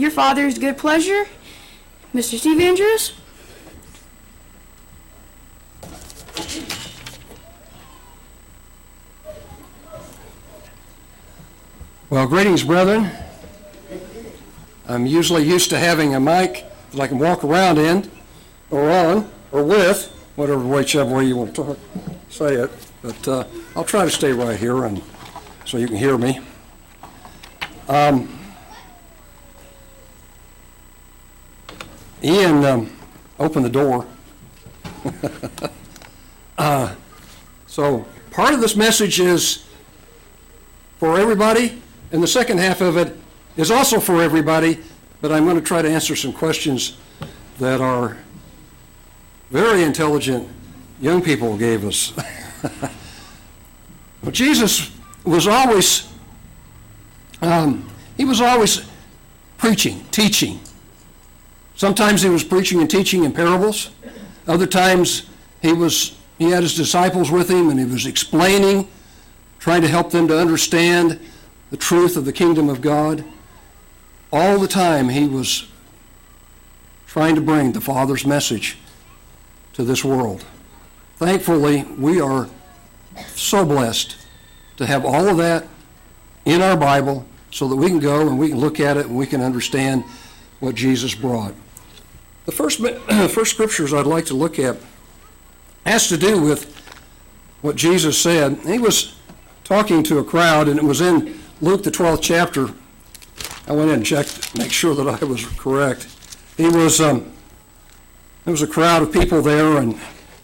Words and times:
your 0.00 0.10
father's 0.10 0.58
good 0.58 0.78
pleasure, 0.78 1.26
Mr. 2.14 2.38
Steve 2.38 2.58
Andrews. 2.58 3.12
Well, 12.08 12.26
greetings, 12.26 12.64
brethren. 12.64 13.10
I'm 14.88 15.06
usually 15.06 15.44
used 15.44 15.70
to 15.70 15.78
having 15.78 16.14
a 16.14 16.20
mic 16.20 16.64
that 16.92 17.00
I 17.00 17.06
can 17.06 17.18
walk 17.18 17.44
around 17.44 17.78
in, 17.78 18.10
or 18.70 18.90
on, 18.90 19.30
or 19.52 19.62
with, 19.62 20.06
whatever, 20.34 20.66
whichever 20.66 21.14
way 21.14 21.26
you 21.26 21.36
want 21.36 21.54
to 21.54 21.62
talk, 21.62 21.78
say 22.30 22.54
it. 22.54 22.70
But 23.02 23.28
uh, 23.28 23.44
I'll 23.76 23.84
try 23.84 24.04
to 24.04 24.10
stay 24.10 24.32
right 24.32 24.58
here, 24.58 24.86
and 24.86 25.00
so 25.66 25.76
you 25.76 25.86
can 25.86 25.96
hear 25.96 26.18
me. 26.18 26.40
Um, 27.88 28.39
Ian 32.22 32.64
um, 32.64 32.92
opened 33.38 33.64
the 33.64 33.70
door. 33.70 34.06
uh, 36.58 36.94
so 37.66 38.06
part 38.30 38.52
of 38.52 38.60
this 38.60 38.76
message 38.76 39.20
is 39.20 39.64
for 40.98 41.18
everybody, 41.18 41.80
and 42.12 42.22
the 42.22 42.28
second 42.28 42.58
half 42.58 42.80
of 42.80 42.96
it 42.96 43.16
is 43.56 43.70
also 43.70 43.98
for 43.98 44.22
everybody, 44.22 44.78
but 45.20 45.32
I'm 45.32 45.44
going 45.44 45.56
to 45.56 45.62
try 45.62 45.80
to 45.80 45.88
answer 45.88 46.14
some 46.14 46.32
questions 46.32 46.98
that 47.58 47.80
our 47.80 48.16
very 49.50 49.82
intelligent 49.82 50.48
young 51.00 51.22
people 51.22 51.56
gave 51.56 51.84
us. 51.84 52.12
but 54.22 54.34
Jesus 54.34 54.90
was 55.24 55.46
always, 55.46 56.12
um, 57.40 57.88
he 58.16 58.24
was 58.24 58.40
always 58.40 58.86
preaching, 59.56 60.04
teaching. 60.10 60.60
Sometimes 61.80 62.20
he 62.20 62.28
was 62.28 62.44
preaching 62.44 62.82
and 62.82 62.90
teaching 62.90 63.24
in 63.24 63.32
parables. 63.32 63.88
Other 64.46 64.66
times 64.66 65.30
he 65.62 65.72
was 65.72 66.14
he 66.36 66.50
had 66.50 66.62
his 66.62 66.76
disciples 66.76 67.30
with 67.30 67.48
him 67.48 67.70
and 67.70 67.80
he 67.80 67.86
was 67.86 68.04
explaining, 68.04 68.86
trying 69.58 69.80
to 69.80 69.88
help 69.88 70.10
them 70.10 70.28
to 70.28 70.38
understand 70.38 71.18
the 71.70 71.78
truth 71.78 72.18
of 72.18 72.26
the 72.26 72.34
kingdom 72.34 72.68
of 72.68 72.82
God. 72.82 73.24
All 74.30 74.58
the 74.58 74.68
time 74.68 75.08
he 75.08 75.26
was 75.26 75.68
trying 77.06 77.34
to 77.36 77.40
bring 77.40 77.72
the 77.72 77.80
Father's 77.80 78.26
message 78.26 78.76
to 79.72 79.82
this 79.82 80.04
world. 80.04 80.44
Thankfully, 81.16 81.84
we 81.96 82.20
are 82.20 82.46
so 83.28 83.64
blessed 83.64 84.16
to 84.76 84.84
have 84.84 85.06
all 85.06 85.30
of 85.30 85.38
that 85.38 85.66
in 86.44 86.60
our 86.60 86.76
Bible 86.76 87.24
so 87.50 87.66
that 87.68 87.76
we 87.76 87.86
can 87.86 88.00
go 88.00 88.28
and 88.28 88.38
we 88.38 88.50
can 88.50 88.58
look 88.58 88.80
at 88.80 88.98
it 88.98 89.06
and 89.06 89.16
we 89.16 89.24
can 89.24 89.40
understand 89.40 90.04
what 90.58 90.74
Jesus 90.74 91.14
brought. 91.14 91.54
The 92.46 92.52
first, 92.52 92.80
first 93.30 93.52
scriptures 93.52 93.92
I'd 93.92 94.06
like 94.06 94.26
to 94.26 94.34
look 94.34 94.58
at 94.58 94.76
has 95.86 96.08
to 96.08 96.16
do 96.16 96.40
with 96.40 96.76
what 97.62 97.76
Jesus 97.76 98.18
said. 98.18 98.58
He 98.66 98.78
was 98.78 99.16
talking 99.64 100.02
to 100.04 100.18
a 100.18 100.24
crowd, 100.24 100.68
and 100.68 100.78
it 100.78 100.84
was 100.84 101.00
in 101.00 101.38
Luke, 101.60 101.82
the 101.82 101.90
12th 101.90 102.22
chapter. 102.22 102.68
I 103.66 103.72
went 103.72 103.90
in 103.90 103.96
and 103.96 104.06
checked 104.06 104.52
to 104.54 104.58
make 104.58 104.72
sure 104.72 104.94
that 104.94 105.22
I 105.22 105.24
was 105.24 105.46
correct. 105.58 106.08
He 106.56 106.68
was, 106.68 107.00
um, 107.00 107.32
there 108.44 108.52
was 108.52 108.62
a 108.62 108.66
crowd 108.66 109.02
of 109.02 109.12
people 109.12 109.42
there, 109.42 109.78
and 109.78 109.98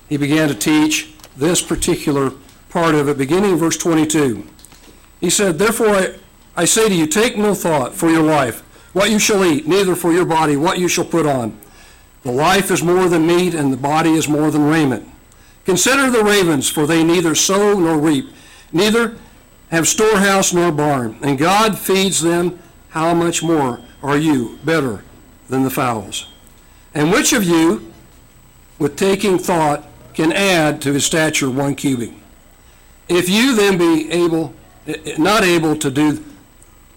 he 0.09 0.17
began 0.17 0.49
to 0.49 0.55
teach 0.55 1.15
this 1.37 1.61
particular 1.63 2.33
part 2.69 2.95
of 2.95 3.09
it, 3.09 3.19
beginning 3.19 3.53
in 3.53 3.57
verse 3.57 3.77
22. 3.77 4.47
He 5.21 5.31
said, 5.31 5.59
Therefore 5.59 5.89
I, 5.89 6.15
I 6.57 6.65
say 6.65 6.89
to 6.89 6.95
you, 6.95 7.07
take 7.07 7.37
no 7.37 7.55
thought 7.55 7.95
for 7.95 8.11
your 8.11 8.23
life, 8.23 8.61
what 8.93 9.11
you 9.11 9.19
shall 9.19 9.45
eat, 9.45 9.67
neither 9.67 9.95
for 9.95 10.13
your 10.13 10.25
body, 10.25 10.57
what 10.57 10.79
you 10.79 10.89
shall 10.89 11.05
put 11.05 11.27
on. 11.27 11.59
The 12.27 12.33
life 12.33 12.73
is 12.73 12.83
more 12.83 13.09
than 13.09 13.25
meat, 13.25 13.55
and 13.55 13.73
the 13.73 13.77
body 13.77 14.11
is 14.11 14.27
more 14.27 14.51
than 14.51 14.67
raiment. 14.67 15.09
Consider 15.65 16.11
the 16.11 16.25
ravens, 16.25 16.69
for 16.69 16.85
they 16.85 17.05
neither 17.05 17.37
sow 17.37 17.79
nor 17.79 17.99
reap, 17.99 18.31
neither 18.73 19.15
have 19.71 19.87
storehouse 19.87 20.53
nor 20.53 20.73
barn, 20.73 21.19
and 21.23 21.39
God 21.39 21.79
feeds 21.79 22.21
them. 22.21 22.59
How 22.89 23.15
much 23.15 23.45
more 23.45 23.81
are 24.03 24.19
you 24.19 24.59
better 24.65 25.05
than 25.49 25.63
the 25.63 25.71
fowls? 25.71 26.27
And 26.95 27.13
which 27.13 27.33
of 27.33 27.45
you, 27.45 27.93
with 28.81 28.97
taking 28.97 29.39
thought, 29.39 29.87
can 30.13 30.33
add 30.33 30.83
to 30.83 30.95
his 30.95 31.07
stature 31.07 31.49
one 31.49 31.77
cubit? 31.77 32.11
If 33.09 33.29
you 33.29 33.55
then 33.55 33.79
be 33.79 34.11
able, 34.11 34.53
not 35.17 35.45
able 35.45 35.77
to 35.77 35.91
do 35.93 36.25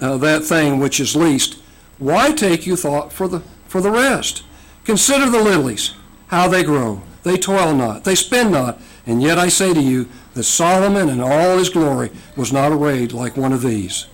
uh, 0.02 0.18
that 0.18 0.44
thing 0.44 0.80
which 0.80 1.00
is 1.00 1.16
least, 1.16 1.60
why 2.00 2.32
take 2.32 2.66
you 2.66 2.76
thought 2.76 3.14
for 3.14 3.28
the 3.28 3.42
for 3.68 3.80
the 3.80 3.92
rest? 3.92 4.42
Consider 4.90 5.30
the 5.30 5.44
lilies, 5.44 5.94
how 6.30 6.48
they 6.48 6.64
grow. 6.64 7.04
They 7.22 7.38
toil 7.38 7.76
not, 7.76 8.06
they 8.06 8.16
spin 8.16 8.50
not. 8.50 8.82
And 9.06 9.22
yet 9.22 9.38
I 9.38 9.48
say 9.48 9.72
to 9.72 9.80
you 9.80 10.10
that 10.34 10.46
Solomon 10.46 11.10
in 11.10 11.22
all 11.22 11.60
his 11.60 11.70
glory 11.70 12.10
was 12.36 12.52
not 12.52 12.72
arrayed 12.72 13.14
like 13.14 13.38
one 13.38 13.54
of 13.54 13.62
these. 13.62 14.08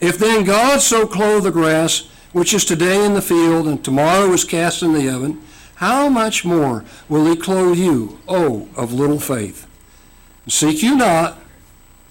If 0.00 0.18
then 0.18 0.44
God 0.44 0.82
so 0.82 1.06
clothe 1.06 1.44
the 1.44 1.50
grass, 1.50 2.06
which 2.32 2.52
is 2.52 2.66
today 2.66 3.02
in 3.02 3.14
the 3.14 3.22
field 3.22 3.66
and 3.66 3.82
tomorrow 3.82 4.30
is 4.30 4.44
cast 4.44 4.82
in 4.82 4.92
the 4.92 5.08
oven, 5.08 5.40
how 5.76 6.10
much 6.10 6.44
more 6.44 6.84
will 7.08 7.24
he 7.24 7.34
clothe 7.34 7.78
you, 7.78 8.18
O 8.28 8.68
of 8.76 8.92
little 8.92 9.18
faith? 9.18 9.66
Seek 10.48 10.82
you 10.82 10.98
not 10.98 11.38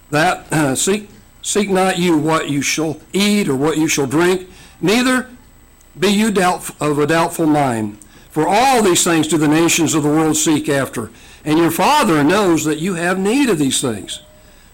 that 0.09 0.52
uh, 0.52 0.74
seek 0.76 1.12
seek 1.44 1.70
not 1.70 2.00
you 2.00 2.18
what 2.18 2.50
you 2.50 2.64
shall 2.64 3.00
eat 3.14 3.48
or 3.48 3.56
what 3.56 3.78
you 3.78 3.88
shall 3.88 4.08
drink, 4.08 4.50
neither 4.82 5.30
be 5.98 6.09
you 6.09 6.28
of 6.30 7.00
a 7.00 7.08
doubtful 7.08 7.46
mind. 7.46 7.98
For 8.31 8.48
all 8.48 8.81
these 8.81 9.04
things 9.04 9.28
do 9.28 9.38
the 9.38 9.48
nations 9.48 9.94
of 9.94 10.04
the 10.04 10.09
world 10.09 10.36
seek 10.36 10.68
after, 10.68 11.12
and 11.46 11.59
your 11.59 11.70
Father 11.70 12.24
knows 12.24 12.66
that 12.66 12.80
you 12.80 12.96
have 12.96 13.20
need 13.20 13.50
of 13.50 13.59
these 13.59 13.80
things. 13.80 14.22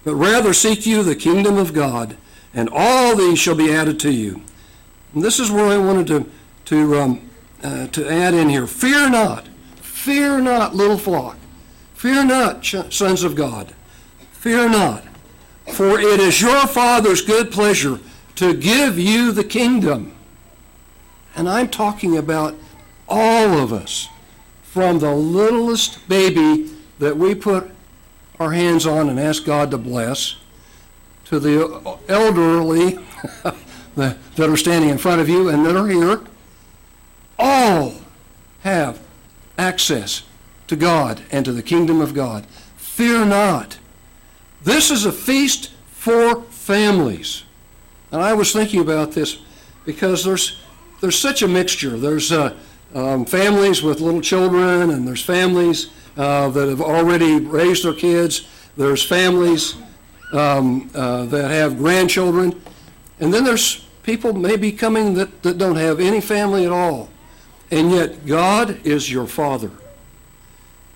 But 0.05 0.15
rather 0.15 0.53
seek 0.53 0.85
you 0.85 1.03
the 1.03 1.15
kingdom 1.15 1.57
of 1.57 1.73
God, 1.73 2.15
and 2.53 2.69
all 2.71 3.15
these 3.15 3.37
shall 3.37 3.55
be 3.55 3.73
added 3.73 3.99
to 4.01 4.11
you. 4.11 4.41
And 5.13 5.23
this 5.23 5.39
is 5.39 5.51
where 5.51 5.65
I 5.65 5.77
wanted 5.77 6.07
to, 6.07 6.31
to, 6.65 6.99
um, 6.99 7.29
uh, 7.61 7.87
to 7.87 8.09
add 8.09 8.33
in 8.33 8.47
here. 8.47 8.65
Fear 8.65 9.09
not, 9.09 9.47
fear 9.81 10.39
not, 10.39 10.73
little 10.73 10.97
flock. 10.97 11.37
Fear 11.95 12.25
not, 12.25 12.65
sons 12.65 13.23
of 13.23 13.35
God. 13.35 13.73
Fear 14.31 14.69
not, 14.69 15.03
for 15.73 15.99
it 15.99 16.21
is 16.21 16.39
your 16.39 16.65
Father's 16.65 17.21
good 17.21 17.51
pleasure 17.51 17.99
to 18.35 18.53
give 18.53 18.97
you 18.97 19.33
the 19.33 19.43
kingdom. 19.43 20.15
And 21.39 21.47
I'm 21.47 21.69
talking 21.69 22.17
about 22.17 22.53
all 23.07 23.59
of 23.59 23.71
us, 23.71 24.09
from 24.61 24.99
the 24.99 25.15
littlest 25.15 26.05
baby 26.09 26.69
that 26.99 27.15
we 27.15 27.33
put 27.33 27.71
our 28.41 28.51
hands 28.51 28.85
on 28.85 29.07
and 29.07 29.17
ask 29.17 29.45
God 29.45 29.71
to 29.71 29.77
bless, 29.77 30.35
to 31.27 31.39
the 31.39 31.97
elderly 32.09 32.99
that 33.95 34.17
are 34.37 34.57
standing 34.57 34.89
in 34.89 34.97
front 34.97 35.21
of 35.21 35.29
you 35.29 35.47
and 35.47 35.65
that 35.65 35.77
are 35.77 35.87
here, 35.87 36.25
all 37.39 37.93
have 38.63 38.99
access 39.57 40.23
to 40.67 40.75
God 40.75 41.21
and 41.31 41.45
to 41.45 41.53
the 41.53 41.63
kingdom 41.63 42.01
of 42.01 42.13
God. 42.13 42.45
Fear 42.75 43.23
not. 43.23 43.77
This 44.61 44.91
is 44.91 45.05
a 45.05 45.11
feast 45.13 45.71
for 45.87 46.41
families. 46.49 47.45
And 48.11 48.21
I 48.21 48.33
was 48.33 48.51
thinking 48.51 48.81
about 48.81 49.13
this 49.13 49.37
because 49.85 50.25
there's 50.25 50.59
there's 51.01 51.17
such 51.17 51.41
a 51.41 51.47
mixture. 51.47 51.97
There's 51.97 52.31
uh, 52.31 52.55
um, 52.93 53.25
families 53.25 53.81
with 53.81 54.01
little 54.01 54.21
children, 54.21 54.91
and 54.91 55.07
there's 55.07 55.23
families 55.23 55.89
uh, 56.17 56.49
that 56.49 56.67
have 56.67 56.81
already 56.81 57.39
raised 57.39 57.85
their 57.85 57.93
kids. 57.93 58.47
There's 58.75 59.03
families 59.03 59.75
um, 60.33 60.89
uh, 60.93 61.25
that 61.25 61.49
have 61.49 61.77
grandchildren, 61.77 62.59
and 63.19 63.33
then 63.33 63.43
there's 63.43 63.85
people 64.03 64.33
maybe 64.33 64.71
coming 64.71 65.13
that, 65.13 65.43
that 65.43 65.57
don't 65.57 65.75
have 65.75 65.99
any 65.99 66.21
family 66.21 66.65
at 66.65 66.71
all. 66.71 67.09
And 67.71 67.91
yet, 67.91 68.25
God 68.25 68.83
is 68.85 69.11
your 69.11 69.27
Father, 69.27 69.71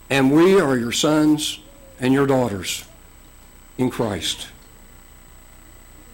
and 0.10 0.32
we 0.32 0.60
are 0.60 0.78
your 0.78 0.92
sons 0.92 1.60
and 2.00 2.14
your 2.14 2.26
daughters 2.26 2.86
in 3.78 3.92
Christ. 3.92 4.48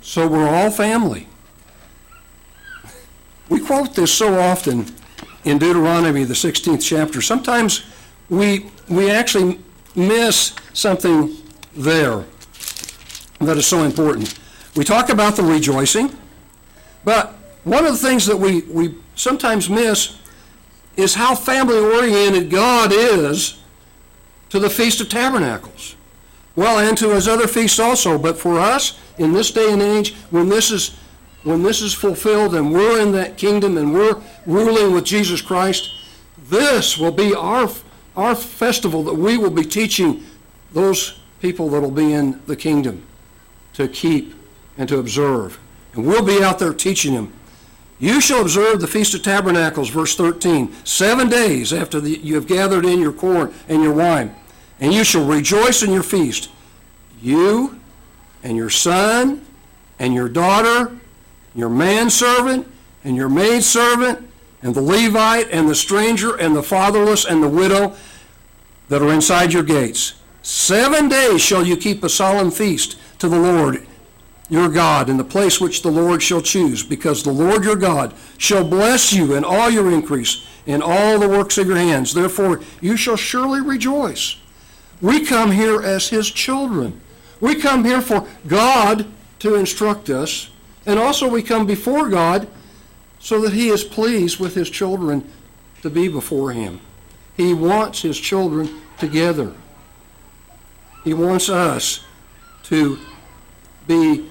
So 0.02 0.28
we're 0.28 0.48
all 0.48 0.70
family. 0.70 1.29
We 3.50 3.60
quote 3.60 3.96
this 3.96 4.14
so 4.14 4.40
often 4.40 4.86
in 5.44 5.58
Deuteronomy, 5.58 6.24
the 6.24 6.34
16th 6.34 6.84
chapter. 6.84 7.22
Sometimes 7.22 7.84
we, 8.30 8.70
we 8.88 9.10
actually 9.10 9.60
miss 9.96 10.54
something 10.74 11.36
there 11.76 12.24
that 13.40 13.58
is 13.58 13.66
so 13.66 13.84
important. 13.84 14.38
We 14.76 14.84
talk 14.84 15.10
about 15.10 15.36
the 15.36 15.44
rejoicing, 15.44 16.16
but 17.04 17.34
one 17.64 17.86
of 17.86 17.92
the 17.92 18.08
things 18.08 18.26
that 18.28 18.38
we, 18.38 18.62
we 18.62 18.96
sometimes 19.16 19.70
miss 19.70 20.18
is 20.96 21.16
how 21.16 21.34
family 21.34 21.78
oriented 21.78 22.50
God 22.50 22.92
is 22.94 23.60
to 24.50 24.60
the 24.60 24.70
Feast 24.70 25.02
of 25.02 25.10
Tabernacles. 25.10 25.96
Well, 26.56 26.80
and 26.80 26.98
to 26.98 27.12
his 27.12 27.28
other 27.28 27.48
feasts 27.48 27.80
also. 27.80 28.18
But 28.18 28.38
for 28.38 28.60
us, 28.60 29.00
in 29.18 29.32
this 29.32 29.52
day 29.52 29.72
and 29.72 29.82
age, 29.82 30.16
when 30.30 30.50
this 30.50 30.72
is 30.72 30.98
when 31.44 31.64
this 31.64 31.82
is 31.82 31.94
fulfilled 31.94 32.56
and 32.56 32.74
we're 32.74 33.00
in 33.00 33.12
that 33.14 33.38
kingdom 33.38 33.78
and 33.78 33.94
we're 33.94 34.22
ruling 34.46 34.94
with 34.94 35.06
Jesus 35.06 35.42
Christ, 35.42 35.94
this 36.50 36.98
will 36.98 37.12
be 37.12 37.34
our, 37.34 37.70
our 38.16 38.36
festival 38.36 39.04
that 39.04 39.14
we 39.14 39.38
will 39.38 39.52
be 39.52 39.64
teaching 39.64 40.24
those 40.74 41.20
people 41.40 41.70
that 41.70 41.82
will 41.82 41.92
be 41.92 42.14
in 42.14 42.42
the 42.46 42.56
kingdom 42.56 43.06
to 43.74 43.88
keep 43.88 44.36
and 44.78 44.90
to 44.90 45.00
observe. 45.00 45.60
And 45.94 46.06
we'll 46.06 46.26
be 46.26 46.44
out 46.44 46.60
there 46.60 46.74
teaching 46.74 47.14
them. 47.14 47.34
You 48.00 48.22
shall 48.22 48.42
observe 48.42 48.80
the 48.80 48.88
Feast 48.88 49.14
of 49.14 49.24
Tabernacles, 49.24 49.90
verse 49.90 50.16
13, 50.16 50.74
seven 50.86 51.30
days 51.30 51.74
after 51.74 52.00
the, 52.00 52.18
you 52.20 52.36
have 52.36 52.48
gathered 52.48 52.86
in 52.86 53.00
your 53.00 53.12
corn 53.12 53.54
and 53.68 53.84
your 53.84 53.94
wine. 53.94 54.34
And 54.80 54.94
you 54.94 55.04
shall 55.04 55.26
rejoice 55.26 55.84
in 55.84 55.92
your 55.92 56.04
feast, 56.04 56.50
you 57.22 57.80
and 58.42 58.56
your 58.56 58.70
son 58.70 59.46
and 60.00 60.14
your 60.14 60.30
daughter, 60.30 60.98
your 61.56 61.70
manservant 61.70 62.68
and 63.04 63.16
your 63.16 63.30
maidservant, 63.30 64.28
and 64.62 64.76
the 64.76 64.82
Levite 64.82 65.50
and 65.52 65.70
the 65.70 65.76
stranger 65.76 66.36
and 66.36 66.56
the 66.56 66.64
fatherless 66.64 67.26
and 67.26 67.42
the 67.42 67.50
widow 67.50 67.96
that 68.90 69.02
are 69.02 69.14
inside 69.14 69.54
your 69.54 69.64
gates. 69.64 70.16
Seven 70.42 71.08
days 71.08 71.42
shall 71.42 71.66
you 71.66 71.78
keep 71.78 72.04
a 72.04 72.10
solemn 72.10 72.52
feast 72.52 72.98
to 73.20 73.30
the 73.30 73.40
Lord 73.40 73.86
your 74.50 74.68
God 74.68 75.10
in 75.10 75.18
the 75.18 75.24
place 75.24 75.62
which 75.62 75.84
the 75.84 75.92
Lord 75.92 76.24
shall 76.24 76.42
choose, 76.42 76.82
because 76.84 77.24
the 77.24 77.32
Lord 77.32 77.64
your 77.64 77.76
God 77.76 78.14
shall 78.38 78.68
bless 78.68 79.14
you 79.14 79.36
in 79.36 79.44
all 79.44 79.70
your 79.70 79.92
increase, 79.92 80.46
in 80.66 80.82
all 80.82 81.20
the 81.20 81.30
works 81.30 81.58
of 81.58 81.68
your 81.68 81.78
hands. 81.78 82.14
Therefore 82.14 82.62
you 82.82 82.98
shall 82.98 83.16
surely 83.16 83.62
rejoice. 83.62 84.38
We 85.02 85.26
come 85.26 85.52
here 85.52 85.82
as 85.82 86.10
his 86.10 86.30
children. 86.30 87.00
We 87.40 87.56
come 87.56 87.86
here 87.86 88.02
for 88.02 88.28
God 88.48 89.06
to 89.40 89.56
instruct 89.56 90.10
us, 90.10 90.50
and 90.90 90.98
also 90.98 91.28
we 91.28 91.44
come 91.44 91.68
before 91.68 92.10
God 92.10 92.48
so 93.20 93.40
that 93.42 93.54
he 93.54 93.70
is 93.70 93.84
pleased 93.84 94.40
with 94.40 94.56
his 94.56 94.72
children 94.72 95.24
to 95.84 95.90
be 95.92 96.08
before 96.08 96.52
him. 96.52 96.82
He 97.38 97.54
wants 97.54 98.02
his 98.02 98.20
children 98.20 98.82
together. 98.98 99.54
He 101.04 101.14
wants 101.14 101.48
us 101.48 102.04
to 102.64 102.98
be 103.86 104.28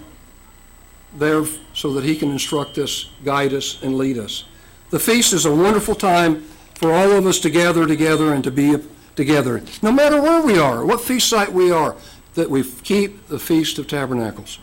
there 1.15 1.45
so 1.75 1.93
that 1.93 2.03
he 2.03 2.17
can 2.17 2.33
instruct 2.33 2.77
us, 2.77 3.09
guide 3.25 3.53
us, 3.53 3.81
and 3.85 3.97
lead 3.97 4.19
us. 4.19 4.45
The 4.91 4.99
feast 4.99 5.33
is 5.33 5.47
a 5.47 5.55
wonderful 5.55 5.95
time 5.95 6.43
for 6.75 6.93
all 6.93 7.13
of 7.13 7.25
us 7.25 7.39
to 7.41 7.51
gather 7.51 7.87
together 7.87 8.35
and 8.35 8.43
to 8.43 8.51
be 8.51 8.77
together, 9.15 9.63
no 9.81 9.93
matter 9.93 10.21
where 10.21 10.43
we 10.43 10.59
are, 10.59 10.85
what 10.85 11.01
feast 11.01 11.29
site 11.29 11.53
we 11.53 11.71
are, 11.71 11.95
that 12.35 12.51
we 12.51 12.65
keep 12.65 13.29
the 13.29 13.39
Feast 13.39 13.79
of 13.79 13.87
Tabernacles. 13.87 14.59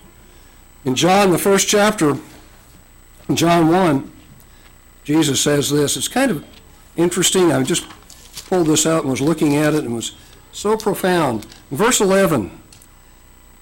In 0.86 0.94
John, 0.94 1.32
the 1.32 1.38
first 1.40 1.68
chapter, 1.68 2.16
John 3.34 3.70
1, 3.70 4.12
Jesus 5.04 5.42
says 5.42 5.72
this. 5.72 5.98
It's 5.98 6.08
kind 6.08 6.30
of 6.30 6.46
interesting. 6.96 7.52
I 7.52 7.64
just 7.64 7.88
pulled 8.48 8.68
this 8.68 8.86
out 8.86 9.02
and 9.02 9.10
was 9.10 9.20
looking 9.20 9.56
at 9.56 9.74
it 9.74 9.84
and 9.84 9.96
was 9.96 10.16
so 10.52 10.78
profound. 10.78 11.46
Verse 11.72 12.00
11, 12.00 12.52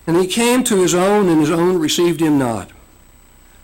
and 0.06 0.18
he 0.18 0.28
came 0.28 0.66
to 0.66 0.82
his 0.82 0.94
own, 0.94 1.30
and 1.30 1.40
his 1.40 1.50
own 1.50 1.80
received 1.80 2.20
him 2.20 2.38
not. 2.38 2.72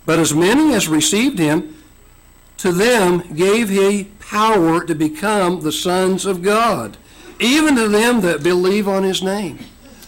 But 0.06 0.20
as 0.20 0.34
many 0.34 0.74
as 0.74 0.88
received 0.88 1.38
him, 1.38 1.76
to 2.58 2.72
them 2.72 3.36
gave 3.36 3.68
he 3.68 4.06
power 4.20 4.86
to 4.86 4.96
become 4.96 5.62
the 5.62 5.72
sons 5.74 6.26
of 6.26 6.42
God, 6.42 6.96
even 7.42 7.76
to 7.76 7.90
them 7.90 8.22
that 8.22 8.42
believe 8.42 8.88
on 8.88 9.04
his 9.04 9.22
name. 9.22 9.60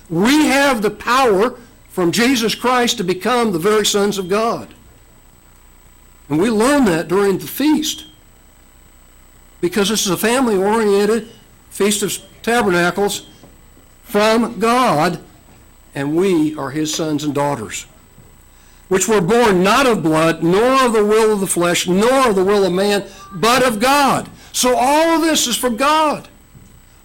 We 0.09 0.45
have 0.45 0.81
the 0.81 0.91
power 0.91 1.57
from 1.91 2.11
Jesus 2.11 2.55
Christ 2.55 2.97
to 2.97 3.03
become 3.03 3.51
the 3.51 3.59
very 3.59 3.85
sons 3.85 4.17
of 4.17 4.29
God. 4.29 4.73
And 6.29 6.39
we 6.39 6.49
learn 6.49 6.85
that 6.85 7.09
during 7.09 7.37
the 7.37 7.47
feast. 7.47 8.05
Because 9.59 9.89
this 9.89 10.05
is 10.05 10.11
a 10.11 10.17
family 10.17 10.55
oriented 10.55 11.29
Feast 11.69 12.03
of 12.03 12.17
Tabernacles 12.41 13.27
from 14.03 14.59
God, 14.59 15.19
and 15.93 16.15
we 16.15 16.55
are 16.55 16.71
his 16.71 16.93
sons 16.93 17.23
and 17.23 17.33
daughters, 17.33 17.85
which 18.87 19.07
were 19.07 19.21
born 19.21 19.63
not 19.63 19.85
of 19.85 20.03
blood, 20.03 20.43
nor 20.43 20.85
of 20.85 20.93
the 20.93 21.05
will 21.05 21.33
of 21.33 21.39
the 21.39 21.47
flesh, 21.47 21.87
nor 21.87 22.29
of 22.29 22.35
the 22.35 22.43
will 22.43 22.65
of 22.65 22.73
man, 22.73 23.05
but 23.33 23.63
of 23.63 23.79
God. 23.79 24.29
So 24.51 24.75
all 24.75 25.15
of 25.15 25.21
this 25.21 25.47
is 25.47 25.57
from 25.57 25.77
God. 25.77 26.27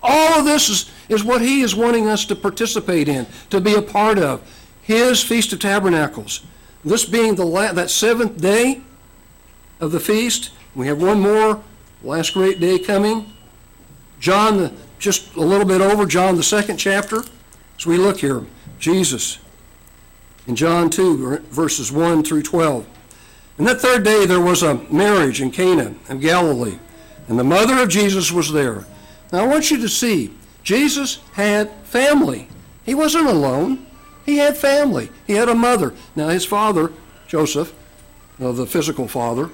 All 0.02 0.38
of 0.38 0.44
this 0.44 0.68
is, 0.68 0.90
is 1.08 1.24
what 1.24 1.42
he 1.42 1.62
is 1.62 1.74
wanting 1.74 2.08
us 2.08 2.24
to 2.26 2.36
participate 2.36 3.08
in, 3.08 3.26
to 3.50 3.60
be 3.60 3.74
a 3.74 3.82
part 3.82 4.18
of. 4.18 4.42
His 4.86 5.22
Feast 5.22 5.52
of 5.52 5.58
Tabernacles. 5.58 6.42
This 6.84 7.04
being 7.04 7.34
the 7.34 7.44
la- 7.44 7.72
that 7.72 7.90
seventh 7.90 8.40
day 8.40 8.82
of 9.80 9.90
the 9.90 9.98
feast. 9.98 10.50
We 10.76 10.86
have 10.86 11.02
one 11.02 11.20
more, 11.20 11.60
last 12.02 12.34
great 12.34 12.60
day 12.60 12.78
coming. 12.78 13.32
John, 14.20 14.58
the, 14.58 14.72
just 14.98 15.34
a 15.34 15.40
little 15.40 15.66
bit 15.66 15.80
over, 15.80 16.06
John, 16.06 16.36
the 16.36 16.42
second 16.42 16.76
chapter. 16.76 17.24
As 17.76 17.84
we 17.84 17.96
look 17.96 18.20
here, 18.20 18.46
Jesus 18.78 19.38
in 20.46 20.54
John 20.54 20.90
2, 20.90 21.38
verses 21.50 21.90
1 21.90 22.22
through 22.22 22.42
12. 22.42 22.86
And 23.58 23.66
that 23.66 23.80
third 23.80 24.04
day 24.04 24.26
there 24.26 24.40
was 24.40 24.62
a 24.62 24.74
marriage 24.92 25.40
in 25.40 25.50
Cana 25.50 25.94
of 26.08 26.20
Galilee, 26.20 26.78
and 27.28 27.38
the 27.38 27.44
mother 27.44 27.82
of 27.82 27.88
Jesus 27.88 28.30
was 28.30 28.52
there. 28.52 28.86
Now 29.32 29.44
I 29.44 29.46
want 29.46 29.70
you 29.70 29.78
to 29.78 29.88
see, 29.88 30.32
Jesus 30.62 31.20
had 31.32 31.70
family. 31.84 32.48
He 32.84 32.94
wasn't 32.94 33.26
alone. 33.26 33.85
He 34.26 34.38
had 34.38 34.56
family. 34.56 35.08
He 35.26 35.34
had 35.34 35.48
a 35.48 35.54
mother. 35.54 35.94
Now 36.16 36.28
his 36.28 36.44
father, 36.44 36.92
Joseph, 37.28 37.72
the 38.38 38.66
physical 38.66 39.06
father, 39.06 39.50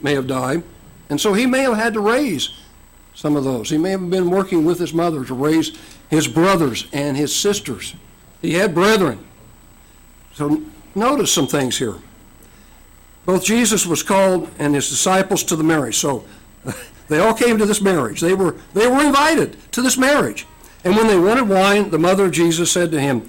may 0.00 0.14
have 0.14 0.26
died, 0.26 0.62
and 1.08 1.20
so 1.20 1.34
he 1.34 1.46
may 1.46 1.60
have 1.60 1.76
had 1.76 1.94
to 1.94 2.00
raise 2.00 2.50
some 3.14 3.36
of 3.36 3.44
those. 3.44 3.70
He 3.70 3.78
may 3.78 3.90
have 3.90 4.10
been 4.10 4.30
working 4.30 4.64
with 4.64 4.78
his 4.78 4.92
mother 4.92 5.24
to 5.24 5.34
raise 5.34 5.78
his 6.08 6.26
brothers 6.26 6.88
and 6.92 7.16
his 7.16 7.34
sisters. 7.34 7.94
He 8.42 8.54
had 8.54 8.74
brethren. 8.74 9.24
So 10.34 10.62
notice 10.94 11.32
some 11.32 11.46
things 11.46 11.78
here. 11.78 11.96
Both 13.24 13.44
Jesus 13.44 13.86
was 13.86 14.02
called 14.02 14.48
and 14.58 14.74
his 14.74 14.88
disciples 14.88 15.42
to 15.44 15.56
the 15.56 15.64
marriage. 15.64 15.96
So 15.96 16.24
they 17.08 17.18
all 17.18 17.34
came 17.34 17.58
to 17.58 17.66
this 17.66 17.80
marriage. 17.80 18.20
They 18.20 18.34
were, 18.34 18.56
they 18.72 18.86
were 18.86 19.02
invited 19.02 19.56
to 19.72 19.82
this 19.82 19.98
marriage. 19.98 20.46
And 20.84 20.94
when 20.94 21.06
they 21.06 21.18
wanted 21.18 21.48
wine, 21.48 21.90
the 21.90 21.98
mother 21.98 22.26
of 22.26 22.32
Jesus 22.32 22.70
said 22.70 22.90
to 22.92 23.00
him, 23.00 23.28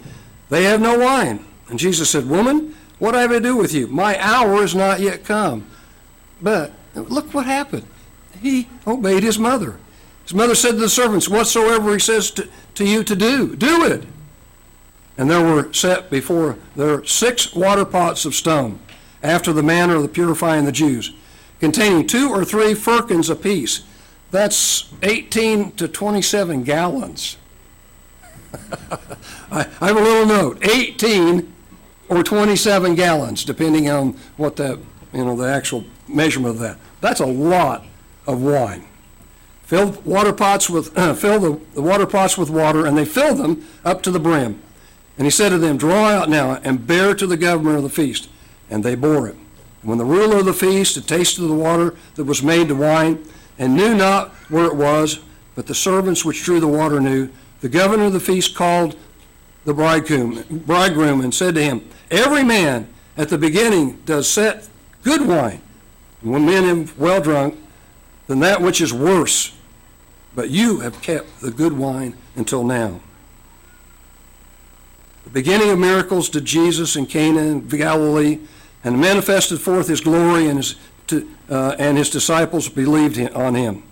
They 0.49 0.63
have 0.63 0.81
no 0.81 0.97
wine. 0.97 1.45
And 1.69 1.77
Jesus 1.77 2.09
said, 2.09 2.29
Woman, 2.29 2.75
what 2.99 3.15
have 3.15 3.31
I 3.31 3.35
to 3.35 3.39
do 3.39 3.55
with 3.55 3.73
you? 3.73 3.87
My 3.87 4.19
hour 4.19 4.63
is 4.63 4.73
not 4.73 4.99
yet 4.99 5.23
come. 5.23 5.67
But 6.41 6.71
look 6.95 7.33
what 7.33 7.45
happened. 7.45 7.85
He 8.41 8.67
obeyed 8.85 9.23
his 9.23 9.39
mother. 9.39 9.77
His 10.23 10.33
mother 10.33 10.55
said 10.55 10.71
to 10.71 10.77
the 10.77 10.89
servants, 10.89 11.29
Whatsoever 11.29 11.93
he 11.93 11.99
says 11.99 12.31
to, 12.31 12.49
to 12.75 12.85
you 12.85 13.03
to 13.03 13.15
do, 13.15 13.55
do 13.55 13.85
it. 13.85 14.05
And 15.17 15.29
there 15.29 15.43
were 15.43 15.73
set 15.73 16.09
before 16.09 16.57
there 16.75 17.03
six 17.05 17.53
water 17.53 17.85
pots 17.85 18.25
of 18.25 18.35
stone, 18.35 18.79
after 19.23 19.51
the 19.51 19.63
manner 19.63 19.95
of 19.95 20.03
the 20.03 20.09
purifying 20.09 20.65
the 20.65 20.71
Jews, 20.71 21.13
containing 21.59 22.05
two 22.05 22.29
or 22.29 22.45
three 22.45 22.75
firkins 22.75 23.29
apiece. 23.29 23.83
That's 24.29 24.93
18 25.01 25.71
to 25.73 25.87
27 25.87 26.63
gallons. 26.63 27.37
I, 29.51 29.67
I 29.81 29.87
have 29.87 29.97
a 29.97 30.01
little 30.01 30.25
note 30.25 30.65
18 30.65 31.53
or 32.09 32.23
27 32.23 32.95
gallons, 32.95 33.43
depending 33.43 33.89
on 33.89 34.13
what 34.37 34.55
the, 34.55 34.79
you 35.13 35.25
know, 35.25 35.35
the 35.35 35.47
actual 35.47 35.83
measurement 36.07 36.55
of 36.55 36.59
that. 36.61 36.77
That's 37.01 37.19
a 37.19 37.25
lot 37.25 37.85
of 38.25 38.41
wine. 38.41 38.85
Fill 39.63 39.91
water 40.05 40.31
pots 40.31 40.69
with, 40.69 40.93
fill 41.17 41.39
the, 41.39 41.59
the 41.73 41.81
water 41.81 42.05
pots 42.05 42.37
with 42.37 42.49
water, 42.49 42.85
and 42.85 42.97
they 42.97 43.05
filled 43.05 43.37
them 43.37 43.67
up 43.83 44.01
to 44.03 44.11
the 44.11 44.19
brim. 44.19 44.61
And 45.17 45.25
he 45.25 45.31
said 45.31 45.49
to 45.49 45.57
them, 45.57 45.77
Draw 45.77 46.09
out 46.09 46.29
now 46.29 46.59
and 46.63 46.85
bear 46.85 47.13
to 47.15 47.27
the 47.27 47.37
governor 47.37 47.77
of 47.77 47.83
the 47.83 47.89
feast. 47.89 48.29
And 48.69 48.83
they 48.83 48.95
bore 48.95 49.27
it. 49.27 49.35
And 49.81 49.89
when 49.89 49.97
the 49.97 50.05
ruler 50.05 50.37
of 50.37 50.45
the 50.45 50.53
feast 50.53 50.95
had 50.95 51.07
tasted 51.07 51.41
the 51.41 51.53
water 51.53 51.95
that 52.15 52.25
was 52.25 52.43
made 52.43 52.67
to 52.67 52.75
wine, 52.75 53.25
and 53.59 53.75
knew 53.75 53.95
not 53.95 54.29
where 54.49 54.65
it 54.65 54.75
was, 54.75 55.19
but 55.55 55.65
the 55.65 55.75
servants 55.75 56.23
which 56.23 56.43
drew 56.43 56.59
the 56.59 56.67
water 56.67 56.99
knew, 56.99 57.29
the 57.61 57.69
governor 57.69 58.05
of 58.05 58.13
the 58.13 58.19
feast 58.19 58.55
called 58.55 58.95
the 59.65 59.73
bridegroom, 59.73 60.43
bridegroom 60.65 61.21
and 61.21 61.33
said 61.33 61.55
to 61.55 61.63
him, 61.63 61.87
Every 62.09 62.43
man 62.43 62.87
at 63.17 63.29
the 63.29 63.37
beginning 63.37 64.01
does 64.05 64.29
set 64.29 64.69
good 65.03 65.27
wine, 65.27 65.61
and 66.21 66.31
when 66.31 66.45
men 66.45 66.63
have 66.63 66.97
well 66.97 67.21
drunk, 67.21 67.57
then 68.27 68.39
that 68.39 68.61
which 68.61 68.81
is 68.81 68.93
worse. 68.93 69.53
But 70.35 70.49
you 70.49 70.81
have 70.81 71.01
kept 71.01 71.41
the 71.41 71.51
good 71.51 71.73
wine 71.73 72.15
until 72.35 72.63
now. 72.63 73.01
The 75.23 75.29
beginning 75.31 75.69
of 75.71 75.79
miracles 75.79 76.29
did 76.29 76.45
Jesus 76.45 76.95
in 76.95 77.05
Cana 77.05 77.41
and 77.41 77.69
Galilee, 77.69 78.39
and 78.83 79.01
manifested 79.01 79.59
forth 79.59 79.87
his 79.87 79.99
glory, 79.99 80.47
and 80.47 80.59
his, 80.59 80.75
to, 81.07 81.29
uh, 81.49 81.75
and 81.79 81.97
his 81.97 82.09
disciples 82.09 82.69
believed 82.69 83.19
on 83.31 83.55
him. 83.55 83.83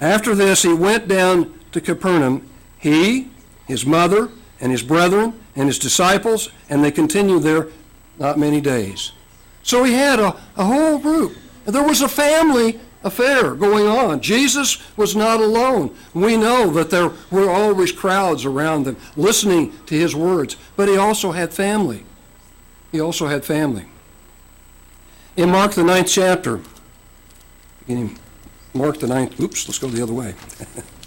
After 0.00 0.34
this, 0.34 0.62
he 0.62 0.72
went 0.72 1.06
down 1.06 1.54
to 1.70 1.80
Capernaum, 1.80 2.48
he, 2.82 3.30
his 3.68 3.86
mother, 3.86 4.28
and 4.60 4.72
his 4.72 4.82
brethren, 4.82 5.38
and 5.54 5.68
his 5.68 5.78
disciples, 5.78 6.50
and 6.68 6.82
they 6.82 6.90
continued 6.90 7.44
there 7.44 7.68
not 8.18 8.40
many 8.40 8.60
days. 8.60 9.12
So 9.62 9.84
he 9.84 9.92
had 9.92 10.18
a, 10.18 10.36
a 10.56 10.64
whole 10.64 10.98
group. 10.98 11.36
There 11.64 11.84
was 11.84 12.02
a 12.02 12.08
family 12.08 12.80
affair 13.04 13.54
going 13.54 13.86
on. 13.86 14.20
Jesus 14.20 14.82
was 14.96 15.14
not 15.14 15.40
alone. 15.40 15.94
We 16.12 16.36
know 16.36 16.70
that 16.70 16.90
there 16.90 17.12
were 17.30 17.48
always 17.48 17.92
crowds 17.92 18.44
around 18.44 18.84
them 18.84 18.96
listening 19.16 19.72
to 19.86 19.94
his 19.94 20.16
words, 20.16 20.56
but 20.74 20.88
he 20.88 20.96
also 20.96 21.30
had 21.30 21.54
family. 21.54 22.04
He 22.90 23.00
also 23.00 23.28
had 23.28 23.44
family. 23.44 23.86
In 25.36 25.50
Mark, 25.50 25.72
the 25.72 25.84
ninth 25.84 26.08
chapter, 26.08 26.60
beginning 27.78 28.18
Mark, 28.74 28.98
the 28.98 29.06
ninth, 29.06 29.38
oops, 29.40 29.68
let's 29.68 29.78
go 29.78 29.86
the 29.86 30.02
other 30.02 30.14
way. 30.14 30.34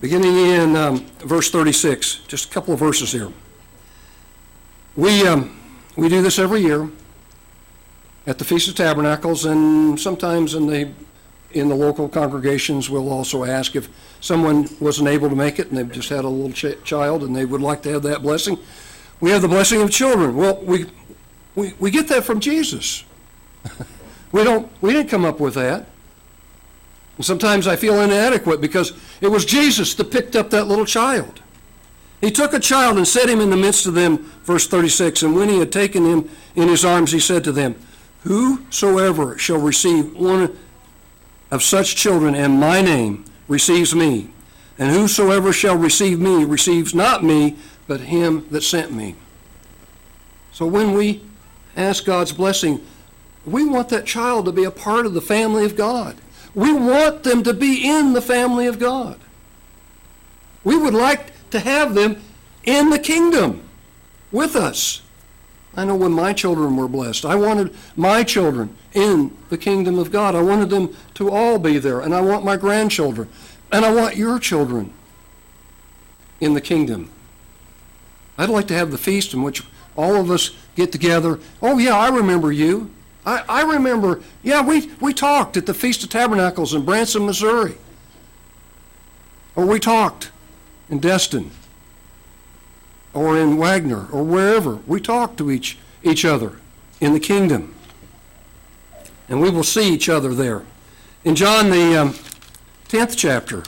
beginning 0.00 0.34
in 0.34 0.76
um, 0.76 1.06
verse 1.18 1.50
36, 1.50 2.20
just 2.26 2.50
a 2.50 2.52
couple 2.52 2.72
of 2.72 2.80
verses 2.80 3.12
here. 3.12 3.30
We, 4.96 5.26
um, 5.26 5.58
we 5.96 6.08
do 6.08 6.22
this 6.22 6.38
every 6.38 6.60
year 6.60 6.88
at 8.26 8.38
the 8.38 8.44
Feast 8.44 8.68
of 8.68 8.74
Tabernacles, 8.74 9.44
and 9.44 10.00
sometimes 10.00 10.54
in 10.54 10.66
the, 10.66 10.90
in 11.52 11.68
the 11.68 11.74
local 11.74 12.08
congregations, 12.08 12.88
we'll 12.88 13.10
also 13.10 13.44
ask 13.44 13.76
if 13.76 13.88
someone 14.20 14.68
wasn't 14.80 15.08
able 15.08 15.28
to 15.28 15.36
make 15.36 15.58
it 15.58 15.68
and 15.68 15.76
they've 15.76 15.92
just 15.92 16.08
had 16.08 16.24
a 16.24 16.28
little 16.28 16.52
ch- 16.52 16.82
child 16.82 17.22
and 17.22 17.36
they 17.36 17.44
would 17.44 17.60
like 17.60 17.82
to 17.82 17.92
have 17.92 18.02
that 18.02 18.22
blessing. 18.22 18.58
We 19.20 19.30
have 19.30 19.42
the 19.42 19.48
blessing 19.48 19.82
of 19.82 19.90
children. 19.90 20.34
Well, 20.34 20.56
we, 20.62 20.86
we, 21.54 21.74
we 21.78 21.90
get 21.90 22.08
that 22.08 22.24
from 22.24 22.40
Jesus. 22.40 23.04
we 24.32 24.44
don't, 24.44 24.70
we 24.80 24.92
didn't 24.92 25.10
come 25.10 25.26
up 25.26 25.40
with 25.40 25.54
that. 25.54 25.86
And 27.20 27.24
sometimes 27.26 27.66
I 27.66 27.76
feel 27.76 28.00
inadequate 28.00 28.62
because 28.62 28.94
it 29.20 29.28
was 29.28 29.44
Jesus 29.44 29.92
that 29.92 30.10
picked 30.10 30.34
up 30.34 30.48
that 30.48 30.68
little 30.68 30.86
child. 30.86 31.42
He 32.22 32.30
took 32.30 32.54
a 32.54 32.58
child 32.58 32.96
and 32.96 33.06
set 33.06 33.28
him 33.28 33.42
in 33.42 33.50
the 33.50 33.58
midst 33.58 33.84
of 33.84 33.92
them, 33.92 34.32
verse 34.44 34.66
36. 34.66 35.22
And 35.22 35.36
when 35.36 35.50
he 35.50 35.58
had 35.58 35.70
taken 35.70 36.06
him 36.06 36.30
in 36.54 36.68
his 36.68 36.82
arms, 36.82 37.12
he 37.12 37.20
said 37.20 37.44
to 37.44 37.52
them, 37.52 37.74
Whosoever 38.22 39.36
shall 39.36 39.58
receive 39.58 40.16
one 40.16 40.56
of 41.50 41.62
such 41.62 41.94
children 41.94 42.34
in 42.34 42.52
my 42.52 42.80
name 42.80 43.26
receives 43.48 43.94
me. 43.94 44.30
And 44.78 44.90
whosoever 44.90 45.52
shall 45.52 45.76
receive 45.76 46.18
me 46.20 46.46
receives 46.46 46.94
not 46.94 47.22
me, 47.22 47.58
but 47.86 48.00
him 48.00 48.46
that 48.50 48.62
sent 48.62 48.94
me. 48.94 49.14
So 50.52 50.64
when 50.64 50.94
we 50.94 51.20
ask 51.76 52.02
God's 52.02 52.32
blessing, 52.32 52.80
we 53.44 53.66
want 53.66 53.90
that 53.90 54.06
child 54.06 54.46
to 54.46 54.52
be 54.52 54.64
a 54.64 54.70
part 54.70 55.04
of 55.04 55.12
the 55.12 55.20
family 55.20 55.66
of 55.66 55.76
God. 55.76 56.16
We 56.54 56.72
want 56.72 57.22
them 57.22 57.42
to 57.44 57.54
be 57.54 57.88
in 57.88 58.12
the 58.12 58.22
family 58.22 58.66
of 58.66 58.78
God. 58.78 59.18
We 60.64 60.76
would 60.76 60.94
like 60.94 61.32
to 61.50 61.60
have 61.60 61.94
them 61.94 62.20
in 62.64 62.90
the 62.90 62.98
kingdom 62.98 63.62
with 64.32 64.56
us. 64.56 65.02
I 65.76 65.84
know 65.84 65.94
when 65.94 66.12
my 66.12 66.32
children 66.32 66.76
were 66.76 66.88
blessed, 66.88 67.24
I 67.24 67.36
wanted 67.36 67.74
my 67.96 68.24
children 68.24 68.76
in 68.92 69.36
the 69.48 69.58
kingdom 69.58 69.98
of 69.98 70.10
God. 70.10 70.34
I 70.34 70.42
wanted 70.42 70.70
them 70.70 70.96
to 71.14 71.30
all 71.30 71.58
be 71.58 71.78
there, 71.78 72.00
and 72.00 72.14
I 72.14 72.20
want 72.20 72.44
my 72.44 72.56
grandchildren, 72.56 73.28
and 73.70 73.84
I 73.84 73.94
want 73.94 74.16
your 74.16 74.38
children 74.40 74.92
in 76.40 76.54
the 76.54 76.60
kingdom. 76.60 77.10
I'd 78.36 78.48
like 78.48 78.66
to 78.68 78.74
have 78.74 78.90
the 78.90 78.98
feast 78.98 79.32
in 79.32 79.42
which 79.42 79.62
all 79.96 80.16
of 80.16 80.30
us 80.30 80.50
get 80.74 80.90
together. 80.90 81.38
Oh, 81.62 81.78
yeah, 81.78 81.96
I 81.96 82.08
remember 82.08 82.50
you. 82.50 82.90
I, 83.30 83.44
I 83.48 83.62
remember, 83.62 84.20
yeah, 84.42 84.60
we, 84.60 84.90
we 85.00 85.14
talked 85.14 85.56
at 85.56 85.64
the 85.64 85.72
Feast 85.72 86.02
of 86.02 86.10
Tabernacles 86.10 86.74
in 86.74 86.84
Branson, 86.84 87.26
Missouri. 87.26 87.76
Or 89.54 89.64
we 89.64 89.78
talked 89.78 90.32
in 90.88 90.98
Destin 90.98 91.52
or 93.14 93.38
in 93.38 93.56
Wagner 93.56 94.08
or 94.10 94.24
wherever. 94.24 94.76
We 94.84 95.00
talk 95.00 95.36
to 95.36 95.48
each, 95.52 95.78
each 96.02 96.24
other 96.24 96.58
in 97.00 97.12
the 97.12 97.20
kingdom. 97.20 97.72
And 99.28 99.40
we 99.40 99.48
will 99.48 99.62
see 99.62 99.94
each 99.94 100.08
other 100.08 100.34
there. 100.34 100.64
In 101.22 101.36
John, 101.36 101.70
the 101.70 102.00
um, 102.00 102.14
10th 102.88 103.16
chapter, 103.16 103.62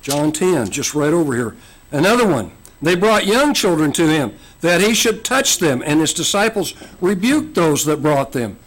John 0.00 0.32
10, 0.32 0.70
just 0.70 0.94
right 0.94 1.12
over 1.12 1.34
here, 1.34 1.54
another 1.92 2.26
one. 2.26 2.52
They 2.80 2.94
brought 2.94 3.26
young 3.26 3.52
children 3.52 3.92
to 3.92 4.08
him 4.08 4.34
that 4.62 4.80
he 4.80 4.94
should 4.94 5.22
touch 5.22 5.58
them, 5.58 5.82
and 5.84 6.00
his 6.00 6.14
disciples 6.14 6.72
rebuked 7.02 7.54
those 7.54 7.84
that 7.84 8.00
brought 8.00 8.32
them. 8.32 8.58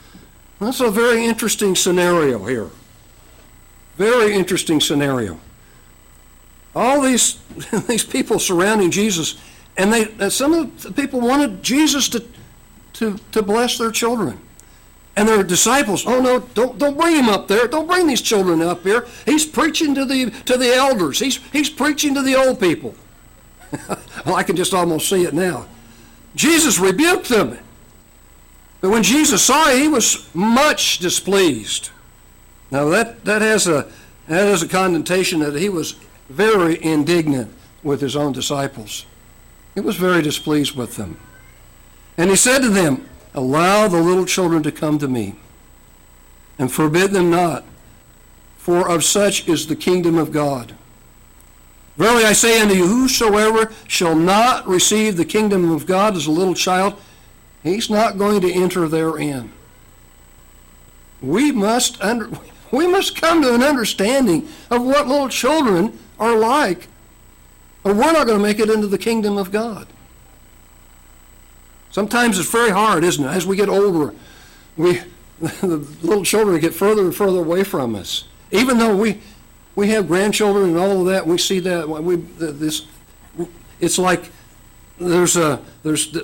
That's 0.60 0.80
a 0.80 0.90
very 0.90 1.26
interesting 1.26 1.76
scenario 1.76 2.46
here. 2.46 2.70
Very 3.98 4.34
interesting 4.34 4.80
scenario. 4.80 5.40
All 6.76 7.02
these, 7.02 7.40
these 7.88 8.04
people 8.04 8.40
surrounding 8.40 8.92
Jesus 8.92 9.38
and 9.78 9.92
they, 9.92 10.30
some 10.30 10.54
of 10.54 10.84
the 10.84 10.92
people 10.92 11.20
wanted 11.20 11.64
Jesus 11.64 12.08
to, 12.10 12.24
to, 12.94 13.18
to 13.32 13.42
bless 13.42 13.78
their 13.78 13.92
children. 13.92 14.40
And 15.16 15.28
their 15.28 15.44
disciples, 15.44 16.06
oh 16.08 16.22
no, 16.22 16.40
don't, 16.40 16.80
don't 16.80 16.98
bring 16.98 17.16
him 17.16 17.30
up 17.30 17.48
there. 17.48 17.68
Don't 17.68 17.88
bring 17.88 18.08
these 18.08 18.22
children 18.22 18.62
up 18.62 18.82
here. 18.82 19.06
He's 19.26 19.46
preaching 19.46 19.94
to 19.96 20.06
the, 20.06 20.32
to 20.46 20.58
the 20.58 20.74
elders. 20.74 21.20
He's, 21.20 21.38
he's 21.52 21.70
preaching 21.70 22.16
to 22.16 22.22
the 22.24 22.36
old 22.36 22.60
people. 22.60 22.96
well, 24.26 24.36
I 24.36 24.44
can 24.44 24.56
just 24.56 24.74
almost 24.74 25.08
see 25.08 25.24
it 25.24 25.34
now. 25.34 25.68
Jesus 26.36 26.80
rebuked 26.80 27.30
them. 27.30 27.60
But 28.84 28.90
when 28.90 29.04
Jesus 29.04 29.42
saw 29.42 29.70
it, 29.70 29.82
he 29.82 29.88
was 29.88 30.28
much 30.36 30.98
displeased. 30.98 31.90
Now 32.70 32.90
that, 32.90 33.24
that, 33.24 33.42
has 33.42 33.66
a, 33.66 33.90
that 34.28 34.46
has 34.46 34.62
a 34.62 34.68
connotation 34.68 35.40
that 35.40 35.56
he 35.56 35.70
was 35.70 35.94
very 36.28 36.84
indignant 36.84 37.50
with 37.82 38.02
his 38.02 38.18
own 38.18 38.34
disciples. 38.34 39.06
He 39.74 39.80
was 39.80 39.96
very 39.96 40.22
displeased 40.22 40.76
with 40.76 40.98
them. 40.98 41.18
And 42.18 42.30
he 42.30 42.36
said 42.36 42.60
to 42.60 42.68
them, 42.68 43.08
Allow 43.34 43.88
the 43.88 44.02
little 44.02 44.26
children 44.26 44.62
to 44.64 44.72
come 44.72 45.00
to 45.00 45.08
me, 45.08 45.36
and 46.60 46.70
forbid 46.70 47.12
them 47.12 47.32
not, 47.32 47.64
for 48.58 48.90
of 48.90 49.06
such 49.06 49.48
is 49.48 49.66
the 49.66 49.78
kingdom 49.78 50.18
of 50.18 50.34
God. 50.34 50.76
Verily 51.96 52.26
I 52.26 52.34
say 52.34 52.60
unto 52.60 52.76
you, 52.76 52.86
whosoever 52.86 53.72
shall 53.88 54.14
not 54.14 54.68
receive 54.68 55.16
the 55.16 55.24
kingdom 55.24 55.72
of 55.72 55.86
God 55.86 56.18
as 56.18 56.28
a 56.28 56.32
little 56.32 56.54
child, 56.54 57.00
he's 57.64 57.90
not 57.90 58.18
going 58.18 58.42
to 58.42 58.52
enter 58.52 58.88
therein. 58.88 59.52
We 61.22 61.52
must 61.52 62.02
under, 62.02 62.30
we 62.72 62.88
must 62.88 63.20
come 63.20 63.42
to 63.42 63.54
an 63.54 63.64
understanding 63.64 64.48
of 64.70 64.84
what 64.84 65.08
little 65.08 65.30
children 65.30 65.98
are 66.20 66.38
like 66.38 66.88
or 67.84 67.94
we're 67.94 68.14
not 68.14 68.26
going 68.26 68.38
to 68.38 68.44
make 68.44 68.60
it 68.60 68.70
into 68.70 68.88
the 68.88 68.98
kingdom 68.98 69.38
of 69.38 69.52
God. 69.52 69.88
Sometimes 71.92 72.40
it's 72.40 72.50
very 72.50 72.72
hard, 72.72 73.04
isn't 73.04 73.24
it? 73.24 73.28
As 73.28 73.46
we 73.46 73.56
get 73.56 73.70
older, 73.70 74.14
we 74.78 75.02
the 75.40 75.78
little 76.02 76.24
children 76.24 76.60
get 76.60 76.74
further 76.74 77.04
and 77.04 77.16
further 77.16 77.40
away 77.40 77.64
from 77.64 77.96
us. 77.96 78.26
Even 78.52 78.78
though 78.78 78.96
we 78.96 79.20
we 79.76 79.90
have 79.90 80.08
grandchildren 80.08 80.70
and 80.70 80.78
all 80.78 81.02
of 81.02 81.08
that, 81.08 81.28
we 81.28 81.38
see 81.38 81.60
that 81.60 81.88
we 81.88 82.16
this 82.16 82.88
it's 83.80 84.00
like 84.00 84.32
there's 84.98 85.36
a 85.36 85.62
there's 85.84 86.18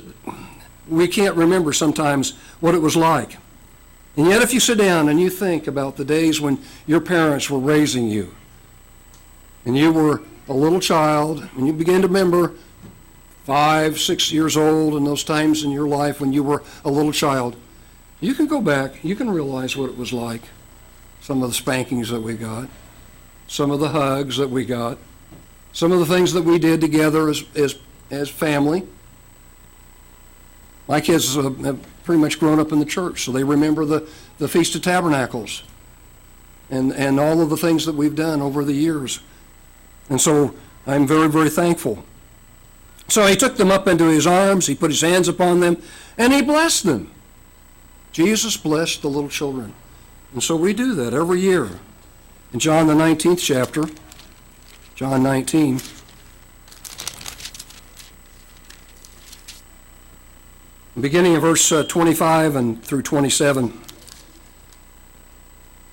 we 0.89 1.08
can't 1.08 1.36
remember 1.36 1.74
sometimes 1.74 2.31
what 2.60 2.75
it 2.75 2.79
was 2.79 2.96
like. 2.96 3.38
And 4.17 4.27
yet 4.27 4.41
if 4.41 4.53
you 4.53 4.60
sit 4.60 4.77
down 4.77 5.10
and 5.10 5.19
you 5.19 5.29
think 5.29 5.67
about 5.67 5.96
the 5.96 6.05
days 6.05 6.41
when 6.41 6.60
your 6.88 7.00
parents 7.00 7.50
were 7.50 7.60
raising 7.60 8.08
you 8.08 8.34
and 9.65 9.77
you 9.77 9.91
were 9.91 10.22
a 10.48 10.53
little 10.53 10.79
child, 10.79 11.48
and 11.55 11.67
you 11.67 11.74
begin 11.74 12.01
to 12.01 12.08
remember 12.08 12.53
five, 13.46 14.00
six 14.00 14.31
years 14.31 14.58
old, 14.58 14.96
and 14.96 15.05
those 15.05 15.24
times 15.24 15.63
in 15.63 15.72
your 15.72 15.88
life 15.88 16.19
when 16.19 16.34
you 16.34 16.43
were 16.43 16.63
a 16.84 16.89
little 16.89 17.12
child, 17.12 17.55
you 18.19 18.34
can 18.34 18.48
go 18.48 18.60
back, 18.60 19.03
you 19.03 19.15
can 19.15 19.29
realize 19.29 19.77
what 19.77 19.89
it 19.89 19.98
was 19.98 20.12
like. 20.12 20.41
Some 21.22 21.43
of 21.43 21.50
the 21.50 21.55
spankings 21.55 22.10
that 22.10 22.22
we 22.22 22.34
got, 22.34 22.67
some 23.48 23.72
of 23.72 23.79
the 23.79 23.89
hugs 23.89 24.38
that 24.38 24.50
we 24.50 24.65
got, 24.65 24.98
some 25.72 25.91
of 25.91 26.00
the 26.00 26.05
things 26.05 26.34
that 26.34 26.43
we 26.43 26.58
did 26.58 26.81
together 26.81 27.29
as, 27.29 27.43
as, 27.55 27.77
as 28.10 28.29
family. 28.29 28.84
My 30.89 31.00
kids 31.00 31.38
uh, 31.38 31.51
have 31.63 31.79
pretty 32.03 32.19
much 32.19 32.39
grown 32.39 32.60
up 32.60 32.72
in 32.72 32.79
the 32.79 32.86
church, 32.86 33.24
so 33.24 33.31
they 33.31 33.43
remember 33.43 33.86
the, 33.86 34.10
the 34.39 34.48
Feast 34.48 34.74
of 34.74 34.81
Tabernacles 34.81 35.62
and, 36.72 36.91
and 36.93 37.19
all 37.19 37.41
of 37.41 37.51
the 37.51 37.58
things 37.58 37.86
that 37.86 37.93
we've 37.93 38.15
done 38.15 38.41
over 38.41 38.65
the 38.65 38.74
years. 38.74 39.19
And 40.10 40.19
so 40.19 40.55
I'm 40.88 41.05
very, 41.05 41.29
very 41.29 41.51
thankful. 41.51 42.03
So 43.08 43.27
he 43.27 43.36
took 43.36 43.55
them 43.55 43.69
up 43.69 43.88
into 43.88 44.05
his 44.05 44.25
arms, 44.25 44.65
he 44.65 44.74
put 44.74 44.89
his 44.89 45.01
hands 45.01 45.27
upon 45.27 45.60
them, 45.60 45.79
and 46.17 46.34
he 46.34 46.41
blessed 46.41 46.84
them. 46.86 47.12
Jesus 48.12 48.58
blessed 48.58 49.03
the 49.03 49.10
little 49.10 49.29
children. 49.29 49.74
And 50.34 50.41
so 50.41 50.55
we 50.55 50.74
do 50.74 50.96
that 50.96 51.13
every 51.13 51.39
year. 51.39 51.69
In 52.51 52.60
John 52.60 52.88
the 52.88 52.96
19th 52.96 53.39
chapter, 53.39 53.86
John 54.96 55.22
19, 55.22 55.79
beginning 61.01 61.35
of 61.35 61.41
verse 61.41 61.71
uh, 61.71 61.83
25 61.83 62.55
and 62.55 62.83
through 62.83 63.01
27. 63.01 63.79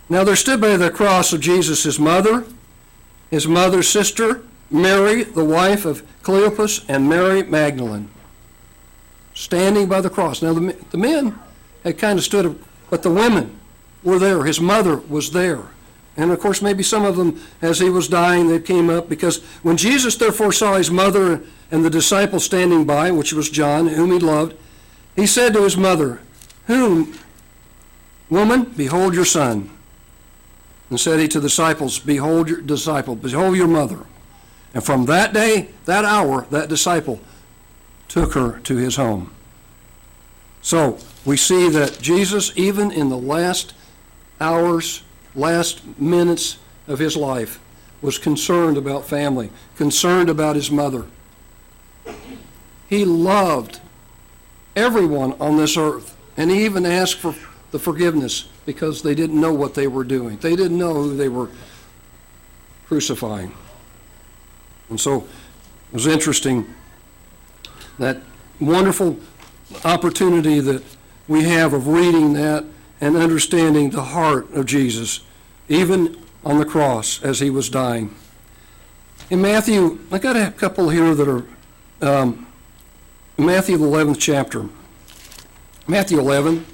Now 0.08 0.24
there 0.24 0.36
stood 0.36 0.60
by 0.60 0.76
the 0.76 0.90
cross 0.90 1.32
of 1.32 1.40
Jesus 1.40 1.82
his 1.82 1.98
mother, 1.98 2.44
his 3.30 3.46
mother's 3.46 3.88
sister, 3.88 4.42
Mary, 4.70 5.24
the 5.24 5.44
wife 5.44 5.84
of 5.84 6.02
Cleopas, 6.22 6.84
and 6.88 7.08
Mary 7.08 7.42
Magdalene. 7.42 8.08
standing 9.34 9.86
by 9.86 10.00
the 10.00 10.10
cross. 10.10 10.42
Now, 10.42 10.54
the, 10.54 10.76
the 10.90 10.96
men 10.96 11.38
had 11.84 11.98
kind 11.98 12.18
of 12.18 12.24
stood, 12.24 12.58
but 12.90 13.02
the 13.02 13.10
women 13.10 13.58
were 14.02 14.18
there. 14.18 14.44
His 14.44 14.60
mother 14.60 14.96
was 14.96 15.32
there. 15.32 15.62
And 16.16 16.30
of 16.30 16.40
course, 16.40 16.62
maybe 16.62 16.82
some 16.82 17.04
of 17.04 17.16
them, 17.16 17.40
as 17.60 17.78
he 17.78 17.90
was 17.90 18.08
dying, 18.08 18.48
they 18.48 18.60
came 18.60 18.88
up 18.88 19.08
because 19.08 19.42
when 19.62 19.76
Jesus 19.76 20.16
therefore 20.16 20.52
saw 20.52 20.76
his 20.76 20.90
mother 20.90 21.42
and 21.70 21.84
the 21.84 21.90
disciple 21.90 22.40
standing 22.40 22.86
by, 22.86 23.10
which 23.10 23.34
was 23.34 23.50
John, 23.50 23.88
whom 23.88 24.12
he 24.12 24.18
loved, 24.18 24.56
he 25.16 25.26
said 25.26 25.54
to 25.54 25.62
his 25.62 25.76
mother, 25.76 26.20
Whom, 26.66 27.18
woman, 28.30 28.64
behold 28.76 29.14
your 29.14 29.24
son. 29.24 29.70
And 30.88 31.00
said 31.00 31.18
he 31.18 31.26
to 31.28 31.40
the 31.40 31.48
disciples, 31.48 31.98
Behold 31.98 32.48
your 32.48 32.60
disciple, 32.60 33.16
behold 33.16 33.56
your 33.56 33.66
mother. 33.66 34.04
And 34.74 34.84
from 34.84 35.06
that 35.06 35.32
day, 35.32 35.70
that 35.86 36.04
hour, 36.04 36.46
that 36.50 36.68
disciple 36.68 37.18
took 38.08 38.34
her 38.34 38.60
to 38.60 38.76
his 38.76 38.96
home. 38.96 39.32
So 40.60 40.98
we 41.24 41.36
see 41.36 41.68
that 41.70 41.98
Jesus, 42.00 42.52
even 42.56 42.92
in 42.92 43.08
the 43.08 43.16
last 43.16 43.72
hours, 44.40 45.02
last 45.34 45.82
minutes 45.98 46.58
of 46.86 46.98
his 46.98 47.16
life, 47.16 47.58
was 48.02 48.18
concerned 48.18 48.76
about 48.76 49.06
family, 49.06 49.50
concerned 49.76 50.28
about 50.28 50.56
his 50.56 50.70
mother. 50.70 51.06
He 52.88 53.04
loved 53.04 53.80
everyone 54.76 55.32
on 55.40 55.56
this 55.56 55.76
earth, 55.76 56.16
and 56.36 56.50
he 56.50 56.64
even 56.64 56.86
asked 56.86 57.16
for 57.16 57.34
the 57.72 57.78
forgiveness 57.78 58.48
because 58.64 59.02
they 59.02 59.14
didn't 59.14 59.40
know 59.40 59.52
what 59.52 59.74
they 59.74 59.88
were 59.88 60.04
doing. 60.04 60.36
They 60.36 60.54
didn't 60.54 60.78
know 60.78 60.94
who 60.94 61.16
they 61.16 61.28
were 61.28 61.48
crucifying. 62.86 63.52
And 64.88 65.00
so 65.00 65.26
it 65.90 65.94
was 65.94 66.06
interesting 66.06 66.72
that 67.98 68.20
wonderful 68.60 69.18
opportunity 69.84 70.60
that 70.60 70.82
we 71.28 71.42
have 71.44 71.72
of 71.72 71.88
reading 71.88 72.34
that 72.34 72.64
and 73.00 73.16
understanding 73.16 73.90
the 73.90 74.02
heart 74.02 74.52
of 74.52 74.66
Jesus, 74.66 75.20
even 75.68 76.16
on 76.44 76.58
the 76.58 76.64
cross 76.64 77.22
as 77.22 77.40
he 77.40 77.50
was 77.50 77.68
dying. 77.68 78.14
In 79.28 79.42
Matthew, 79.42 79.98
I 80.12 80.18
got 80.18 80.36
a 80.36 80.52
couple 80.52 80.88
here 80.88 81.14
that 81.14 81.28
are 81.28 81.44
um, 82.00 82.46
Matthew, 83.38 83.76
the 83.76 83.84
11th 83.84 84.18
chapter. 84.18 84.66
Matthew 85.86 86.18
11, 86.18 86.64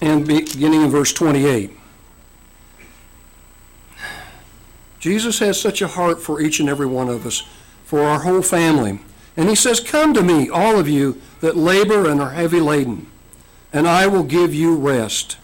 and 0.00 0.26
beginning 0.26 0.82
in 0.82 0.90
verse 0.90 1.12
28. 1.12 1.76
Jesus 5.00 5.40
has 5.40 5.60
such 5.60 5.82
a 5.82 5.88
heart 5.88 6.22
for 6.22 6.40
each 6.40 6.60
and 6.60 6.68
every 6.68 6.86
one 6.86 7.08
of 7.08 7.26
us, 7.26 7.42
for 7.84 8.02
our 8.02 8.20
whole 8.20 8.42
family. 8.42 9.00
And 9.36 9.48
he 9.48 9.56
says, 9.56 9.80
Come 9.80 10.14
to 10.14 10.22
me, 10.22 10.48
all 10.48 10.78
of 10.78 10.88
you 10.88 11.20
that 11.40 11.56
labor 11.56 12.08
and 12.08 12.20
are 12.20 12.30
heavy 12.30 12.60
laden, 12.60 13.08
and 13.72 13.88
I 13.88 14.06
will 14.06 14.22
give 14.22 14.54
you 14.54 14.76
rest. 14.76 15.36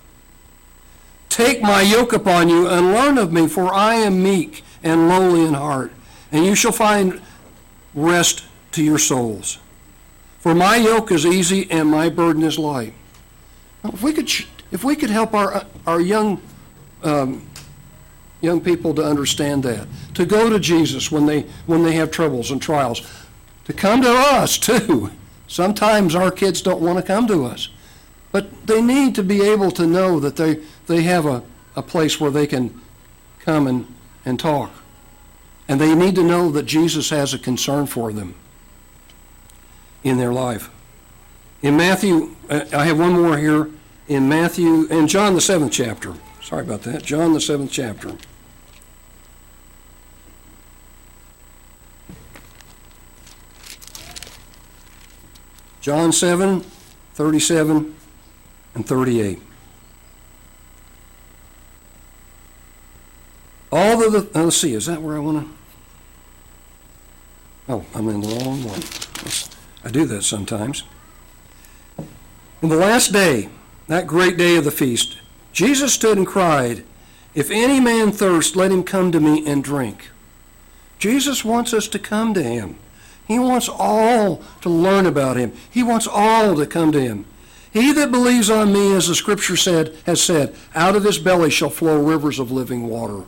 Take 1.28 1.62
my 1.62 1.82
yoke 1.82 2.12
upon 2.12 2.48
you 2.48 2.68
and 2.68 2.92
learn 2.92 3.18
of 3.18 3.32
me, 3.32 3.48
for 3.48 3.74
I 3.74 3.94
am 3.96 4.22
meek 4.22 4.62
and 4.84 5.08
lowly 5.08 5.44
in 5.44 5.54
heart, 5.54 5.90
and 6.30 6.46
you 6.46 6.54
shall 6.54 6.70
find 6.70 7.20
rest 7.92 8.44
to 8.72 8.82
your 8.82 8.98
souls. 8.98 9.58
For 10.38 10.54
my 10.54 10.76
yoke 10.76 11.12
is 11.12 11.26
easy 11.26 11.70
and 11.70 11.88
my 11.88 12.08
burden 12.08 12.42
is 12.42 12.58
light. 12.58 12.94
If 13.84 14.02
we 14.02 14.12
could, 14.12 14.30
if 14.70 14.84
we 14.84 14.96
could 14.96 15.10
help 15.10 15.34
our, 15.34 15.64
our 15.86 16.00
young, 16.00 16.40
um, 17.02 17.46
young 18.40 18.60
people 18.60 18.94
to 18.94 19.04
understand 19.04 19.62
that, 19.64 19.86
to 20.14 20.24
go 20.24 20.48
to 20.48 20.58
Jesus 20.58 21.10
when 21.10 21.26
they, 21.26 21.42
when 21.66 21.82
they 21.82 21.92
have 21.92 22.10
troubles 22.10 22.50
and 22.50 22.60
trials, 22.60 23.06
to 23.66 23.72
come 23.72 24.02
to 24.02 24.10
us 24.10 24.58
too. 24.58 25.10
Sometimes 25.46 26.14
our 26.14 26.30
kids 26.30 26.62
don't 26.62 26.80
want 26.80 26.98
to 26.98 27.02
come 27.02 27.26
to 27.26 27.44
us, 27.44 27.68
but 28.32 28.66
they 28.66 28.80
need 28.80 29.14
to 29.16 29.22
be 29.22 29.42
able 29.42 29.70
to 29.72 29.86
know 29.86 30.20
that 30.20 30.36
they, 30.36 30.60
they 30.86 31.02
have 31.02 31.26
a, 31.26 31.42
a 31.76 31.82
place 31.82 32.20
where 32.20 32.30
they 32.30 32.46
can 32.46 32.80
come 33.40 33.66
and, 33.66 33.86
and 34.24 34.38
talk. 34.38 34.70
And 35.68 35.80
they 35.80 35.94
need 35.94 36.14
to 36.14 36.22
know 36.22 36.50
that 36.52 36.64
Jesus 36.64 37.10
has 37.10 37.34
a 37.34 37.38
concern 37.38 37.86
for 37.86 38.12
them 38.12 38.34
in 40.02 40.18
their 40.18 40.32
life. 40.32 40.70
In 41.62 41.76
Matthew, 41.76 42.34
uh, 42.48 42.64
I 42.72 42.84
have 42.84 42.98
one 42.98 43.12
more 43.12 43.36
here. 43.36 43.70
In 44.08 44.28
Matthew, 44.28 44.86
in 44.86 45.06
John 45.06 45.34
the 45.34 45.40
seventh 45.40 45.72
chapter. 45.72 46.14
Sorry 46.42 46.62
about 46.62 46.82
that. 46.82 47.02
John 47.02 47.32
the 47.32 47.40
seventh 47.40 47.70
chapter. 47.70 48.16
John 55.80 56.12
7, 56.12 56.60
37, 57.14 57.94
and 58.74 58.86
38. 58.86 59.38
All 63.72 64.04
of 64.04 64.12
the, 64.12 64.38
uh, 64.38 64.44
let's 64.44 64.56
see, 64.56 64.74
is 64.74 64.86
that 64.86 65.00
where 65.00 65.16
I 65.16 65.20
want 65.20 65.46
to? 65.46 65.54
Oh, 67.72 67.86
I'm 67.94 68.08
in 68.08 68.20
the 68.20 68.28
wrong 68.28 68.64
one. 68.64 68.80
I 69.84 69.90
do 69.90 70.04
that 70.06 70.22
sometimes. 70.22 70.84
In 72.62 72.68
the 72.68 72.76
last 72.76 73.12
day, 73.12 73.48
that 73.86 74.06
great 74.06 74.36
day 74.36 74.56
of 74.56 74.64
the 74.64 74.70
feast, 74.70 75.18
Jesus 75.52 75.94
stood 75.94 76.18
and 76.18 76.26
cried, 76.26 76.84
If 77.34 77.50
any 77.50 77.80
man 77.80 78.12
thirst, 78.12 78.56
let 78.56 78.70
him 78.70 78.84
come 78.84 79.10
to 79.12 79.20
me 79.20 79.46
and 79.46 79.64
drink. 79.64 80.10
Jesus 80.98 81.44
wants 81.44 81.72
us 81.72 81.88
to 81.88 81.98
come 81.98 82.34
to 82.34 82.42
him. 82.42 82.76
He 83.26 83.38
wants 83.38 83.68
all 83.68 84.42
to 84.60 84.68
learn 84.68 85.06
about 85.06 85.36
him. 85.36 85.52
He 85.70 85.82
wants 85.82 86.06
all 86.06 86.54
to 86.56 86.66
come 86.66 86.92
to 86.92 87.00
him. 87.00 87.24
He 87.72 87.92
that 87.92 88.10
believes 88.10 88.50
on 88.50 88.72
me, 88.72 88.94
as 88.94 89.06
the 89.06 89.14
scripture 89.14 89.56
said, 89.56 89.96
has 90.04 90.20
said, 90.22 90.54
out 90.74 90.96
of 90.96 91.04
his 91.04 91.18
belly 91.18 91.50
shall 91.50 91.70
flow 91.70 92.02
rivers 92.02 92.38
of 92.38 92.50
living 92.50 92.88
water. 92.88 93.24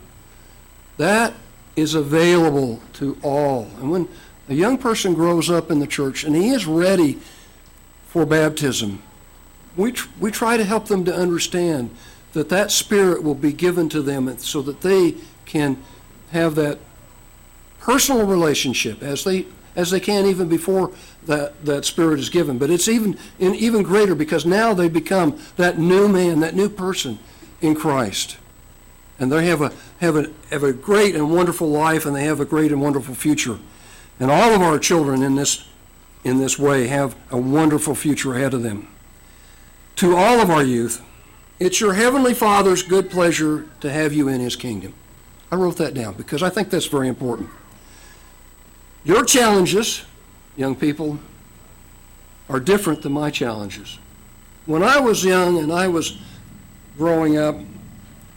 That 0.96 1.34
is 1.76 1.94
available 1.94 2.82
to 2.94 3.16
all. 3.22 3.68
And 3.78 3.90
when 3.90 4.08
a 4.48 4.55
young 4.55 4.78
person 4.78 5.14
grows 5.14 5.50
up 5.50 5.70
in 5.70 5.78
the 5.78 5.87
church 5.87 6.24
and 6.24 6.35
he 6.35 6.50
is 6.50 6.66
ready 6.66 7.18
for 8.07 8.26
baptism, 8.26 9.02
we, 9.76 9.92
tr- 9.92 10.09
we 10.20 10.31
try 10.31 10.57
to 10.57 10.64
help 10.64 10.87
them 10.87 11.05
to 11.05 11.14
understand 11.14 11.90
that 12.33 12.48
that 12.48 12.70
spirit 12.70 13.22
will 13.22 13.35
be 13.35 13.52
given 13.52 13.88
to 13.88 14.02
them 14.02 14.37
so 14.38 14.62
that 14.62 14.81
they 14.81 15.14
can 15.44 15.76
have 16.31 16.55
that 16.55 16.78
personal 17.81 18.26
relationship 18.26 19.02
as 19.02 19.24
they 19.24 19.46
as 19.74 19.90
they 19.90 20.00
can 20.00 20.26
even 20.26 20.48
before 20.48 20.92
that, 21.24 21.64
that 21.64 21.85
spirit 21.85 22.20
is 22.20 22.28
given. 22.28 22.59
But 22.59 22.70
it's 22.70 22.88
even 22.88 23.18
in 23.38 23.55
even 23.55 23.83
greater 23.83 24.14
because 24.14 24.44
now 24.44 24.74
they 24.74 24.88
become 24.88 25.40
that 25.57 25.78
new 25.78 26.09
man, 26.09 26.40
that 26.40 26.55
new 26.55 26.68
person 26.68 27.18
in 27.61 27.74
Christ. 27.74 28.37
And 29.18 29.33
they 29.33 29.46
have 29.46 29.62
a 29.62 29.72
have 30.00 30.16
a 30.16 30.31
have 30.50 30.62
a 30.62 30.72
great 30.72 31.14
and 31.14 31.35
wonderful 31.35 31.70
life 31.70 32.05
and 32.05 32.14
they 32.14 32.24
have 32.24 32.40
a 32.40 32.44
great 32.44 32.72
and 32.72 32.83
wonderful 32.83 33.14
future. 33.14 33.59
And 34.20 34.31
all 34.31 34.55
of 34.55 34.62
our 34.62 34.79
children 34.79 35.22
in 35.22 35.35
this 35.35 35.64
in 36.25 36.38
this 36.38 36.59
way 36.59 36.87
have 36.87 37.16
a 37.31 37.37
wonderful 37.37 37.94
future 37.94 38.35
ahead 38.35 38.55
of 38.55 38.62
them. 38.62 38.88
To 39.96 40.16
all 40.16 40.40
of 40.40 40.51
our 40.51 40.62
youth, 40.62 41.03
it's 41.59 41.81
your 41.81 41.94
heavenly 41.94 42.35
Father's 42.35 42.83
good 42.83 43.11
pleasure 43.11 43.68
to 43.81 43.90
have 43.90 44.12
you 44.12 44.29
in 44.29 44.40
his 44.40 44.57
kingdom. 44.57 44.94
I 45.51 45.57
wrote 45.57 45.77
that 45.79 45.94
down 45.94 46.14
because 46.14 46.42
I 46.42 46.48
think 46.48 46.70
that's 46.70 46.87
very 46.87 47.09
important. 47.09 47.51
Your 49.05 49.25
challenges, 49.25 50.05
young 50.57 50.77
people, 50.77 51.18
are 52.48 52.61
different 52.61 53.03
than 53.03 53.12
my 53.12 53.31
challenges. 53.31 53.98
When 54.66 54.83
I 54.83 55.01
was 55.01 55.25
young 55.25 55.59
and 55.59 55.72
I 55.72 55.88
was 55.88 56.18
growing 56.96 57.37
up, 57.37 57.57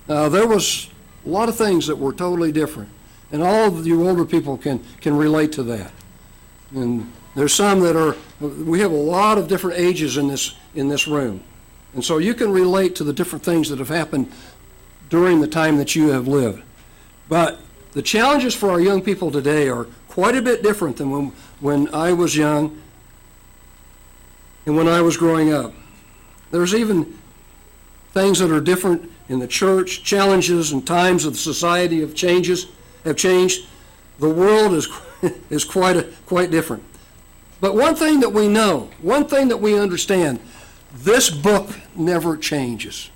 uh, 0.10 0.30
there 0.30 0.48
was 0.48 0.90
a 1.26 1.30
lot 1.30 1.50
of 1.50 1.56
things 1.56 1.88
that 1.88 1.96
were 1.96 2.14
totally 2.14 2.52
different. 2.52 2.90
And 3.32 3.42
all 3.42 3.66
of 3.66 3.86
you 3.86 4.08
older 4.08 4.26
people 4.26 4.58
can, 4.58 4.84
can 5.02 5.16
relate 5.16 5.52
to 5.54 5.64
that. 5.64 5.92
And 6.74 7.12
there's 7.36 7.54
some 7.54 7.82
that 7.82 7.96
are, 7.96 8.16
we 8.40 8.80
have 8.80 8.92
a 8.92 8.96
lot 8.96 9.38
of 9.38 9.48
different 9.48 9.80
ages 9.80 10.18
in 10.18 10.28
this, 10.28 10.56
in 10.74 10.88
this 10.88 11.08
room. 11.08 11.44
And 11.94 12.04
so 12.04 12.18
you 12.18 12.34
can 12.34 12.52
relate 12.52 12.96
to 12.96 13.04
the 13.04 13.14
different 13.14 13.44
things 13.44 13.70
that 13.70 13.80
have 13.80 13.90
happened 13.90 14.32
during 15.10 15.40
the 15.42 15.48
time 15.48 15.78
that 15.78 15.96
you 15.96 16.10
have 16.10 16.28
lived. 16.28 16.62
But 17.30 17.60
the 17.94 18.02
challenges 18.02 18.54
for 18.54 18.70
our 18.70 18.80
young 18.80 19.02
people 19.02 19.32
today 19.32 19.70
are 19.70 19.88
quite 20.08 20.36
a 20.36 20.42
bit 20.42 20.62
different 20.64 20.98
than 20.98 21.10
when, 21.10 21.32
when 21.60 21.94
I 21.94 22.14
was 22.14 22.36
young 22.36 22.82
and 24.66 24.76
when 24.76 24.88
I 24.88 25.02
was 25.02 25.18
growing 25.18 25.54
up. 25.54 25.74
There's 26.52 26.74
even 26.74 27.18
things 28.12 28.40
that 28.40 28.52
are 28.52 28.62
different 28.62 29.12
in 29.28 29.40
the 29.40 29.48
church, 29.48 30.04
challenges 30.04 30.72
and 30.72 30.86
times 30.86 31.26
of 31.26 31.38
society 31.38 32.02
of 32.02 32.16
changes 32.16 32.68
have 33.06 33.16
changed. 33.16 33.68
The 34.20 34.30
world 34.30 34.74
is, 34.74 34.90
is 35.50 35.64
quite, 35.64 35.98
a, 35.98 36.04
quite 36.26 36.52
different. 36.52 36.84
But 37.62 37.76
one 37.76 37.96
thing 37.96 38.20
that 38.20 38.34
we 38.34 38.48
know, 38.48 38.90
one 39.02 39.26
thing 39.28 39.48
that 39.48 39.58
we 39.58 39.78
understand, 39.78 40.40
this 40.94 41.30
book 41.30 41.70
never 41.96 42.38
changes. 42.38 43.10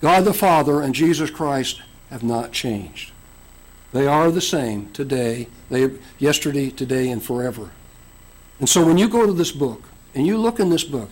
God 0.00 0.24
the 0.24 0.34
Father 0.34 0.80
and 0.80 0.94
Jesus 0.94 1.30
Christ 1.30 1.82
have 2.10 2.22
not 2.22 2.52
changed. 2.52 3.12
They 3.92 4.06
are 4.06 4.30
the 4.30 4.40
same 4.40 4.90
today, 4.92 5.48
they, 5.68 5.90
yesterday, 6.18 6.70
today, 6.70 7.10
and 7.10 7.22
forever. 7.22 7.70
And 8.58 8.68
so 8.68 8.84
when 8.84 8.98
you 8.98 9.08
go 9.08 9.26
to 9.26 9.32
this 9.32 9.52
book 9.52 9.82
and 10.14 10.26
you 10.26 10.38
look 10.38 10.60
in 10.60 10.70
this 10.70 10.84
book, 10.84 11.10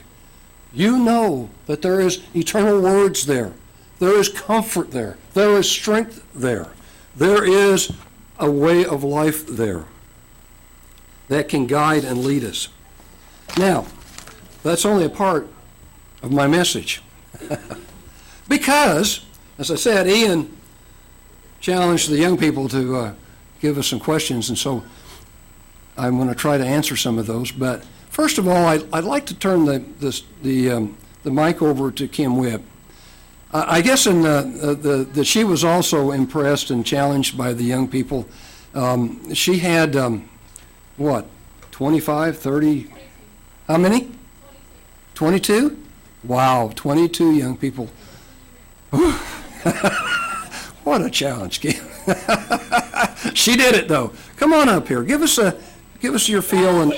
you 0.72 0.98
know 0.98 1.50
that 1.66 1.82
there 1.82 2.00
is 2.00 2.22
eternal 2.34 2.80
words 2.80 3.26
there. 3.26 3.52
There 3.98 4.18
is 4.18 4.28
comfort 4.28 4.90
there. 4.90 5.18
There 5.34 5.56
is 5.58 5.70
strength 5.70 6.24
there. 6.34 6.68
There 7.16 7.44
is 7.44 7.92
a 8.38 8.50
way 8.50 8.84
of 8.84 9.02
life 9.02 9.46
there 9.46 9.86
that 11.28 11.48
can 11.48 11.66
guide 11.66 12.04
and 12.04 12.24
lead 12.24 12.44
us. 12.44 12.68
Now, 13.58 13.86
that's 14.62 14.84
only 14.84 15.04
a 15.04 15.10
part 15.10 15.48
of 16.22 16.32
my 16.32 16.46
message. 16.46 17.02
because, 18.48 19.24
as 19.58 19.70
I 19.70 19.74
said, 19.74 20.06
Ian 20.06 20.56
challenged 21.60 22.08
the 22.08 22.16
young 22.16 22.36
people 22.36 22.68
to 22.68 22.96
uh, 22.96 23.14
give 23.60 23.78
us 23.78 23.86
some 23.88 24.00
questions, 24.00 24.48
and 24.48 24.56
so 24.56 24.82
I'm 25.96 26.16
going 26.16 26.28
to 26.28 26.34
try 26.34 26.56
to 26.56 26.64
answer 26.64 26.96
some 26.96 27.18
of 27.18 27.26
those. 27.26 27.50
But 27.50 27.84
first 28.10 28.38
of 28.38 28.46
all, 28.46 28.66
I, 28.66 28.80
I'd 28.92 29.04
like 29.04 29.26
to 29.26 29.34
turn 29.34 29.64
the, 29.64 29.80
this, 29.98 30.22
the, 30.42 30.70
um, 30.70 30.96
the 31.24 31.30
mic 31.30 31.60
over 31.60 31.90
to 31.90 32.08
Kim 32.08 32.36
Whipp. 32.36 32.62
I 33.52 33.80
guess 33.80 34.06
in 34.06 34.22
the, 34.22 34.76
the, 34.80 35.04
that 35.14 35.24
she 35.24 35.42
was 35.42 35.64
also 35.64 36.10
impressed 36.10 36.70
and 36.70 36.84
challenged 36.84 37.38
by 37.38 37.54
the 37.54 37.64
young 37.64 37.88
people. 37.88 38.26
Um, 38.74 39.32
she 39.34 39.58
had, 39.58 39.96
um, 39.96 40.28
what, 40.98 41.26
25, 41.70 42.38
30? 42.38 42.92
How 43.66 43.78
many? 43.78 44.10
22? 45.14 45.82
Wow, 46.24 46.72
22 46.74 47.32
young 47.32 47.56
people. 47.56 47.88
what 50.84 51.02
a 51.02 51.10
challenge, 51.10 51.60
Kim. 51.60 51.84
she 53.34 53.56
did 53.56 53.74
it 53.74 53.88
though. 53.88 54.12
Come 54.36 54.52
on 54.52 54.68
up 54.68 54.88
here. 54.88 55.02
Give 55.02 55.22
us 55.22 55.38
a 55.38 55.58
give 56.00 56.14
us 56.14 56.28
your 56.28 56.42
feel 56.42 56.82
and 56.82 56.92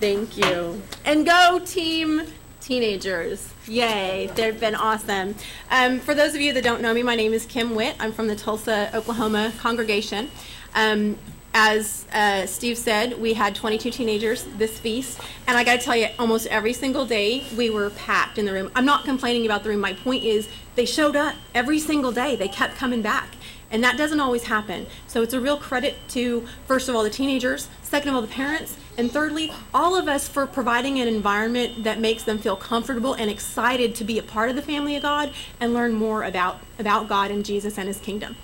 Thank 0.00 0.36
you. 0.36 0.80
And 1.04 1.26
go 1.26 1.60
team 1.64 2.22
teenagers. 2.60 3.52
Yay, 3.66 4.30
they've 4.34 4.58
been 4.58 4.74
awesome. 4.74 5.34
Um, 5.70 5.98
for 5.98 6.14
those 6.14 6.34
of 6.34 6.40
you 6.40 6.52
that 6.52 6.62
don't 6.62 6.80
know 6.80 6.94
me, 6.94 7.02
my 7.02 7.16
name 7.16 7.32
is 7.32 7.46
Kim 7.46 7.74
Witt. 7.74 7.96
I'm 7.98 8.12
from 8.12 8.28
the 8.28 8.36
Tulsa, 8.36 8.90
Oklahoma 8.94 9.52
congregation. 9.58 10.30
Um, 10.74 11.18
as 11.54 12.06
uh, 12.12 12.46
Steve 12.46 12.78
said, 12.78 13.20
we 13.20 13.34
had 13.34 13.54
22 13.54 13.90
teenagers 13.90 14.44
this 14.58 14.78
feast, 14.78 15.18
and 15.46 15.56
I 15.56 15.64
got 15.64 15.80
to 15.80 15.84
tell 15.84 15.96
you, 15.96 16.08
almost 16.18 16.46
every 16.48 16.72
single 16.72 17.04
day 17.04 17.44
we 17.56 17.70
were 17.70 17.90
packed 17.90 18.38
in 18.38 18.44
the 18.44 18.52
room. 18.52 18.70
I'm 18.76 18.84
not 18.84 19.04
complaining 19.04 19.46
about 19.46 19.64
the 19.64 19.70
room. 19.70 19.80
My 19.80 19.94
point 19.94 20.22
is, 20.24 20.48
they 20.76 20.84
showed 20.84 21.16
up 21.16 21.34
every 21.54 21.80
single 21.80 22.12
day. 22.12 22.36
They 22.36 22.48
kept 22.48 22.76
coming 22.76 23.02
back, 23.02 23.34
and 23.70 23.84
that 23.84 23.96
doesn't 23.96 24.20
always 24.20 24.44
happen. 24.44 24.86
So 25.06 25.22
it's 25.22 25.34
a 25.34 25.40
real 25.40 25.56
credit 25.56 25.96
to, 26.08 26.46
first 26.66 26.88
of 26.88 26.96
all, 26.96 27.02
the 27.02 27.10
teenagers, 27.10 27.68
second 27.82 28.10
of 28.10 28.14
all, 28.14 28.22
the 28.22 28.28
parents, 28.28 28.76
and 28.96 29.10
thirdly, 29.10 29.52
all 29.72 29.96
of 29.96 30.08
us 30.08 30.26
for 30.26 30.46
providing 30.46 30.98
an 30.98 31.06
environment 31.06 31.84
that 31.84 32.00
makes 32.00 32.24
them 32.24 32.38
feel 32.38 32.56
comfortable 32.56 33.14
and 33.14 33.30
excited 33.30 33.94
to 33.94 34.04
be 34.04 34.18
a 34.18 34.22
part 34.22 34.50
of 34.50 34.56
the 34.56 34.62
family 34.62 34.96
of 34.96 35.02
God 35.02 35.32
and 35.60 35.72
learn 35.72 35.92
more 35.92 36.24
about 36.24 36.58
about 36.78 37.08
God 37.08 37.30
and 37.30 37.44
Jesus 37.44 37.78
and 37.78 37.86
His 37.86 37.98
kingdom. 37.98 38.36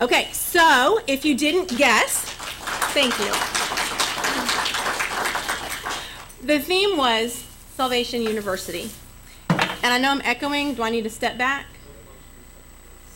Okay, 0.00 0.28
so 0.32 1.00
if 1.06 1.24
you 1.24 1.34
didn't 1.34 1.76
guess, 1.78 2.24
thank 2.92 3.18
you. 3.18 3.32
The 6.46 6.60
theme 6.60 6.98
was 6.98 7.44
Salvation 7.74 8.22
University. 8.22 8.90
And 9.48 9.86
I 9.86 9.98
know 9.98 10.10
I'm 10.10 10.20
echoing. 10.22 10.74
Do 10.74 10.82
I 10.82 10.90
need 10.90 11.04
to 11.04 11.10
step 11.10 11.38
back? 11.38 11.66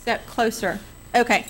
Step 0.01 0.25
closer. 0.25 0.79
Okay. 1.13 1.45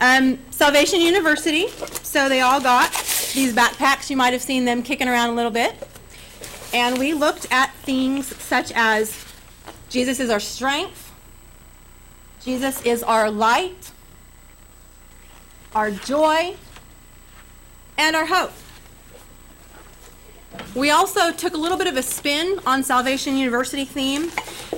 Um, 0.00 0.38
Salvation 0.50 1.00
University. 1.00 1.68
So 2.02 2.28
they 2.28 2.40
all 2.40 2.60
got 2.60 2.90
these 3.34 3.54
backpacks. 3.54 4.10
You 4.10 4.16
might 4.16 4.32
have 4.32 4.42
seen 4.42 4.64
them 4.64 4.82
kicking 4.82 5.08
around 5.08 5.30
a 5.30 5.34
little 5.34 5.50
bit. 5.50 5.74
And 6.74 6.98
we 6.98 7.14
looked 7.14 7.46
at 7.50 7.72
things 7.76 8.26
such 8.36 8.72
as 8.74 9.24
Jesus 9.88 10.20
is 10.20 10.30
our 10.30 10.40
strength, 10.40 11.12
Jesus 12.42 12.82
is 12.82 13.02
our 13.02 13.30
light, 13.30 13.90
our 15.74 15.90
joy, 15.90 16.54
and 17.96 18.14
our 18.14 18.26
hope. 18.26 18.52
We 20.74 20.90
also 20.90 21.32
took 21.32 21.54
a 21.54 21.56
little 21.56 21.78
bit 21.78 21.86
of 21.86 21.96
a 21.96 22.02
spin 22.02 22.60
on 22.66 22.82
Salvation 22.82 23.36
University 23.36 23.84
theme 23.84 24.30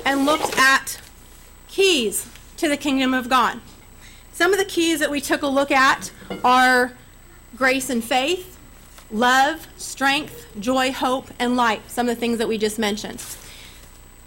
and 0.05 0.24
looked 0.24 0.57
at 0.59 1.01
keys 1.66 2.29
to 2.57 2.68
the 2.68 2.77
kingdom 2.77 3.14
of 3.14 3.29
God. 3.29 3.61
Some 4.38 4.53
of 4.53 4.61
the 4.61 4.66
keys 4.66 5.01
that 5.01 5.11
we 5.11 5.20
took 5.20 5.42
a 5.42 5.48
look 5.48 5.72
at 5.72 6.12
are 6.44 6.92
grace 7.57 7.90
and 7.90 8.05
faith, 8.05 8.57
love, 9.11 9.66
strength, 9.77 10.46
joy, 10.61 10.92
hope, 10.92 11.27
and 11.40 11.57
light. 11.57 11.90
Some 11.90 12.09
of 12.09 12.14
the 12.14 12.20
things 12.20 12.38
that 12.38 12.46
we 12.46 12.57
just 12.57 12.79
mentioned. 12.79 13.20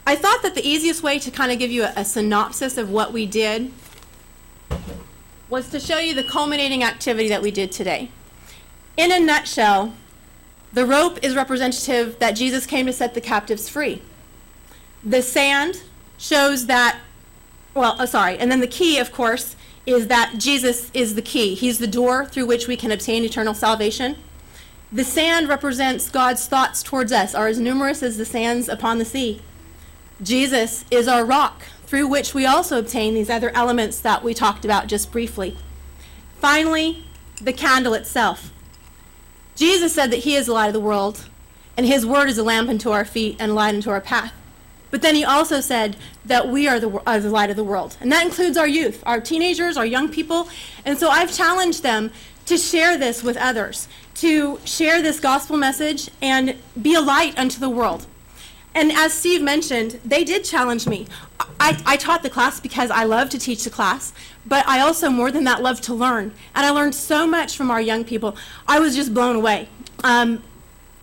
I 0.06 0.18
thought 0.18 0.44
that 0.44 0.54
the 0.54 0.68
easiest 0.68 1.02
way 1.02 1.18
to 1.20 1.32
kind 1.32 1.50
of 1.50 1.60
give 1.60 1.72
you 1.72 1.84
a, 1.84 1.94
a 1.96 2.04
synopsis 2.04 2.78
of 2.78 2.90
what 2.90 3.14
we 3.14 3.26
did 3.26 3.72
was 5.50 5.70
to 5.70 5.80
show 5.80 6.00
you 6.00 6.14
the 6.14 6.26
culminating 6.26 6.84
activity 6.84 7.30
that 7.30 7.42
we 7.42 7.50
did 7.50 7.72
today. 7.72 8.12
In 8.98 9.14
a 9.14 9.20
nutshell, 9.22 9.94
the 10.74 10.86
rope 10.86 11.20
is 11.22 11.38
representative 11.38 12.20
that 12.20 12.32
Jesus 12.32 12.66
came 12.66 12.86
to 12.86 12.92
set 12.92 13.14
the 13.14 13.22
captives 13.22 13.70
free. 13.70 14.02
The 15.06 15.22
sand 15.22 15.84
shows 16.18 16.66
that, 16.66 17.00
well, 17.74 17.96
oh, 17.98 18.06
sorry, 18.06 18.38
and 18.38 18.52
then 18.52 18.60
the 18.60 18.68
key, 18.68 19.00
of 19.00 19.14
course, 19.14 19.56
is 19.86 20.08
that 20.08 20.36
Jesus 20.38 20.92
is 20.94 21.16
the 21.16 21.22
key. 21.22 21.56
He's 21.56 21.80
the 21.80 21.88
door 21.88 22.26
through 22.26 22.46
which 22.46 22.68
we 22.68 22.78
can 22.78 22.92
obtain 22.92 23.24
eternal 23.24 23.54
salvation. 23.54 24.16
The 24.92 25.04
sand 25.04 25.48
represents 25.48 26.10
God's 26.10 26.48
thoughts 26.48 26.84
towards 26.84 27.12
us, 27.12 27.34
are 27.34 27.48
as 27.48 27.60
numerous 27.60 28.04
as 28.04 28.18
the 28.18 28.26
sands 28.26 28.68
upon 28.68 28.98
the 28.98 29.06
sea. 29.06 29.42
Jesus 30.22 30.86
is 30.92 31.08
our 31.08 31.26
rock 31.26 31.64
through 31.86 32.08
which 32.08 32.34
we 32.34 32.46
also 32.46 32.78
obtain 32.78 33.14
these 33.14 33.30
other 33.30 33.52
elements 33.56 34.00
that 34.00 34.24
we 34.24 34.34
talked 34.34 34.64
about 34.64 34.88
just 34.88 35.12
briefly. 35.12 35.58
Finally, 36.40 37.04
the 37.42 37.54
candle 37.54 37.94
itself. 37.94 38.52
Jesus 39.56 39.94
said 39.94 40.12
that 40.12 40.20
he 40.20 40.36
is 40.36 40.46
the 40.46 40.54
light 40.54 40.68
of 40.68 40.74
the 40.74 40.80
world, 40.80 41.28
and 41.76 41.86
his 41.86 42.06
word 42.06 42.30
is 42.30 42.38
a 42.38 42.44
lamp 42.44 42.70
unto 42.70 42.92
our 42.92 43.06
feet 43.06 43.36
and 43.40 43.52
a 43.52 43.54
light 43.54 43.76
unto 43.76 43.90
our 43.90 44.02
path. 44.02 44.34
But 44.92 45.02
then 45.02 45.16
he 45.16 45.24
also 45.24 45.62
said 45.62 45.96
that 46.26 46.50
we 46.50 46.68
are 46.68 46.80
the, 46.80 47.02
are 47.08 47.20
the 47.20 47.30
light 47.30 47.50
of 47.50 47.56
the 47.56 47.64
world. 47.64 47.98
And 48.02 48.12
that 48.12 48.26
includes 48.26 48.58
our 48.58 48.68
youth, 48.68 49.02
our 49.06 49.20
teenagers, 49.22 49.78
our 49.78 49.86
young 49.86 50.10
people. 50.10 50.50
And 50.86 50.98
so 50.98 51.10
I've 51.10 51.34
challenged 51.34 51.82
them 51.82 52.12
to 52.46 52.58
share 52.58 52.98
this 52.98 53.24
with 53.24 53.38
others, 53.38 53.88
to 54.16 54.60
share 54.66 55.02
this 55.02 55.20
gospel 55.20 55.58
message 55.58 56.10
and 56.22 56.56
be 56.82 56.94
a 56.94 57.02
light 57.02 57.38
unto 57.40 57.60
the 57.60 57.70
world. 57.70 58.06
And 58.74 58.92
as 58.92 59.14
Steve 59.14 59.42
mentioned, 59.42 60.00
they 60.06 60.24
did 60.24 60.44
challenge 60.44 60.88
me. 60.88 61.08
I, 61.60 61.82
I 61.86 61.98
taught 61.98 62.24
the 62.24 62.30
class 62.30 62.60
because 62.60 62.90
I 62.90 63.04
love 63.04 63.30
to 63.32 63.40
teach 63.40 63.64
the 63.64 63.70
class, 63.70 64.14
but 64.46 64.66
I 64.68 64.80
also, 64.80 65.10
more 65.10 65.30
than 65.30 65.44
that, 65.44 65.62
love 65.62 65.82
to 65.82 65.94
learn. 65.94 66.34
And 66.56 66.66
I 66.66 66.70
learned 66.70 66.96
so 66.96 67.28
much 67.28 67.58
from 67.58 67.70
our 67.70 67.82
young 67.82 68.06
people. 68.06 68.36
I 68.68 68.80
was 68.80 68.96
just 68.96 69.14
blown 69.14 69.36
away. 69.36 69.68
Um, 70.04 70.42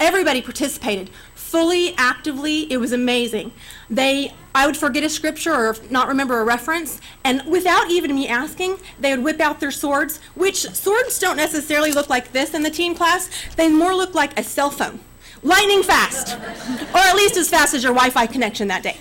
everybody 0.01 0.41
participated 0.41 1.11
fully, 1.49 1.95
actively. 1.97 2.71
It 2.71 2.77
was 2.77 2.93
amazing. 2.93 3.53
They, 3.89 4.35
I 4.55 4.67
would 4.67 4.77
forget 4.77 5.03
a 5.03 5.09
scripture 5.09 5.55
or 5.55 5.77
not 5.91 6.09
remember 6.09 6.41
a 6.41 6.45
reference, 6.45 7.01
and 7.25 7.43
without 7.47 7.91
even 7.91 8.15
me 8.15 8.29
asking, 8.29 8.77
they 9.01 9.15
would 9.15 9.25
whip 9.25 9.41
out 9.41 9.59
their 9.59 9.71
swords, 9.71 10.19
which 10.35 10.61
swords 10.75 11.19
don't 11.19 11.37
necessarily 11.37 11.93
look 11.93 12.11
like 12.11 12.33
this 12.33 12.53
in 12.53 12.63
the 12.63 12.71
teen 12.71 12.95
class. 12.95 13.31
They 13.57 13.71
more 13.71 13.95
look 13.95 14.15
like 14.15 14.39
a 14.39 14.43
cell 14.43 14.71
phone 14.71 15.01
lightning 15.43 15.83
fast, 15.85 16.37
or 16.37 16.99
at 16.99 17.15
least 17.15 17.37
as 17.37 17.49
fast 17.49 17.73
as 17.73 17.83
your 17.83 17.93
Wi 17.93 18.11
Fi 18.11 18.27
connection 18.27 18.69
that 18.69 18.83
day. 18.83 18.97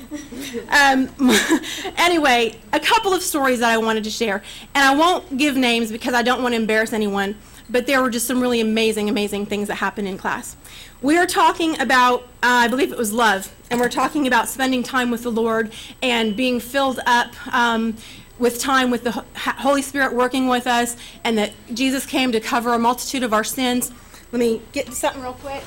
Um, 0.69 1.09
anyway, 1.97 2.55
a 2.73 2.79
couple 2.79 3.13
of 3.13 3.21
stories 3.21 3.59
that 3.59 3.71
I 3.71 3.77
wanted 3.77 4.03
to 4.05 4.09
share, 4.09 4.43
and 4.75 4.85
I 4.85 4.95
won't 4.95 5.37
give 5.37 5.57
names 5.57 5.91
because 5.91 6.13
I 6.13 6.21
don't 6.21 6.41
want 6.41 6.53
to 6.53 6.57
embarrass 6.57 6.93
anyone, 6.93 7.35
but 7.69 7.87
there 7.87 8.01
were 8.01 8.09
just 8.09 8.27
some 8.27 8.39
really 8.39 8.61
amazing, 8.61 9.09
amazing 9.09 9.47
things 9.47 9.67
that 9.67 9.75
happened 9.75 10.07
in 10.07 10.17
class. 10.17 10.55
We 11.01 11.15
are 11.17 11.27
talking 11.27 11.79
about, 11.79 12.23
uh, 12.41 12.65
I 12.65 12.67
believe 12.67 12.91
it 12.91 12.97
was 12.97 13.13
love, 13.13 13.53
and 13.69 13.79
we're 13.79 13.89
talking 13.89 14.25
about 14.25 14.47
spending 14.47 14.81
time 14.81 15.11
with 15.11 15.21
the 15.21 15.31
Lord 15.31 15.71
and 16.01 16.35
being 16.35 16.59
filled 16.59 16.99
up. 17.05 17.33
Um, 17.53 17.97
with 18.39 18.59
time 18.59 18.91
with 18.91 19.03
the 19.03 19.11
Holy 19.35 19.81
Spirit 19.81 20.13
working 20.13 20.47
with 20.47 20.67
us, 20.67 20.95
and 21.23 21.39
that 21.39 21.53
Jesus 21.73 22.05
came 22.05 22.31
to 22.31 22.39
cover 22.39 22.71
a 22.71 22.77
multitude 22.77 23.23
of 23.23 23.33
our 23.33 23.43
sins. 23.43 23.91
Let 24.31 24.37
me 24.37 24.61
get 24.73 24.85
to 24.85 24.91
something 24.91 25.23
real 25.23 25.33
quick. 25.33 25.63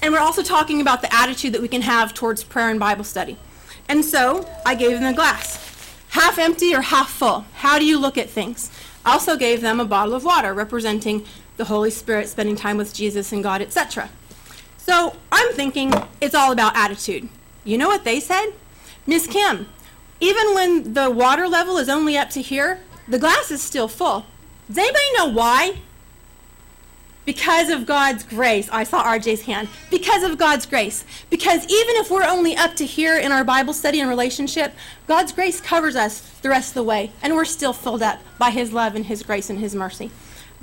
And 0.00 0.12
we're 0.12 0.20
also 0.20 0.44
talking 0.44 0.80
about 0.80 1.02
the 1.02 1.12
attitude 1.12 1.52
that 1.54 1.60
we 1.60 1.66
can 1.66 1.82
have 1.82 2.14
towards 2.14 2.44
prayer 2.44 2.70
and 2.70 2.78
Bible 2.78 3.02
study. 3.02 3.36
And 3.88 4.04
so 4.04 4.48
I 4.64 4.76
gave 4.76 4.92
them 4.92 5.12
a 5.12 5.16
glass 5.16 5.64
half 6.10 6.38
empty 6.38 6.72
or 6.72 6.80
half 6.80 7.10
full. 7.10 7.44
How 7.54 7.76
do 7.76 7.84
you 7.84 7.98
look 7.98 8.16
at 8.16 8.30
things? 8.30 8.70
Also 9.04 9.36
gave 9.36 9.60
them 9.60 9.80
a 9.80 9.84
bottle 9.84 10.14
of 10.14 10.24
water 10.24 10.54
representing 10.54 11.26
the 11.56 11.64
Holy 11.64 11.90
Spirit 11.90 12.28
spending 12.28 12.56
time 12.56 12.76
with 12.76 12.94
Jesus 12.94 13.32
and 13.32 13.42
God, 13.42 13.62
etc. 13.62 14.08
So 14.76 15.16
I'm 15.32 15.52
thinking 15.52 15.92
it's 16.20 16.34
all 16.34 16.52
about 16.52 16.76
attitude. 16.76 17.28
You 17.64 17.78
know 17.78 17.88
what 17.88 18.04
they 18.04 18.20
said? 18.20 18.50
Miss 19.06 19.26
Kim, 19.26 19.66
even 20.20 20.54
when 20.54 20.94
the 20.94 21.10
water 21.10 21.48
level 21.48 21.78
is 21.78 21.88
only 21.88 22.16
up 22.16 22.30
to 22.30 22.42
here, 22.42 22.80
the 23.08 23.18
glass 23.18 23.50
is 23.50 23.62
still 23.62 23.88
full. 23.88 24.26
Does 24.68 24.78
anybody 24.78 25.04
know 25.16 25.26
why? 25.26 25.78
Because 27.26 27.70
of 27.70 27.86
God's 27.86 28.22
grace. 28.22 28.68
I 28.70 28.84
saw 28.84 29.02
RJ's 29.02 29.42
hand. 29.42 29.68
Because 29.90 30.22
of 30.22 30.36
God's 30.36 30.66
grace. 30.66 31.04
Because 31.30 31.64
even 31.64 31.96
if 31.96 32.10
we're 32.10 32.24
only 32.24 32.54
up 32.56 32.76
to 32.76 32.86
here 32.86 33.18
in 33.18 33.32
our 33.32 33.44
Bible 33.44 33.72
study 33.72 34.00
and 34.00 34.10
relationship, 34.10 34.74
God's 35.06 35.32
grace 35.32 35.60
covers 35.60 35.96
us 35.96 36.20
the 36.42 36.50
rest 36.50 36.70
of 36.70 36.74
the 36.74 36.82
way, 36.82 37.12
and 37.22 37.34
we're 37.34 37.46
still 37.46 37.72
filled 37.72 38.02
up 38.02 38.20
by 38.38 38.50
His 38.50 38.72
love 38.72 38.94
and 38.94 39.06
His 39.06 39.22
grace 39.22 39.48
and 39.48 39.58
His 39.58 39.74
mercy. 39.74 40.10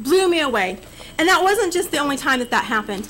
Blew 0.02 0.28
me 0.28 0.42
away. 0.42 0.80
And 1.18 1.28
that 1.28 1.44
wasn't 1.44 1.72
just 1.72 1.92
the 1.92 2.00
only 2.00 2.18
time 2.18 2.40
that 2.40 2.50
that 2.50 2.66
happened. 2.66 3.08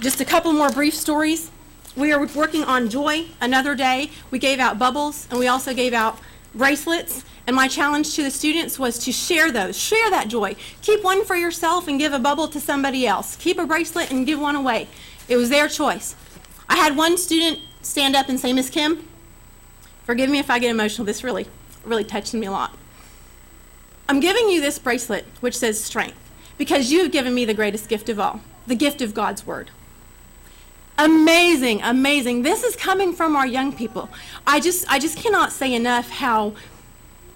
Just 0.00 0.20
a 0.20 0.24
couple 0.24 0.52
more 0.52 0.70
brief 0.70 0.94
stories. 0.94 1.50
We 1.96 2.12
are 2.12 2.26
working 2.26 2.64
on 2.64 2.88
joy 2.88 3.26
another 3.40 3.76
day. 3.76 4.10
We 4.32 4.40
gave 4.40 4.58
out 4.58 4.78
bubbles, 4.78 5.28
and 5.30 5.38
we 5.38 5.46
also 5.46 5.72
gave 5.72 5.92
out 5.92 6.18
bracelets. 6.54 7.24
And 7.46 7.54
my 7.54 7.68
challenge 7.68 8.16
to 8.16 8.24
the 8.24 8.30
students 8.30 8.78
was 8.78 8.98
to 9.00 9.12
share 9.12 9.52
those, 9.52 9.78
share 9.78 10.10
that 10.10 10.26
joy. 10.28 10.56
Keep 10.82 11.04
one 11.04 11.24
for 11.24 11.36
yourself 11.36 11.86
and 11.86 11.98
give 11.98 12.12
a 12.12 12.18
bubble 12.18 12.48
to 12.48 12.58
somebody 12.58 13.06
else. 13.06 13.36
Keep 13.36 13.58
a 13.58 13.66
bracelet 13.66 14.10
and 14.10 14.26
give 14.26 14.40
one 14.40 14.56
away. 14.56 14.88
It 15.28 15.36
was 15.36 15.50
their 15.50 15.68
choice. 15.68 16.16
I 16.68 16.76
had 16.76 16.96
one 16.96 17.16
student 17.16 17.60
stand 17.82 18.16
up 18.16 18.28
and 18.28 18.40
say, 18.40 18.52
Miss 18.52 18.70
Kim, 18.70 19.06
forgive 20.04 20.30
me 20.30 20.38
if 20.40 20.50
I 20.50 20.58
get 20.58 20.70
emotional. 20.70 21.04
This 21.04 21.22
really, 21.22 21.46
really 21.84 22.04
touched 22.04 22.34
me 22.34 22.46
a 22.46 22.50
lot. 22.50 22.76
I'm 24.08 24.18
giving 24.18 24.48
you 24.48 24.60
this 24.60 24.80
bracelet 24.80 25.24
which 25.40 25.56
says 25.56 25.82
strength 25.82 26.23
because 26.58 26.92
you've 26.92 27.12
given 27.12 27.34
me 27.34 27.44
the 27.44 27.54
greatest 27.54 27.88
gift 27.88 28.08
of 28.08 28.20
all, 28.20 28.40
the 28.66 28.74
gift 28.74 29.00
of 29.02 29.14
God's 29.14 29.46
word. 29.46 29.70
Amazing, 30.96 31.82
amazing. 31.82 32.42
This 32.42 32.62
is 32.62 32.76
coming 32.76 33.12
from 33.12 33.34
our 33.34 33.46
young 33.46 33.72
people. 33.72 34.08
I 34.46 34.60
just 34.60 34.90
I 34.90 34.98
just 35.00 35.18
cannot 35.18 35.50
say 35.50 35.74
enough 35.74 36.08
how 36.08 36.54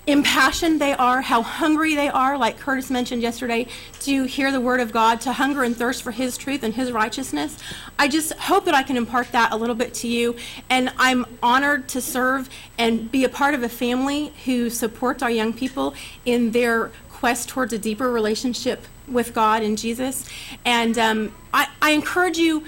impassioned 0.06 0.80
they 0.80 0.94
are, 0.94 1.20
how 1.20 1.42
hungry 1.42 1.94
they 1.94 2.08
are, 2.08 2.38
like 2.38 2.58
Curtis 2.58 2.88
mentioned 2.88 3.20
yesterday, 3.20 3.66
to 4.00 4.24
hear 4.24 4.50
the 4.50 4.60
word 4.60 4.80
of 4.80 4.90
God, 4.90 5.20
to 5.22 5.32
hunger 5.32 5.64
and 5.64 5.76
thirst 5.76 6.02
for 6.02 6.12
his 6.12 6.38
truth 6.38 6.62
and 6.62 6.72
his 6.72 6.90
righteousness. 6.92 7.58
I 7.98 8.08
just 8.08 8.32
hope 8.34 8.64
that 8.64 8.74
I 8.74 8.82
can 8.82 8.96
impart 8.96 9.32
that 9.32 9.52
a 9.52 9.56
little 9.56 9.74
bit 9.74 9.92
to 9.94 10.08
you. 10.08 10.36
And 10.70 10.90
I'm 10.96 11.26
honored 11.42 11.88
to 11.90 12.00
serve 12.00 12.48
and 12.78 13.10
be 13.12 13.24
a 13.24 13.28
part 13.28 13.54
of 13.54 13.62
a 13.62 13.68
family 13.68 14.32
who 14.46 14.70
supports 14.70 15.22
our 15.22 15.30
young 15.30 15.52
people 15.52 15.94
in 16.24 16.52
their 16.52 16.90
quest 17.10 17.50
towards 17.50 17.74
a 17.74 17.78
deeper 17.78 18.10
relationship 18.10 18.86
with 19.10 19.34
God 19.34 19.62
and 19.62 19.76
Jesus. 19.76 20.28
And 20.64 20.98
um, 20.98 21.34
I, 21.52 21.68
I 21.80 21.90
encourage 21.92 22.38
you 22.38 22.64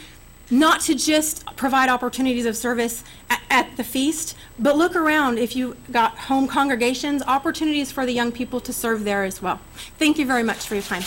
not 0.50 0.80
to 0.80 0.94
just 0.94 1.46
provide 1.56 1.88
opportunities 1.88 2.44
of 2.44 2.56
service 2.56 3.04
at, 3.28 3.40
at, 3.50 3.76
the 3.76 3.84
feast, 3.84 4.36
but 4.58 4.76
look 4.76 4.96
around 4.96 5.38
if 5.38 5.54
you've 5.54 5.76
got 5.92 6.18
home 6.18 6.48
congregations, 6.48 7.22
opportunities 7.22 7.92
for 7.92 8.04
the 8.04 8.12
young 8.12 8.32
people 8.32 8.60
to 8.60 8.72
serve 8.72 9.04
there 9.04 9.22
as 9.22 9.40
well. 9.40 9.60
Thank 9.98 10.18
you 10.18 10.26
very 10.26 10.42
much 10.42 10.66
for 10.66 10.74
your 10.74 10.82
time. 10.82 11.04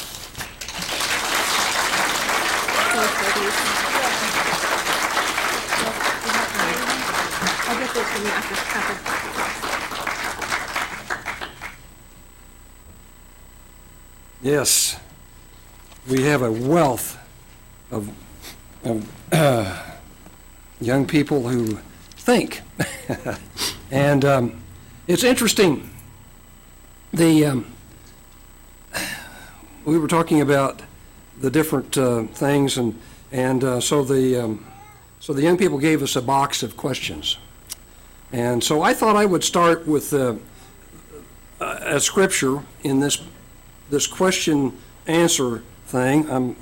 Yes, 14.42 15.00
we 16.08 16.24
have 16.24 16.42
a 16.42 16.52
wealth 16.52 17.18
of, 17.92 18.10
of 18.84 19.10
uh, 19.32 19.82
young 20.82 21.06
people 21.06 21.48
who 21.48 21.80
think. 22.16 22.62
and 23.92 24.26
um, 24.26 24.62
it's 25.08 25.24
interesting. 25.24 25.90
The 27.14 27.46
um, 27.46 27.74
we 29.86 29.98
were 29.98 30.08
talking 30.08 30.42
about 30.42 30.82
the 31.40 31.50
different 31.50 31.98
uh, 31.98 32.24
things, 32.24 32.78
and 32.78 33.00
and 33.32 33.64
uh, 33.64 33.80
so 33.80 34.04
the 34.04 34.44
um, 34.44 34.66
so 35.20 35.34
the 35.34 35.42
young 35.42 35.58
people 35.58 35.78
gave 35.78 36.02
us 36.02 36.16
a 36.16 36.22
box 36.22 36.64
of 36.64 36.76
questions, 36.76 37.38
and 38.32 38.64
so 38.64 38.82
I 38.82 38.94
thought 38.94 39.16
I 39.16 39.26
would 39.26 39.44
start 39.44 39.88
with 39.88 40.14
uh, 40.14 40.36
a 41.60 42.00
scripture 42.00 42.64
in 42.84 43.00
this 43.00 43.22
this 43.90 44.08
question 44.08 44.76
answer 45.06 45.62
thing. 45.94 46.30
I'm 46.30 46.56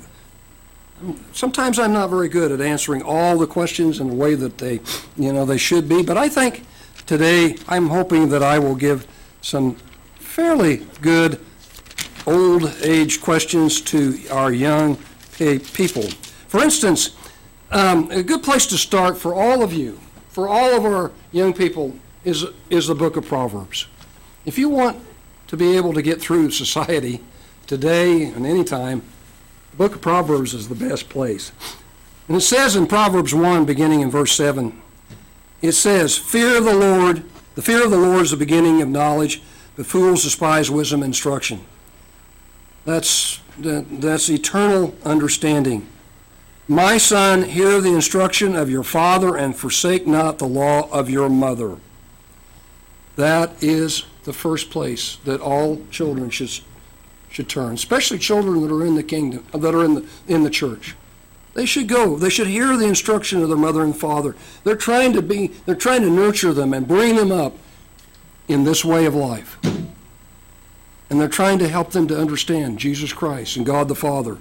sometimes 1.32 1.78
I'm 1.78 1.92
not 1.92 2.10
very 2.10 2.28
good 2.28 2.52
at 2.52 2.60
answering 2.60 3.02
all 3.02 3.36
the 3.38 3.46
questions 3.46 4.00
in 4.00 4.08
the 4.08 4.14
way 4.14 4.34
that 4.34 4.58
they, 4.58 4.80
you 5.16 5.32
know, 5.32 5.44
they 5.44 5.58
should 5.58 5.88
be. 5.88 6.02
But 6.02 6.16
I 6.16 6.28
think 6.28 6.64
today 7.06 7.56
I'm 7.68 7.88
hoping 7.88 8.28
that 8.28 8.42
I 8.42 8.58
will 8.58 8.74
give 8.74 9.06
some 9.40 9.74
fairly 10.16 10.86
good 11.00 11.40
old 12.26 12.72
age 12.82 13.20
questions 13.20 13.80
to 13.80 14.18
our 14.30 14.52
young 14.52 14.96
people. 15.36 16.04
For 16.46 16.62
instance, 16.62 17.16
um, 17.70 18.10
a 18.10 18.22
good 18.22 18.42
place 18.42 18.66
to 18.66 18.78
start 18.78 19.18
for 19.18 19.34
all 19.34 19.62
of 19.62 19.72
you, 19.72 19.98
for 20.28 20.46
all 20.46 20.76
of 20.76 20.84
our 20.84 21.10
young 21.32 21.52
people, 21.52 21.96
is 22.24 22.44
is 22.70 22.86
the 22.86 22.94
book 22.94 23.16
of 23.16 23.26
Proverbs. 23.26 23.88
If 24.44 24.58
you 24.58 24.68
want 24.68 25.00
to 25.48 25.56
be 25.56 25.76
able 25.76 25.92
to 25.94 26.02
get 26.02 26.20
through 26.20 26.50
society 26.50 27.20
today 27.66 28.24
and 28.24 28.46
anytime, 28.46 29.02
the 29.72 29.76
book 29.76 29.94
of 29.94 30.00
Proverbs 30.00 30.54
is 30.54 30.68
the 30.68 30.74
best 30.74 31.08
place. 31.08 31.50
And 32.28 32.36
it 32.36 32.42
says 32.42 32.76
in 32.76 32.86
Proverbs 32.86 33.34
1, 33.34 33.64
beginning 33.64 34.00
in 34.00 34.10
verse 34.10 34.32
7, 34.32 34.80
it 35.60 35.72
says, 35.72 36.16
Fear 36.16 36.58
of 36.58 36.64
the 36.64 36.74
Lord, 36.74 37.24
the 37.54 37.62
fear 37.62 37.84
of 37.84 37.90
the 37.90 37.98
Lord 37.98 38.22
is 38.22 38.30
the 38.30 38.36
beginning 38.36 38.82
of 38.82 38.88
knowledge, 38.88 39.42
but 39.76 39.86
fools 39.86 40.22
despise 40.22 40.70
wisdom 40.70 41.02
and 41.02 41.10
instruction. 41.10 41.64
That's, 42.84 43.40
that, 43.58 43.86
that's 44.00 44.28
eternal 44.28 44.94
understanding. 45.04 45.88
My 46.68 46.98
son, 46.98 47.42
hear 47.42 47.80
the 47.80 47.94
instruction 47.94 48.54
of 48.54 48.70
your 48.70 48.82
father 48.82 49.36
and 49.36 49.56
forsake 49.56 50.06
not 50.06 50.38
the 50.38 50.46
law 50.46 50.88
of 50.90 51.10
your 51.10 51.28
mother. 51.28 51.78
That 53.16 53.62
is 53.62 54.04
the 54.24 54.32
first 54.32 54.70
place 54.70 55.16
that 55.24 55.40
all 55.40 55.82
children 55.90 56.30
should, 56.30 56.50
should 57.32 57.48
turn, 57.48 57.74
especially 57.74 58.18
children 58.18 58.60
that 58.60 58.72
are 58.72 58.84
in 58.84 58.94
the 58.94 59.02
kingdom, 59.02 59.44
uh, 59.54 59.58
that 59.58 59.74
are 59.74 59.84
in 59.84 59.94
the, 59.94 60.06
in 60.28 60.42
the 60.42 60.50
church. 60.50 60.94
They 61.54 61.66
should 61.66 61.88
go. 61.88 62.16
They 62.16 62.28
should 62.28 62.46
hear 62.46 62.76
the 62.76 62.86
instruction 62.86 63.42
of 63.42 63.48
their 63.48 63.58
mother 63.58 63.82
and 63.82 63.96
father. 63.96 64.36
They're 64.64 64.76
trying 64.76 65.14
to 65.14 65.22
be, 65.22 65.48
they're 65.66 65.74
trying 65.74 66.02
to 66.02 66.10
nurture 66.10 66.52
them 66.52 66.72
and 66.72 66.86
bring 66.86 67.16
them 67.16 67.32
up 67.32 67.54
in 68.48 68.64
this 68.64 68.84
way 68.84 69.06
of 69.06 69.14
life. 69.14 69.58
And 71.10 71.20
they're 71.20 71.28
trying 71.28 71.58
to 71.58 71.68
help 71.68 71.90
them 71.90 72.06
to 72.08 72.18
understand 72.18 72.78
Jesus 72.78 73.12
Christ 73.12 73.56
and 73.56 73.66
God 73.66 73.88
the 73.88 73.94
Father. 73.94 74.38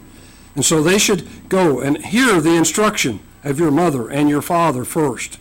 And 0.56 0.66
so 0.66 0.84
they 0.84 0.98
should 0.98 1.50
go 1.50 1.80
and 1.80 2.06
hear 2.06 2.42
the 2.42 2.56
instruction 2.56 3.22
of 3.44 3.60
your 3.60 3.72
mother 3.72 4.10
and 4.10 4.30
your 4.30 4.42
father 4.42 4.84
first. 4.84 5.40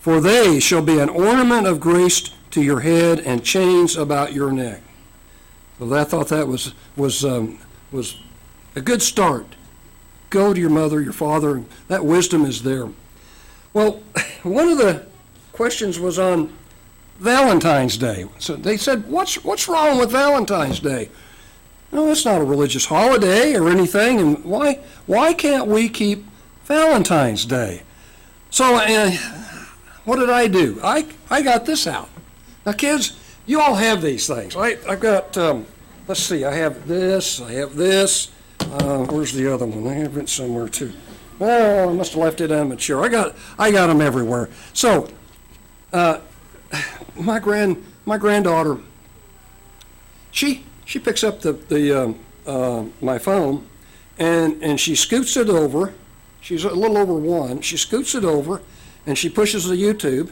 For 0.00 0.20
they 0.20 0.58
shall 0.60 0.82
be 0.82 0.98
an 0.98 1.08
ornament 1.08 1.66
of 1.66 1.80
grace 1.80 2.30
to 2.50 2.62
your 2.62 2.80
head 2.80 3.20
and 3.20 3.44
chains 3.44 3.96
about 3.96 4.32
your 4.32 4.50
neck. 4.50 4.82
So 5.80 5.94
I 5.94 6.04
thought 6.04 6.28
that 6.28 6.46
was 6.46 6.74
was 6.94 7.24
um, 7.24 7.58
was 7.90 8.16
a 8.76 8.82
good 8.82 9.00
start. 9.00 9.46
Go 10.28 10.52
to 10.52 10.60
your 10.60 10.70
mother, 10.70 11.00
your 11.00 11.14
father. 11.14 11.64
That 11.88 12.04
wisdom 12.04 12.44
is 12.44 12.62
there. 12.62 12.88
Well, 13.72 14.02
one 14.42 14.68
of 14.68 14.76
the 14.76 15.06
questions 15.52 15.98
was 15.98 16.18
on 16.18 16.52
Valentine's 17.18 17.96
Day. 17.96 18.26
So 18.38 18.56
they 18.56 18.76
said, 18.76 19.08
"What's 19.08 19.42
what's 19.42 19.68
wrong 19.68 19.98
with 19.98 20.10
Valentine's 20.10 20.80
Day?" 20.80 21.08
No, 21.92 22.10
it's 22.10 22.26
not 22.26 22.42
a 22.42 22.44
religious 22.44 22.84
holiday 22.84 23.56
or 23.56 23.70
anything. 23.70 24.20
And 24.20 24.44
why 24.44 24.80
why 25.06 25.32
can't 25.32 25.66
we 25.66 25.88
keep 25.88 26.26
Valentine's 26.64 27.46
Day? 27.46 27.82
So 28.50 28.76
uh, 28.76 29.10
what 30.04 30.16
did 30.16 30.28
I 30.28 30.46
do? 30.46 30.78
I 30.84 31.06
I 31.30 31.40
got 31.40 31.64
this 31.64 31.86
out. 31.86 32.10
Now, 32.66 32.72
kids, 32.72 33.16
you 33.50 33.60
all 33.60 33.74
have 33.74 34.00
these 34.00 34.28
things, 34.28 34.54
right? 34.54 34.78
I've 34.88 35.00
got, 35.00 35.36
um, 35.36 35.66
let's 36.06 36.20
see, 36.20 36.44
I 36.44 36.54
have 36.54 36.86
this, 36.86 37.40
I 37.40 37.52
have 37.54 37.74
this. 37.74 38.30
Uh, 38.60 39.04
where's 39.06 39.32
the 39.32 39.52
other 39.52 39.66
one? 39.66 39.88
I 39.88 39.94
have 39.94 40.16
it 40.16 40.28
somewhere 40.28 40.68
too. 40.68 40.92
Oh, 41.40 41.88
I 41.88 41.92
must 41.92 42.12
have 42.12 42.22
left 42.22 42.40
it 42.40 42.52
on 42.52 42.68
my 42.68 42.76
chair. 42.76 43.02
I 43.02 43.08
got, 43.08 43.34
I 43.58 43.72
got 43.72 43.88
them 43.88 44.00
everywhere. 44.00 44.50
So, 44.72 45.08
uh, 45.92 46.20
my 47.16 47.40
grand, 47.40 47.84
my 48.06 48.18
granddaughter, 48.18 48.78
she, 50.30 50.64
she 50.84 51.00
picks 51.00 51.24
up 51.24 51.40
the, 51.40 51.54
the, 51.54 52.04
um, 52.04 52.18
uh, 52.46 52.84
my 53.00 53.18
phone, 53.18 53.66
and 54.18 54.62
and 54.62 54.78
she 54.78 54.94
scoots 54.94 55.36
it 55.36 55.48
over. 55.48 55.92
She's 56.40 56.64
a 56.64 56.70
little 56.70 56.98
over 56.98 57.14
one. 57.14 57.62
She 57.62 57.76
scoots 57.76 58.14
it 58.14 58.24
over, 58.24 58.62
and 59.06 59.18
she 59.18 59.28
pushes 59.28 59.64
the 59.64 59.74
YouTube, 59.74 60.30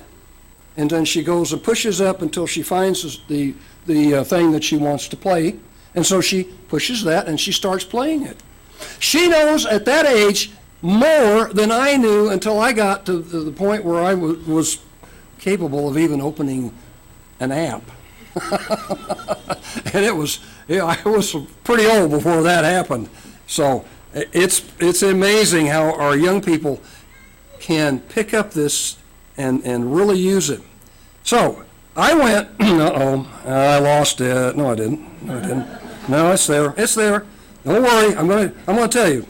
and 0.77 0.91
then 0.91 1.05
she 1.05 1.23
goes 1.23 1.53
and 1.53 1.63
pushes 1.63 2.01
up 2.01 2.23
until 2.23 2.47
she 2.47 2.63
finds 2.63 3.21
the, 3.29 3.55
the 3.87 4.17
uh, 4.17 4.25
thing 4.25 4.53
that 4.53 4.63
she 4.63 4.77
wants 4.77 5.09
to 5.09 5.17
play, 5.17 5.59
and 5.95 6.07
so 6.07 6.21
she 6.21 6.45
pushes 6.69 7.03
that 7.05 7.27
and 7.27 7.41
she 7.41 7.53
starts 7.53 7.85
playing 7.85 8.23
it. 8.23 8.37
She 8.99 9.29
knows 9.29 9.67
at 9.67 9.85
that 9.87 10.07
age 10.07 10.53
more 10.83 11.53
than 11.53 11.73
I 11.73 11.97
knew 11.97 12.29
until 12.29 12.61
I 12.61 12.73
got 12.73 13.07
to 13.07 13.19
the 13.19 13.51
point 13.51 13.85
where 13.85 14.03
I 14.03 14.15
was 14.15 14.79
capable 15.39 15.89
of 15.89 15.99
even 15.99 16.21
opening 16.21 16.73
an 17.41 17.53
app. 17.53 17.83
and 19.95 20.05
it 20.05 20.15
was, 20.15 20.41
yeah, 20.69 20.85
I 20.85 21.09
was 21.09 21.35
pretty 21.65 21.87
old 21.87 22.11
before 22.11 22.43
that 22.43 22.65
happened. 22.65 23.09
So 23.47 23.85
it's, 24.15 24.65
it's 24.79 25.03
amazing 25.03 25.67
how 25.67 25.93
our 25.95 26.17
young 26.17 26.41
people 26.41 26.81
can 27.59 28.01
pick 28.01 28.35
up 28.35 28.53
this 28.53 28.97
and, 29.39 29.65
and 29.65 29.95
really 29.95 30.19
use 30.19 30.51
it. 30.51 30.61
So 31.23 31.65
I 31.97 32.15
went, 32.15 32.49
uh-oh, 32.61 33.27
I 33.47 33.79
lost 33.79 34.21
it. 34.21 34.57
No, 34.57 34.71
I 34.71 34.75
didn't. 34.75 35.23
No, 35.25 35.39
I 35.39 35.41
didn't. 35.41 36.09
No, 36.09 36.33
it's 36.33 36.47
there. 36.47 36.75
It's 36.77 36.95
there. 36.95 37.25
Don't 37.65 37.83
worry. 37.83 38.15
I'm 38.15 38.27
going 38.29 38.51
to, 38.51 38.57
I'm 38.67 38.77
going 38.77 38.91
to 38.91 38.99
tell 38.99 39.11
you. 39.11 39.27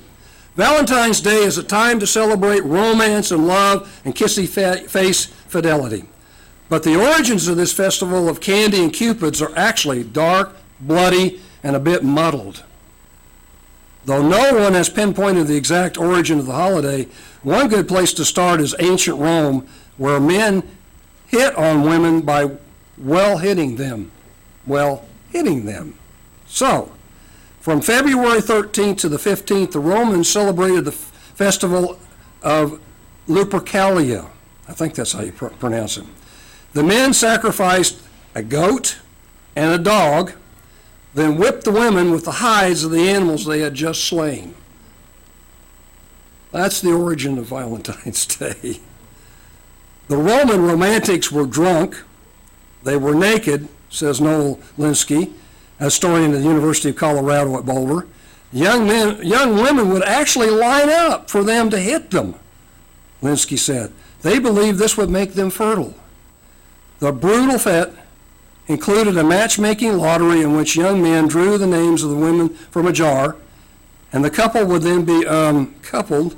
Valentine's 0.57 1.21
Day 1.21 1.45
is 1.45 1.57
a 1.57 1.63
time 1.63 2.01
to 2.01 2.07
celebrate 2.07 2.65
romance 2.65 3.31
and 3.31 3.47
love 3.47 4.01
and 4.05 4.15
kissy 4.15 4.49
fa- 4.49 4.89
face 4.89 5.27
fidelity. 5.27 6.05
But 6.69 6.83
the 6.83 6.97
origins 6.97 7.49
of 7.49 7.57
this 7.57 7.73
festival 7.73 8.29
of 8.29 8.41
candy 8.41 8.83
and 8.83 8.93
cupids 8.93 9.41
are 9.41 9.57
actually 9.57 10.05
dark, 10.05 10.57
bloody, 10.81 11.41
and 11.63 11.77
a 11.77 11.81
bit 11.81 12.03
muddled. 12.03 12.65
Though 14.05 14.27
no 14.27 14.55
one 14.55 14.75
has 14.75 14.89
pinpointed 14.89 15.47
the 15.47 15.57
exact 15.57 15.99
origin 15.99 16.39
of 16.39 16.47
the 16.47 16.53
holiday, 16.53 17.09
one 17.43 17.69
good 17.69 17.89
place 17.89 18.13
to 18.15 18.25
start 18.25 18.61
is 18.61 18.75
ancient 18.79 19.19
Rome, 19.19 19.67
where 19.99 20.19
men 20.19 20.63
hit 21.27 21.55
on 21.57 21.83
women 21.83 22.23
by 22.23 22.51
well 22.97 23.39
hitting 23.39 23.77
them. 23.77 24.11
Well, 24.67 25.05
hitting 25.31 25.67
them. 25.67 25.95
So, 26.47 26.93
from 27.61 27.81
February 27.81 28.41
13th 28.41 28.99
to 28.99 29.09
the 29.09 29.19
15th, 29.19 29.73
the 29.73 29.81
Romans 29.81 30.29
celebrated 30.29 30.85
the 30.85 30.93
festival 30.93 31.99
of 32.43 32.81
Lupercalia. 33.29 34.31
I 34.67 34.73
think 34.73 34.95
that's 34.95 35.13
how 35.13 35.23
you 35.23 35.33
pr- 35.33 35.49
pronounce 35.49 35.97
it. 35.97 36.05
The 36.73 36.83
men 36.83 37.13
sacrificed 37.13 38.01
a 38.35 38.43
goat 38.43 38.99
and 39.57 39.73
a 39.73 39.83
dog, 39.83 40.33
then 41.15 41.37
whipped 41.37 41.65
the 41.65 41.73
women 41.73 42.11
with 42.11 42.25
the 42.25 42.33
hides 42.33 42.85
of 42.85 42.91
the 42.91 43.09
animals 43.09 43.45
they 43.45 43.61
had 43.61 43.75
just 43.75 44.05
slain. 44.05 44.55
That's 46.53 46.81
the 46.81 46.93
origin 46.93 47.39
of 47.39 47.47
Valentine's 47.47 48.27
Day. 48.39 48.81
The 50.09 50.17
Roman 50.17 50.63
romantics 50.63 51.31
were 51.31 51.47
drunk, 51.47 52.03
they 52.83 52.97
were 52.97 53.15
naked, 53.15 53.69
says 53.91 54.21
Noel 54.21 54.59
Lenski, 54.79 55.33
a 55.79 55.85
historian 55.85 56.33
at 56.33 56.39
the 56.39 56.45
University 56.45 56.91
of 56.91 56.97
Colorado 56.97 57.59
at 57.59 57.67
Boulder. 57.67 58.07
Young 58.51 58.87
men, 58.87 59.23
young 59.25 59.57
women 59.57 59.91
would 59.91 60.03
actually 60.03 60.49
line 60.49 60.89
up 60.89 61.29
for 61.29 61.45
them 61.45 61.69
to 61.71 61.79
hit 61.79 62.11
them, 62.11 62.35
Lenski 63.23 63.59
said. 63.59 63.93
They 64.23 64.39
believed 64.39 64.79
this 64.79 64.97
would 64.97 65.11
make 65.11 65.35
them 65.35 65.51
fertile. 65.51 65.95
The 66.99 67.13
brutal 67.13 67.59
fete 67.59 67.93
included 68.67 69.17
a 69.17 69.25
matchmaking 69.25 69.99
lottery 69.99 70.43
in 70.43 70.57
which 70.57 70.77
young 70.77 71.03
men 71.03 71.29
drew 71.29 71.59
the 71.59 71.67
names 71.67 72.03
of 72.03 72.11
the 72.11 72.17
women 72.17 72.49
from 72.49 72.87
a 72.87 72.93
jar, 72.93 73.37
and 74.13 74.25
the 74.25 74.31
couple 74.31 74.65
would 74.65 74.83
then 74.83 75.05
be 75.05 75.27
um, 75.27 75.75
coupled 75.83 76.35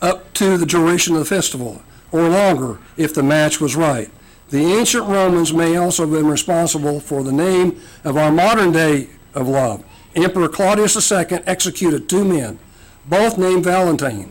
up 0.00 0.32
to 0.34 0.56
the 0.56 0.66
duration 0.66 1.14
of 1.14 1.20
the 1.20 1.26
festival, 1.26 1.82
or 2.12 2.28
longer 2.28 2.78
if 2.96 3.14
the 3.14 3.22
match 3.22 3.60
was 3.60 3.76
right. 3.76 4.10
The 4.50 4.58
ancient 4.58 5.06
Romans 5.06 5.52
may 5.52 5.76
also 5.76 6.02
have 6.02 6.12
been 6.12 6.26
responsible 6.26 6.98
for 6.98 7.22
the 7.22 7.32
name 7.32 7.80
of 8.04 8.16
our 8.16 8.32
modern 8.32 8.72
day 8.72 9.08
of 9.32 9.48
love. 9.48 9.84
Emperor 10.16 10.48
Claudius 10.48 11.10
II 11.10 11.38
executed 11.46 12.08
two 12.08 12.24
men, 12.24 12.58
both 13.06 13.38
named 13.38 13.62
Valentine, 13.62 14.28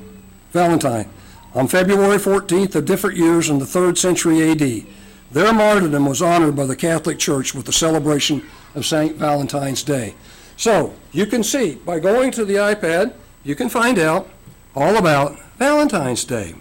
Valentine, 0.51 1.09
on 1.55 1.67
February 1.67 2.17
14th 2.17 2.75
of 2.75 2.85
different 2.85 3.17
years 3.17 3.49
in 3.49 3.59
the 3.59 3.65
3rd 3.65 3.97
century 3.97 4.51
AD. 4.51 4.85
Their 5.31 5.53
martyrdom 5.53 6.05
was 6.05 6.21
honored 6.21 6.55
by 6.55 6.65
the 6.65 6.75
Catholic 6.75 7.17
Church 7.17 7.53
with 7.53 7.65
the 7.65 7.71
celebration 7.71 8.43
of 8.75 8.85
St. 8.85 9.15
Valentine's 9.15 9.83
Day. 9.83 10.15
So, 10.57 10.93
you 11.13 11.25
can 11.25 11.43
see, 11.43 11.75
by 11.75 11.99
going 11.99 12.31
to 12.31 12.43
the 12.43 12.55
iPad, 12.55 13.13
you 13.43 13.55
can 13.55 13.69
find 13.69 13.97
out 13.97 14.29
all 14.75 14.97
about 14.97 15.39
Valentine's 15.57 16.25
Day. 16.25 16.55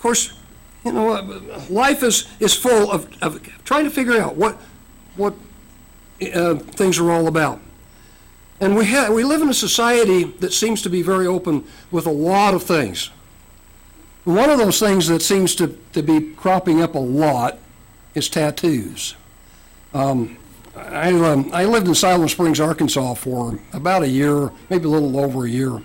Of 0.00 0.02
course, 0.02 0.32
you 0.82 0.92
know, 0.92 1.20
life 1.68 2.02
is, 2.02 2.26
is 2.40 2.54
full 2.54 2.90
of, 2.90 3.06
of 3.22 3.38
trying 3.66 3.84
to 3.84 3.90
figure 3.90 4.18
out 4.18 4.34
what, 4.34 4.56
what 5.14 5.34
uh, 6.34 6.54
things 6.54 6.98
are 6.98 7.10
all 7.10 7.26
about. 7.26 7.60
And 8.62 8.74
we, 8.74 8.86
ha- 8.86 9.12
we 9.12 9.24
live 9.24 9.42
in 9.42 9.50
a 9.50 9.54
society 9.54 10.24
that 10.24 10.54
seems 10.54 10.80
to 10.80 10.88
be 10.88 11.02
very 11.02 11.26
open 11.26 11.66
with 11.90 12.06
a 12.06 12.10
lot 12.10 12.54
of 12.54 12.62
things. 12.62 13.10
One 14.24 14.48
of 14.48 14.56
those 14.56 14.80
things 14.80 15.06
that 15.08 15.20
seems 15.20 15.54
to, 15.56 15.78
to 15.92 16.02
be 16.02 16.32
cropping 16.32 16.80
up 16.80 16.94
a 16.94 16.98
lot 16.98 17.58
is 18.14 18.30
tattoos. 18.30 19.16
Um, 19.92 20.38
I, 20.74 21.12
um, 21.12 21.50
I 21.52 21.66
lived 21.66 21.88
in 21.88 21.94
Siloam 21.94 22.26
Springs, 22.30 22.58
Arkansas 22.58 23.12
for 23.16 23.58
about 23.74 24.02
a 24.02 24.08
year, 24.08 24.50
maybe 24.70 24.86
a 24.86 24.88
little 24.88 25.20
over 25.20 25.44
a 25.44 25.50
year. 25.50 25.82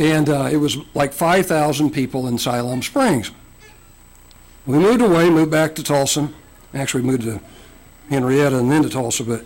And 0.00 0.30
uh, 0.30 0.48
it 0.50 0.56
was 0.56 0.78
like 0.94 1.12
5,000 1.12 1.90
people 1.90 2.26
in 2.26 2.38
Siloam 2.38 2.80
Springs. 2.80 3.30
We 4.64 4.78
moved 4.78 5.02
away, 5.02 5.28
moved 5.28 5.50
back 5.50 5.74
to 5.74 5.82
Tulsa. 5.82 6.30
Actually, 6.72 7.02
moved 7.02 7.24
to 7.24 7.38
Henrietta 8.08 8.58
and 8.58 8.72
then 8.72 8.82
to 8.82 8.88
Tulsa. 8.88 9.24
But 9.24 9.44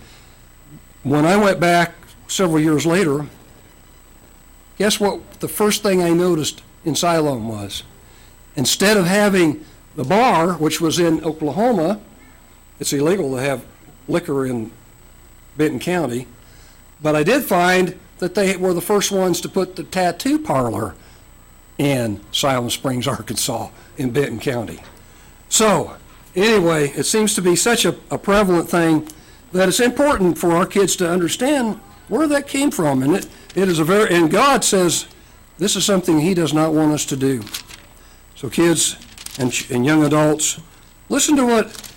when 1.03 1.25
I 1.25 1.35
went 1.35 1.59
back 1.59 1.93
several 2.29 2.61
years 2.61 2.85
later, 2.85 3.25
guess 4.77 4.97
what 4.97 5.41
the 5.41 5.49
first 5.49 5.83
thing 5.83 6.01
I 6.01 6.11
noticed 6.11 6.61
in 6.85 6.95
Siloam 6.95 7.49
was? 7.49 7.83
Instead 8.55 8.95
of 8.95 9.05
having 9.05 9.65
the 9.97 10.05
bar, 10.05 10.53
which 10.53 10.79
was 10.79 10.99
in 10.99 11.21
Oklahoma, 11.25 11.99
it's 12.79 12.93
illegal 12.93 13.35
to 13.35 13.41
have 13.41 13.65
liquor 14.07 14.45
in 14.45 14.71
Benton 15.57 15.81
County, 15.81 16.27
but 17.01 17.13
I 17.13 17.23
did 17.23 17.43
find 17.43 17.99
that 18.19 18.35
they 18.35 18.55
were 18.57 18.73
the 18.73 18.81
first 18.81 19.11
ones 19.11 19.41
to 19.41 19.49
put 19.49 19.75
the 19.75 19.83
tattoo 19.83 20.39
parlor 20.39 20.95
in 21.77 22.21
Siloam 22.31 22.69
Springs, 22.69 23.07
Arkansas, 23.07 23.69
in 23.97 24.11
Benton 24.11 24.39
County. 24.39 24.79
So, 25.49 25.97
anyway, 26.35 26.89
it 26.89 27.03
seems 27.03 27.35
to 27.35 27.41
be 27.41 27.55
such 27.55 27.85
a, 27.85 27.95
a 28.09 28.17
prevalent 28.17 28.69
thing 28.69 29.07
that 29.51 29.67
it's 29.67 29.79
important 29.79 30.37
for 30.37 30.51
our 30.51 30.65
kids 30.65 30.95
to 30.97 31.09
understand 31.09 31.79
where 32.07 32.27
that 32.27 32.47
came 32.47 32.71
from. 32.71 33.03
And 33.03 33.15
it, 33.15 33.27
it 33.55 33.67
is 33.67 33.79
a 33.79 33.83
very, 33.83 34.13
and 34.13 34.29
God 34.29 34.63
says 34.63 35.07
this 35.57 35.75
is 35.75 35.85
something 35.85 36.19
He 36.19 36.33
does 36.33 36.53
not 36.53 36.73
want 36.73 36.93
us 36.93 37.05
to 37.05 37.17
do. 37.17 37.43
So, 38.35 38.49
kids 38.49 38.97
and, 39.37 39.53
and 39.69 39.85
young 39.85 40.03
adults, 40.03 40.59
listen 41.09 41.35
to 41.35 41.45
what 41.45 41.91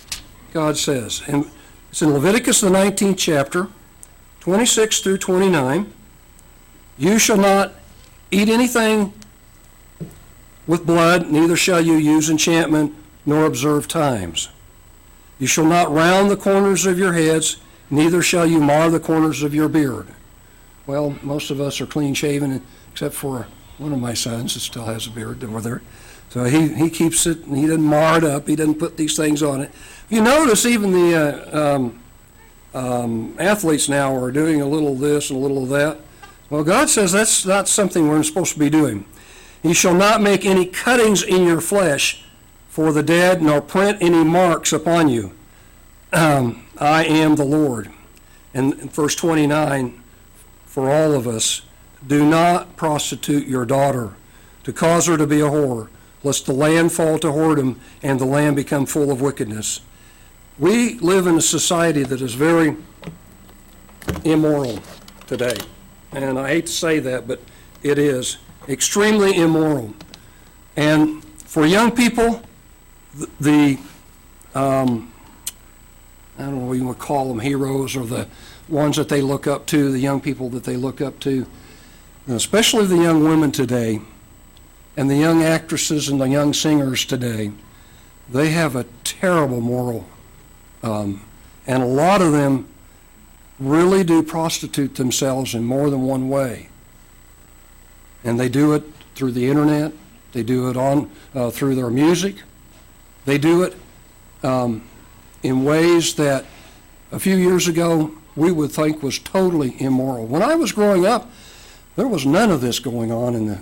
God 0.53 0.77
says. 0.77 1.21
And 1.27 1.49
it's 1.89 2.01
in 2.01 2.13
Leviticus, 2.13 2.61
the 2.61 2.69
19th 2.69 3.17
chapter, 3.17 3.67
26 4.41 4.99
through 5.01 5.17
29. 5.17 5.93
You 6.99 7.17
shall 7.17 7.37
not 7.37 7.73
eat 8.29 8.49
anything 8.49 9.13
with 10.67 10.85
blood, 10.85 11.31
neither 11.31 11.55
shall 11.55 11.79
you 11.79 11.93
use 11.93 12.29
enchantment 12.29 12.93
nor 13.25 13.45
observe 13.45 13.87
times. 13.87 14.49
You 15.39 15.47
shall 15.47 15.65
not 15.65 15.91
round 15.91 16.29
the 16.29 16.35
corners 16.35 16.85
of 16.85 16.99
your 16.99 17.13
heads, 17.13 17.57
neither 17.89 18.21
shall 18.21 18.45
you 18.45 18.59
mar 18.59 18.89
the 18.89 18.99
corners 18.99 19.41
of 19.41 19.55
your 19.55 19.69
beard. 19.69 20.07
Well, 20.85 21.17
most 21.23 21.51
of 21.51 21.61
us 21.61 21.79
are 21.79 21.85
clean 21.85 22.13
shaven, 22.13 22.61
except 22.91 23.15
for 23.15 23.47
one 23.77 23.93
of 23.93 23.99
my 23.99 24.13
sons 24.13 24.55
that 24.55 24.59
still 24.59 24.85
has 24.85 25.07
a 25.07 25.11
beard 25.11 25.41
over 25.41 25.61
there. 25.61 25.81
So 26.31 26.43
he, 26.43 26.67
he 26.73 26.89
keeps 26.89 27.25
it, 27.25 27.45
and 27.45 27.57
he 27.57 27.65
doesn't 27.65 27.81
mar 27.81 28.17
it 28.17 28.23
up, 28.25 28.45
he 28.47 28.57
doesn't 28.57 28.75
put 28.75 28.97
these 28.97 29.15
things 29.15 29.41
on 29.41 29.61
it. 29.61 29.71
You 30.09 30.21
notice 30.21 30.65
even 30.65 30.91
the 30.91 31.15
uh, 31.15 31.75
um, 31.75 32.01
um, 32.73 33.35
athletes 33.39 33.87
now 33.87 34.13
are 34.21 34.31
doing 34.31 34.59
a 34.59 34.65
little 34.65 34.91
of 34.91 34.99
this 34.99 35.29
and 35.29 35.39
a 35.39 35.41
little 35.41 35.63
of 35.63 35.69
that. 35.69 35.97
Well, 36.49 36.63
God 36.63 36.89
says 36.89 37.11
that's 37.11 37.45
not 37.45 37.67
something 37.67 38.07
we're 38.07 38.23
supposed 38.23 38.53
to 38.53 38.59
be 38.59 38.69
doing. 38.69 39.05
You 39.61 39.73
shall 39.73 39.93
not 39.93 40.21
make 40.21 40.45
any 40.45 40.65
cuttings 40.65 41.21
in 41.21 41.43
your 41.43 41.61
flesh 41.61 42.23
for 42.69 42.91
the 42.91 43.03
dead, 43.03 43.41
nor 43.41 43.61
print 43.61 43.99
any 44.01 44.23
marks 44.23 44.73
upon 44.73 45.09
you. 45.09 45.33
Um, 46.11 46.65
I 46.77 47.05
am 47.05 47.35
the 47.35 47.45
Lord. 47.45 47.91
And 48.53 48.91
verse 48.91 49.15
29, 49.15 50.01
for 50.65 50.89
all 50.89 51.13
of 51.13 51.27
us, 51.27 51.61
do 52.05 52.25
not 52.27 52.75
prostitute 52.77 53.47
your 53.47 53.65
daughter, 53.65 54.13
to 54.63 54.73
cause 54.73 55.07
her 55.07 55.17
to 55.17 55.27
be 55.27 55.41
a 55.41 55.49
whore, 55.49 55.89
lest 56.23 56.45
the 56.45 56.53
land 56.53 56.91
fall 56.91 57.19
to 57.19 57.27
whoredom 57.27 57.77
and 58.01 58.19
the 58.19 58.25
land 58.25 58.55
become 58.55 58.85
full 58.85 59.11
of 59.11 59.21
wickedness. 59.21 59.81
We 60.57 60.95
live 60.99 61.27
in 61.27 61.35
a 61.35 61.41
society 61.41 62.03
that 62.03 62.21
is 62.21 62.33
very 62.33 62.75
immoral 64.23 64.79
today. 65.27 65.57
And 66.11 66.39
I 66.39 66.47
hate 66.49 66.65
to 66.65 66.71
say 66.71 66.99
that, 66.99 67.27
but 67.27 67.39
it 67.83 67.97
is 67.97 68.37
extremely 68.67 69.37
immoral. 69.37 69.93
And 70.75 71.23
for 71.23 71.65
young 71.65 71.91
people, 71.91 72.41
th- 73.17 73.29
the, 73.39 73.79
um, 74.55 75.13
I 76.37 76.43
don't 76.43 76.59
know 76.59 76.65
what 76.65 76.73
you 76.77 76.87
would 76.87 76.99
call 76.99 77.27
them, 77.27 77.39
heroes, 77.39 77.95
or 77.95 78.05
the 78.05 78.27
ones 78.67 78.95
that 78.97 79.09
they 79.09 79.21
look 79.21 79.47
up 79.47 79.65
to, 79.67 79.91
the 79.91 79.99
young 79.99 80.21
people 80.21 80.49
that 80.49 80.63
they 80.63 80.77
look 80.77 81.01
up 81.01 81.19
to, 81.21 81.45
and 82.27 82.35
especially 82.35 82.85
the 82.85 82.97
young 82.97 83.23
women 83.23 83.51
today, 83.51 83.99
and 84.95 85.09
the 85.09 85.15
young 85.15 85.43
actresses 85.43 86.09
and 86.09 86.19
the 86.21 86.29
young 86.29 86.53
singers 86.53 87.05
today, 87.05 87.51
they 88.29 88.49
have 88.49 88.75
a 88.75 88.85
terrible 89.03 89.61
moral, 89.61 90.07
um, 90.83 91.25
and 91.65 91.81
a 91.81 91.85
lot 91.85 92.21
of 92.21 92.31
them 92.31 92.67
really 93.59 94.03
do 94.03 94.23
prostitute 94.23 94.95
themselves 94.95 95.53
in 95.53 95.63
more 95.63 95.89
than 95.89 96.01
one 96.01 96.29
way. 96.29 96.69
And 98.23 98.39
they 98.39 98.49
do 98.49 98.73
it 98.73 98.83
through 99.15 99.31
the 99.31 99.47
internet, 99.47 99.91
they 100.31 100.43
do 100.43 100.69
it 100.69 100.77
on, 100.77 101.09
uh, 101.35 101.49
through 101.49 101.75
their 101.75 101.89
music, 101.89 102.35
they 103.25 103.37
do 103.37 103.63
it 103.63 103.75
um, 104.43 104.87
in 105.43 105.63
ways 105.63 106.15
that 106.15 106.45
a 107.11 107.19
few 107.19 107.35
years 107.35 107.67
ago 107.67 108.15
we 108.35 108.51
would 108.51 108.71
think 108.71 109.03
was 109.03 109.19
totally 109.19 109.75
immoral. 109.81 110.25
When 110.25 110.41
I 110.41 110.55
was 110.55 110.71
growing 110.71 111.05
up, 111.05 111.29
there 111.95 112.07
was 112.07 112.25
none 112.25 112.51
of 112.51 112.61
this 112.61 112.79
going 112.79 113.11
on 113.11 113.35
in 113.35 113.47
the 113.47 113.61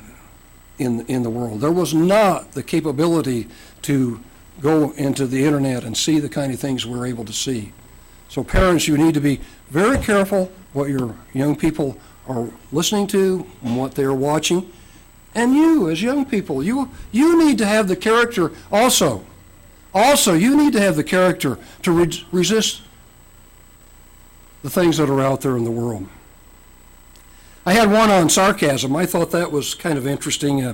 in 0.78 1.04
in 1.08 1.24
the 1.24 1.30
world. 1.30 1.60
There 1.62 1.72
was 1.72 1.94
not 1.94 2.52
the 2.52 2.62
capability 2.62 3.48
to 3.84 4.20
go 4.62 4.92
into 4.92 5.26
the 5.26 5.44
internet 5.44 5.84
and 5.84 5.98
see 5.98 6.20
the 6.20 6.30
kind 6.30 6.54
of 6.54 6.60
things 6.60 6.86
we're 6.86 7.08
able 7.08 7.26
to 7.26 7.34
see. 7.34 7.74
So 8.30 8.44
parents, 8.44 8.88
you 8.88 8.98
need 8.98 9.14
to 9.14 9.22
be 9.22 9.40
very 9.70 9.98
careful 9.98 10.52
what 10.74 10.90
your 10.90 11.16
young 11.34 11.56
people 11.56 11.98
are 12.28 12.50
listening 12.72 13.08
to 13.08 13.46
and 13.64 13.78
what 13.78 13.96
they're 13.96 14.14
watching. 14.14 14.72
And 15.34 15.54
you, 15.54 15.90
as 15.90 16.02
young 16.02 16.26
people, 16.26 16.64
you 16.64 16.90
you 17.12 17.38
need 17.38 17.58
to 17.60 17.66
have 17.66 17.88
the 17.88 17.96
character 17.96 18.52
also. 18.72 19.24
Also, 19.94 20.34
you 20.34 20.56
need 20.56 20.74
to 20.74 20.80
have 20.80 20.96
the 20.96 21.04
character 21.04 21.58
to 21.84 21.92
re- 21.92 22.26
resist 22.32 22.82
the 24.64 24.70
things 24.70 24.98
that 24.98 25.10
are 25.10 25.22
out 25.22 25.42
there 25.42 25.58
in 25.58 25.64
the 25.64 25.72
world. 25.72 26.08
I 27.66 27.74
had 27.74 27.92
one 27.92 28.10
on 28.10 28.30
sarcasm. 28.30 28.96
I 28.96 29.06
thought 29.06 29.32
that 29.32 29.52
was 29.52 29.74
kind 29.74 29.98
of 29.98 30.08
interesting. 30.08 30.64
Uh, 30.64 30.74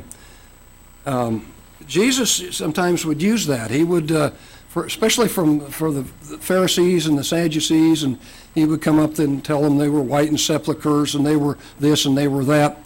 um, 1.05 1.51
Jesus 1.87 2.55
sometimes 2.55 3.05
would 3.05 3.21
use 3.21 3.45
that. 3.47 3.71
He 3.71 3.83
would, 3.83 4.11
uh, 4.11 4.31
for, 4.73 4.85
especially 4.85 5.27
from 5.27 5.59
for 5.69 5.91
the 5.91 6.03
Pharisees 6.03 7.05
and 7.05 7.15
the 7.15 7.23
Sadducees, 7.23 8.01
and 8.01 8.17
he 8.55 8.65
would 8.65 8.81
come 8.81 8.97
up 8.97 9.19
and 9.19 9.45
tell 9.45 9.61
them 9.61 9.77
they 9.77 9.87
were 9.87 10.01
white 10.01 10.23
whitened 10.23 10.39
sepulchres 10.39 11.13
and 11.13 11.23
they 11.23 11.35
were 11.35 11.59
this 11.79 12.05
and 12.05 12.17
they 12.17 12.27
were 12.27 12.43
that. 12.45 12.79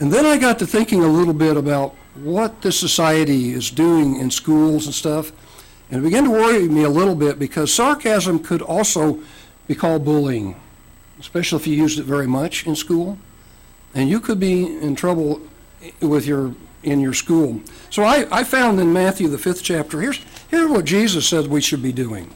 And 0.00 0.12
then 0.12 0.26
I 0.26 0.36
got 0.36 0.58
to 0.58 0.66
thinking 0.66 1.04
a 1.04 1.06
little 1.06 1.32
bit 1.32 1.56
about 1.56 1.94
what 2.16 2.62
this 2.62 2.76
society 2.76 3.52
is 3.52 3.70
doing 3.70 4.18
in 4.18 4.28
schools 4.28 4.86
and 4.86 4.94
stuff, 4.94 5.30
and 5.88 6.00
it 6.00 6.02
began 6.02 6.24
to 6.24 6.30
worry 6.30 6.68
me 6.68 6.82
a 6.82 6.88
little 6.88 7.14
bit 7.14 7.38
because 7.38 7.72
sarcasm 7.72 8.40
could 8.40 8.60
also 8.60 9.20
be 9.68 9.76
called 9.76 10.04
bullying, 10.04 10.60
especially 11.20 11.60
if 11.60 11.66
you 11.68 11.76
used 11.76 12.00
it 12.00 12.06
very 12.06 12.26
much 12.26 12.66
in 12.66 12.74
school. 12.74 13.18
And 13.94 14.10
you 14.10 14.18
could 14.18 14.40
be 14.40 14.64
in 14.64 14.96
trouble 14.96 15.40
with 16.00 16.26
your 16.26 16.56
in 16.82 16.98
your 16.98 17.14
school. 17.14 17.62
So 17.90 18.02
I, 18.02 18.26
I 18.32 18.42
found 18.42 18.80
in 18.80 18.92
Matthew 18.92 19.28
the 19.28 19.38
fifth 19.38 19.62
chapter, 19.62 20.00
here's 20.00 20.18
here's 20.54 20.70
what 20.70 20.84
Jesus 20.84 21.26
said 21.28 21.48
we 21.48 21.60
should 21.60 21.82
be 21.82 21.92
doing. 21.92 22.32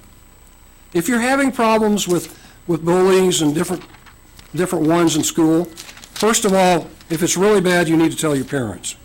If 0.93 1.09
you're 1.09 1.21
having 1.21 1.53
problems 1.53 2.09
with, 2.09 2.37
with 2.67 2.85
bullies 2.85 3.43
and 3.43 3.55
different 3.55 3.83
different 4.55 4.87
ones 4.87 5.15
in 5.15 5.23
school, 5.23 5.67
first 5.67 6.47
of 6.47 6.55
all, 6.55 6.89
if 7.11 7.23
it's 7.23 7.37
really 7.37 7.61
bad, 7.61 7.87
you 7.87 7.97
need 7.97 8.11
to 8.11 8.17
tell 8.17 8.35
your 8.35 8.47
parents. 8.47 8.97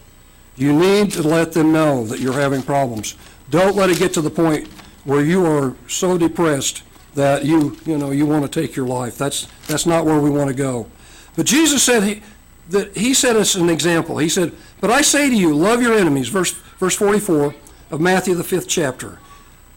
You 0.55 0.72
need 0.72 1.11
to 1.11 1.22
let 1.22 1.51
them 1.51 1.74
know 1.74 2.05
that 2.05 2.22
you're 2.22 2.39
having 2.39 2.64
problems. 2.64 3.16
Don't 3.49 3.76
let 3.76 3.89
it 3.89 3.99
get 3.99 4.14
to 4.14 4.22
the 4.22 4.30
point 4.30 4.68
where 5.03 5.22
you 5.22 5.45
are 5.45 5.76
so 5.88 6.18
depressed 6.18 6.84
that 7.14 7.43
you, 7.43 7.78
you 7.86 7.97
know, 7.97 8.11
you 8.11 8.26
want 8.26 8.49
to 8.49 8.61
take 8.61 8.74
your 8.76 8.88
life. 8.88 9.18
That's, 9.18 9.47
that's 9.68 9.86
not 9.86 10.05
where 10.05 10.20
we 10.20 10.30
want 10.30 10.47
to 10.47 10.55
go. 10.55 10.88
But 11.36 11.45
Jesus 11.45 11.84
said 11.84 12.03
he, 12.03 12.22
that 12.70 12.95
he 12.95 13.14
set 13.14 13.36
us 13.36 13.55
an 13.55 13.70
example. 13.70 14.18
He 14.18 14.30
said, 14.30 14.53
"But 14.80 14.89
I 14.91 15.01
say 15.01 15.30
to 15.30 15.36
you, 15.36 15.53
love 15.53 15.82
your 15.82 15.93
enemies." 15.93 16.30
Verse 16.30 16.53
verse 16.80 16.95
44 16.95 17.53
of 17.94 18.02
Matthew 18.02 18.34
the 18.34 18.44
5th 18.44 18.68
chapter. 18.68 19.20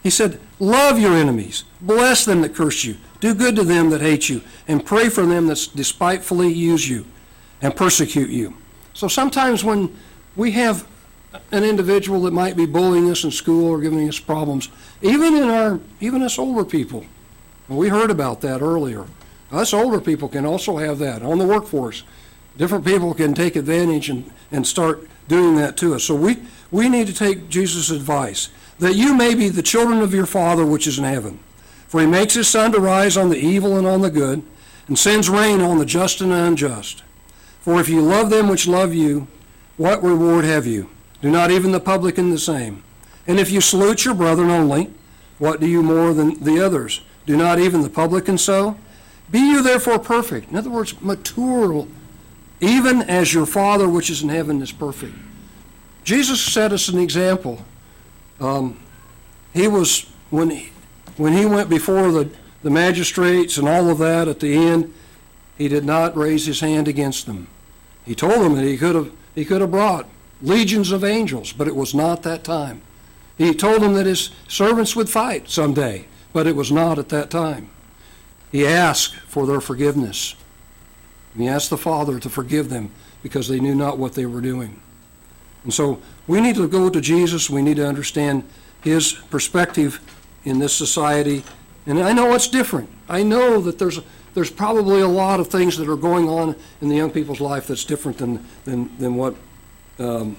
He 0.02 0.08
said, 0.08 0.40
"Love 0.58 0.98
your 0.98 1.12
enemies, 1.12 1.64
bless 1.82 2.24
them 2.24 2.40
that 2.40 2.54
curse 2.54 2.82
you, 2.82 2.96
do 3.20 3.34
good 3.34 3.54
to 3.56 3.62
them 3.62 3.90
that 3.90 4.00
hate 4.00 4.30
you, 4.30 4.40
and 4.66 4.86
pray 4.86 5.10
for 5.10 5.26
them 5.26 5.48
that 5.48 5.68
despitefully 5.74 6.50
use 6.50 6.88
you 6.88 7.04
and 7.60 7.76
persecute 7.76 8.30
you." 8.30 8.54
So 8.94 9.06
sometimes 9.06 9.62
when 9.62 9.94
we 10.34 10.52
have 10.52 10.86
an 11.52 11.62
individual 11.62 12.22
that 12.22 12.32
might 12.32 12.56
be 12.56 12.64
bullying 12.64 13.10
us 13.10 13.22
in 13.22 13.30
school 13.30 13.68
or 13.68 13.80
giving 13.80 14.08
us 14.08 14.18
problems, 14.18 14.70
even 15.02 15.36
in 15.36 15.50
our 15.50 15.78
even 16.00 16.22
us 16.22 16.38
older 16.38 16.64
people, 16.64 17.04
we 17.68 17.90
heard 17.90 18.10
about 18.10 18.40
that 18.40 18.62
earlier. 18.62 19.04
Us 19.52 19.74
older 19.74 20.00
people 20.00 20.28
can 20.28 20.46
also 20.46 20.78
have 20.78 20.98
that 21.00 21.22
on 21.22 21.38
the 21.38 21.46
workforce. 21.46 22.02
Different 22.56 22.86
people 22.86 23.12
can 23.12 23.34
take 23.34 23.56
advantage 23.56 24.08
and, 24.08 24.30
and 24.50 24.66
start 24.66 25.06
doing 25.28 25.56
that 25.56 25.76
to 25.76 25.94
us. 25.94 26.04
So 26.04 26.14
we, 26.14 26.38
we 26.70 26.88
need 26.88 27.06
to 27.06 27.14
take 27.14 27.48
Jesus' 27.48 27.90
advice 27.90 28.48
that 28.78 28.94
you 28.94 29.14
may 29.14 29.34
be 29.34 29.48
the 29.48 29.62
children 29.62 30.00
of 30.00 30.12
your 30.12 30.26
Father 30.26 30.66
which 30.66 30.86
is 30.86 30.98
in 30.98 31.04
heaven. 31.04 31.38
For 31.86 32.00
he 32.00 32.06
makes 32.06 32.34
his 32.34 32.48
sun 32.48 32.72
to 32.72 32.80
rise 32.80 33.16
on 33.16 33.30
the 33.30 33.38
evil 33.38 33.76
and 33.78 33.86
on 33.86 34.02
the 34.02 34.10
good, 34.10 34.42
and 34.86 34.98
sends 34.98 35.28
rain 35.28 35.60
on 35.60 35.78
the 35.78 35.86
just 35.86 36.20
and 36.20 36.30
the 36.30 36.36
unjust. 36.36 37.02
For 37.60 37.80
if 37.80 37.88
you 37.88 38.00
love 38.00 38.30
them 38.30 38.48
which 38.48 38.68
love 38.68 38.94
you, 38.94 39.26
what 39.76 40.02
reward 40.02 40.44
have 40.44 40.66
you? 40.66 40.90
Do 41.20 41.30
not 41.30 41.50
even 41.50 41.72
the 41.72 41.80
publican 41.80 42.30
the 42.30 42.38
same? 42.38 42.82
And 43.26 43.40
if 43.40 43.50
you 43.50 43.60
salute 43.60 44.04
your 44.04 44.14
brethren 44.14 44.50
only, 44.50 44.90
what 45.38 45.60
do 45.60 45.66
you 45.66 45.82
more 45.82 46.14
than 46.14 46.42
the 46.42 46.64
others? 46.64 47.00
Do 47.26 47.36
not 47.36 47.58
even 47.58 47.82
the 47.82 47.90
publican 47.90 48.38
so? 48.38 48.76
Be 49.30 49.40
you 49.40 49.62
therefore 49.62 49.98
perfect. 49.98 50.50
In 50.50 50.56
other 50.56 50.70
words, 50.70 51.00
mature, 51.00 51.86
even 52.60 53.02
as 53.02 53.34
your 53.34 53.46
Father 53.46 53.88
which 53.88 54.10
is 54.10 54.22
in 54.22 54.28
heaven 54.28 54.62
is 54.62 54.70
perfect. 54.70 55.14
Jesus 56.06 56.40
set 56.40 56.72
us 56.72 56.86
an 56.86 57.00
example. 57.00 57.64
Um, 58.38 58.78
he 59.52 59.66
was, 59.66 60.08
when 60.30 60.50
he, 60.50 60.70
when 61.16 61.32
he 61.32 61.44
went 61.46 61.68
before 61.68 62.12
the, 62.12 62.30
the 62.62 62.70
magistrates 62.70 63.58
and 63.58 63.68
all 63.68 63.90
of 63.90 63.98
that 63.98 64.28
at 64.28 64.38
the 64.38 64.54
end, 64.54 64.94
he 65.58 65.66
did 65.66 65.84
not 65.84 66.16
raise 66.16 66.46
his 66.46 66.60
hand 66.60 66.86
against 66.86 67.26
them. 67.26 67.48
He 68.04 68.14
told 68.14 68.40
them 68.40 68.54
that 68.54 68.64
he 68.64 68.78
could 68.78 68.94
have, 68.94 69.10
he 69.34 69.44
could 69.44 69.60
have 69.60 69.72
brought 69.72 70.08
legions 70.40 70.92
of 70.92 71.02
angels, 71.02 71.52
but 71.52 71.66
it 71.66 71.74
was 71.74 71.92
not 71.92 72.22
that 72.22 72.44
time. 72.44 72.82
He 73.36 73.52
told 73.52 73.82
them 73.82 73.94
that 73.94 74.06
his 74.06 74.30
servants 74.46 74.94
would 74.94 75.10
fight 75.10 75.50
someday, 75.50 76.06
but 76.32 76.46
it 76.46 76.54
was 76.54 76.70
not 76.70 77.00
at 77.00 77.08
that 77.08 77.30
time. 77.30 77.68
He 78.52 78.64
asked 78.64 79.16
for 79.26 79.44
their 79.44 79.60
forgiveness. 79.60 80.36
He 81.36 81.48
asked 81.48 81.70
the 81.70 81.76
Father 81.76 82.20
to 82.20 82.30
forgive 82.30 82.68
them 82.68 82.92
because 83.24 83.48
they 83.48 83.58
knew 83.58 83.74
not 83.74 83.98
what 83.98 84.12
they 84.12 84.24
were 84.24 84.40
doing. 84.40 84.80
And 85.66 85.74
so 85.74 86.00
we 86.28 86.40
need 86.40 86.54
to 86.54 86.68
go 86.68 86.88
to 86.88 87.00
Jesus. 87.00 87.50
We 87.50 87.60
need 87.60 87.76
to 87.78 87.86
understand 87.88 88.44
his 88.82 89.12
perspective 89.12 89.98
in 90.44 90.60
this 90.60 90.72
society. 90.72 91.42
And 91.86 91.98
I 91.98 92.12
know 92.12 92.32
it's 92.34 92.46
different. 92.46 92.88
I 93.08 93.24
know 93.24 93.60
that 93.60 93.78
there's 93.78 94.00
there's 94.34 94.50
probably 94.50 95.00
a 95.00 95.08
lot 95.08 95.40
of 95.40 95.48
things 95.48 95.76
that 95.78 95.88
are 95.88 95.96
going 95.96 96.28
on 96.28 96.54
in 96.80 96.88
the 96.88 96.94
young 96.94 97.10
people's 97.10 97.40
life 97.40 97.66
that's 97.66 97.84
different 97.84 98.16
than 98.18 98.46
than, 98.64 98.96
than 98.98 99.16
what 99.16 99.34
um, 99.98 100.36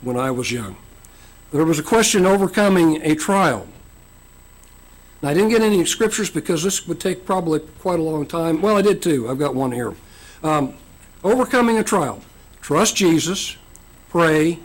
when 0.00 0.16
I 0.16 0.30
was 0.30 0.52
young. 0.52 0.76
There 1.50 1.64
was 1.64 1.80
a 1.80 1.82
question 1.82 2.24
overcoming 2.24 3.02
a 3.02 3.16
trial. 3.16 3.66
Now, 5.22 5.30
I 5.30 5.34
didn't 5.34 5.48
get 5.48 5.62
any 5.62 5.84
scriptures 5.86 6.30
because 6.30 6.62
this 6.62 6.86
would 6.86 7.00
take 7.00 7.24
probably 7.24 7.58
quite 7.80 7.98
a 7.98 8.02
long 8.02 8.26
time. 8.26 8.62
Well, 8.62 8.76
I 8.76 8.82
did 8.82 9.02
too. 9.02 9.28
I've 9.28 9.40
got 9.40 9.56
one 9.56 9.72
here. 9.72 9.94
Um, 10.44 10.74
overcoming 11.24 11.78
a 11.78 11.82
trial. 11.82 12.22
Trust 12.60 12.94
Jesus, 12.94 13.56
pray, 14.10 14.60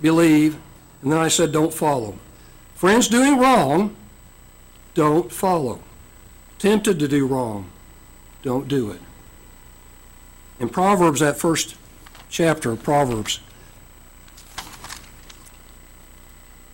believe, 0.00 0.58
and 1.02 1.12
then 1.12 1.18
I 1.18 1.28
said, 1.28 1.52
don't 1.52 1.72
follow. 1.72 2.18
Friends 2.74 3.08
doing 3.08 3.38
wrong, 3.38 3.96
don't 4.94 5.30
follow. 5.30 5.80
Tempted 6.58 6.98
to 6.98 7.08
do 7.08 7.26
wrong, 7.26 7.70
don't 8.42 8.68
do 8.68 8.90
it. 8.90 9.00
In 10.58 10.68
Proverbs, 10.68 11.20
that 11.20 11.38
first 11.38 11.76
chapter 12.28 12.72
of 12.72 12.82
Proverbs, 12.82 13.40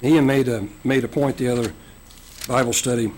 Ian 0.03 0.27
made 0.27 0.49
a, 0.49 0.69
made 0.85 1.05
a 1.05 1.09
point 1.09 1.39
the 1.39 1.49
other 1.49 1.73
Bible 2.47 2.73
study 2.73 3.13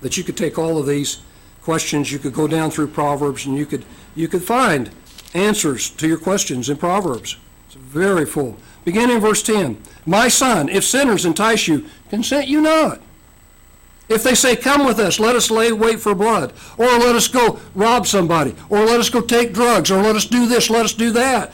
that 0.00 0.16
you 0.16 0.24
could 0.24 0.36
take 0.36 0.58
all 0.58 0.78
of 0.78 0.86
these 0.86 1.20
questions, 1.62 2.10
you 2.10 2.18
could 2.18 2.32
go 2.32 2.46
down 2.46 2.70
through 2.70 2.88
Proverbs, 2.88 3.46
and 3.46 3.56
you 3.56 3.66
could, 3.66 3.84
you 4.14 4.26
could 4.26 4.42
find 4.42 4.90
answers 5.34 5.90
to 5.90 6.08
your 6.08 6.18
questions 6.18 6.70
in 6.70 6.76
Proverbs. 6.76 7.36
It's 7.66 7.74
very 7.74 8.24
full. 8.24 8.56
Beginning 8.88 9.16
in 9.16 9.20
verse 9.20 9.42
10 9.42 9.76
My 10.06 10.28
son, 10.28 10.70
if 10.70 10.82
sinners 10.82 11.26
entice 11.26 11.68
you, 11.68 11.84
consent 12.08 12.48
you 12.48 12.62
not. 12.62 13.02
If 14.08 14.22
they 14.22 14.34
say, 14.34 14.56
Come 14.56 14.86
with 14.86 14.98
us, 14.98 15.20
let 15.20 15.36
us 15.36 15.50
lay 15.50 15.72
wait 15.72 16.00
for 16.00 16.14
blood, 16.14 16.54
or 16.78 16.86
let 16.86 17.14
us 17.14 17.28
go 17.28 17.60
rob 17.74 18.06
somebody, 18.06 18.54
or 18.70 18.86
let 18.86 18.98
us 18.98 19.10
go 19.10 19.20
take 19.20 19.52
drugs, 19.52 19.90
or 19.90 20.00
let 20.00 20.16
us 20.16 20.24
do 20.24 20.46
this, 20.46 20.70
let 20.70 20.86
us 20.86 20.94
do 20.94 21.10
that, 21.10 21.52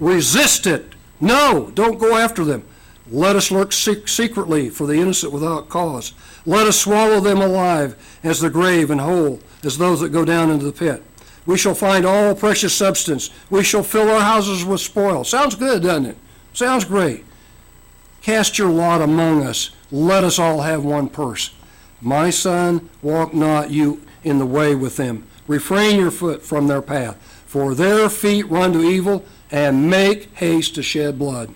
resist 0.00 0.66
it. 0.66 0.86
No, 1.20 1.70
don't 1.76 2.00
go 2.00 2.16
after 2.16 2.44
them. 2.44 2.64
Let 3.08 3.36
us 3.36 3.52
lurk 3.52 3.72
secretly 3.72 4.68
for 4.68 4.88
the 4.88 4.94
innocent 4.94 5.32
without 5.32 5.68
cause. 5.68 6.12
Let 6.44 6.66
us 6.66 6.80
swallow 6.80 7.20
them 7.20 7.40
alive 7.40 8.18
as 8.24 8.40
the 8.40 8.50
grave 8.50 8.90
and 8.90 9.00
whole 9.00 9.38
as 9.62 9.78
those 9.78 10.00
that 10.00 10.08
go 10.08 10.24
down 10.24 10.50
into 10.50 10.64
the 10.64 10.72
pit. 10.72 11.04
We 11.46 11.56
shall 11.56 11.76
find 11.76 12.04
all 12.04 12.34
precious 12.34 12.74
substance. 12.74 13.30
We 13.48 13.62
shall 13.62 13.84
fill 13.84 14.10
our 14.10 14.22
houses 14.22 14.64
with 14.64 14.80
spoil. 14.80 15.22
Sounds 15.22 15.54
good, 15.54 15.84
doesn't 15.84 16.06
it? 16.06 16.18
Sounds 16.54 16.84
great. 16.84 17.24
Cast 18.22 18.58
your 18.58 18.70
lot 18.70 19.02
among 19.02 19.42
us. 19.44 19.70
let 19.90 20.24
us 20.24 20.38
all 20.38 20.62
have 20.62 20.84
one 20.84 21.08
purse. 21.08 21.50
My 22.00 22.30
son, 22.30 22.88
walk 23.02 23.34
not 23.34 23.70
you 23.70 24.00
in 24.22 24.38
the 24.38 24.46
way 24.46 24.74
with 24.74 24.96
them. 24.96 25.26
Refrain 25.46 25.98
your 25.98 26.10
foot 26.10 26.42
from 26.42 26.66
their 26.66 26.80
path, 26.80 27.16
for 27.46 27.74
their 27.74 28.08
feet 28.08 28.48
run 28.48 28.72
to 28.72 28.80
evil 28.80 29.24
and 29.50 29.90
make 29.90 30.34
haste 30.36 30.76
to 30.76 30.82
shed 30.82 31.18
blood. 31.18 31.52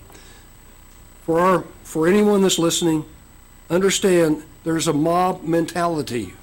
For 1.23 1.39
our, 1.39 1.63
for 1.83 2.07
anyone 2.07 2.41
that's 2.41 2.59
listening, 2.59 3.05
understand 3.69 4.43
there's 4.63 4.87
a 4.87 4.93
mob 4.93 5.43
mentality. 5.43 6.33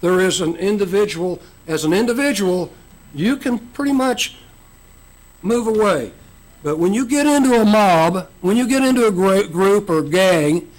There 0.00 0.20
is 0.20 0.40
an 0.40 0.56
individual, 0.56 1.40
as 1.66 1.84
an 1.84 1.92
individual, 1.92 2.72
you 3.14 3.36
can 3.36 3.58
pretty 3.58 3.92
much 3.92 4.36
move 5.42 5.66
away. 5.66 6.12
But 6.62 6.78
when 6.78 6.92
you 6.92 7.06
get 7.06 7.26
into 7.26 7.54
a 7.54 7.64
mob, 7.64 8.28
when 8.40 8.56
you 8.56 8.68
get 8.68 8.84
into 8.84 9.06
a 9.06 9.10
group 9.10 9.88
or 9.88 10.02
gang, 10.02 10.70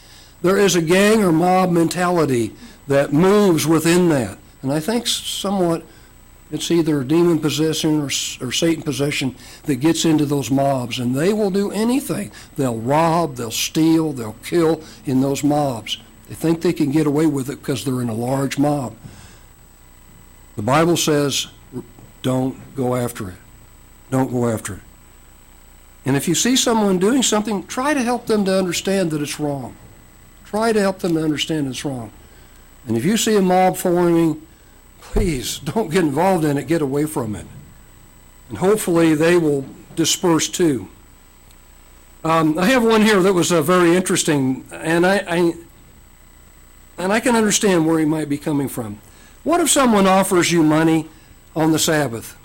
there 0.41 0.57
is 0.57 0.75
a 0.75 0.81
gang 0.81 1.23
or 1.23 1.31
mob 1.31 1.71
mentality 1.71 2.53
that 2.87 3.13
moves 3.13 3.65
within 3.65 4.09
that. 4.09 4.37
And 4.61 4.71
I 4.71 4.79
think 4.79 5.07
somewhat 5.07 5.83
it's 6.51 6.69
either 6.69 7.03
demon 7.03 7.39
possession 7.39 8.01
or, 8.01 8.05
or 8.45 8.51
Satan 8.51 8.83
possession 8.83 9.35
that 9.63 9.77
gets 9.77 10.03
into 10.03 10.25
those 10.25 10.51
mobs, 10.51 10.99
and 10.99 11.15
they 11.15 11.31
will 11.31 11.49
do 11.49 11.71
anything. 11.71 12.31
They'll 12.57 12.77
rob, 12.77 13.37
they'll 13.37 13.51
steal, 13.51 14.11
they'll 14.11 14.35
kill 14.43 14.83
in 15.05 15.21
those 15.21 15.43
mobs. 15.43 15.97
They 16.27 16.35
think 16.35 16.61
they 16.61 16.73
can 16.73 16.91
get 16.91 17.07
away 17.07 17.25
with 17.25 17.49
it 17.49 17.59
because 17.59 17.85
they're 17.85 18.01
in 18.01 18.09
a 18.09 18.13
large 18.13 18.59
mob. 18.59 18.95
The 20.57 20.61
Bible 20.61 20.97
says, 20.97 21.47
don't 22.21 22.75
go 22.75 22.95
after 22.95 23.29
it. 23.29 23.37
Don't 24.09 24.29
go 24.29 24.49
after 24.49 24.75
it. 24.75 24.81
And 26.05 26.15
if 26.15 26.27
you 26.27 26.35
see 26.35 26.55
someone 26.55 26.97
doing 26.97 27.23
something, 27.23 27.65
try 27.67 27.93
to 27.93 28.01
help 28.01 28.25
them 28.25 28.45
to 28.45 28.57
understand 28.57 29.11
that 29.11 29.21
it's 29.21 29.39
wrong. 29.39 29.75
Try 30.45 30.73
to 30.73 30.79
help 30.79 30.99
them 30.99 31.13
to 31.13 31.23
understand 31.23 31.67
it's 31.67 31.85
wrong. 31.85 32.11
And 32.87 32.97
if 32.97 33.05
you 33.05 33.17
see 33.17 33.35
a 33.35 33.41
mob 33.41 33.77
forming, 33.77 34.41
please 34.99 35.59
don't 35.63 35.89
get 35.89 36.03
involved 36.03 36.43
in 36.45 36.57
it, 36.57 36.67
get 36.67 36.81
away 36.81 37.05
from 37.05 37.35
it. 37.35 37.45
And 38.49 38.57
hopefully 38.57 39.15
they 39.15 39.37
will 39.37 39.65
disperse 39.95 40.49
too. 40.49 40.89
Um, 42.23 42.57
I 42.59 42.65
have 42.65 42.83
one 42.83 43.01
here 43.01 43.21
that 43.21 43.33
was 43.33 43.51
uh, 43.51 43.61
very 43.61 43.95
interesting, 43.95 44.63
and 44.71 45.07
I, 45.07 45.23
I 45.27 45.53
and 46.99 47.11
I 47.11 47.19
can 47.19 47.35
understand 47.35 47.87
where 47.87 47.97
he 47.97 48.05
might 48.05 48.29
be 48.29 48.37
coming 48.37 48.67
from. 48.67 48.99
What 49.43 49.59
if 49.59 49.71
someone 49.71 50.05
offers 50.05 50.51
you 50.51 50.61
money 50.61 51.09
on 51.55 51.71
the 51.71 51.79
Sabbath? 51.79 52.37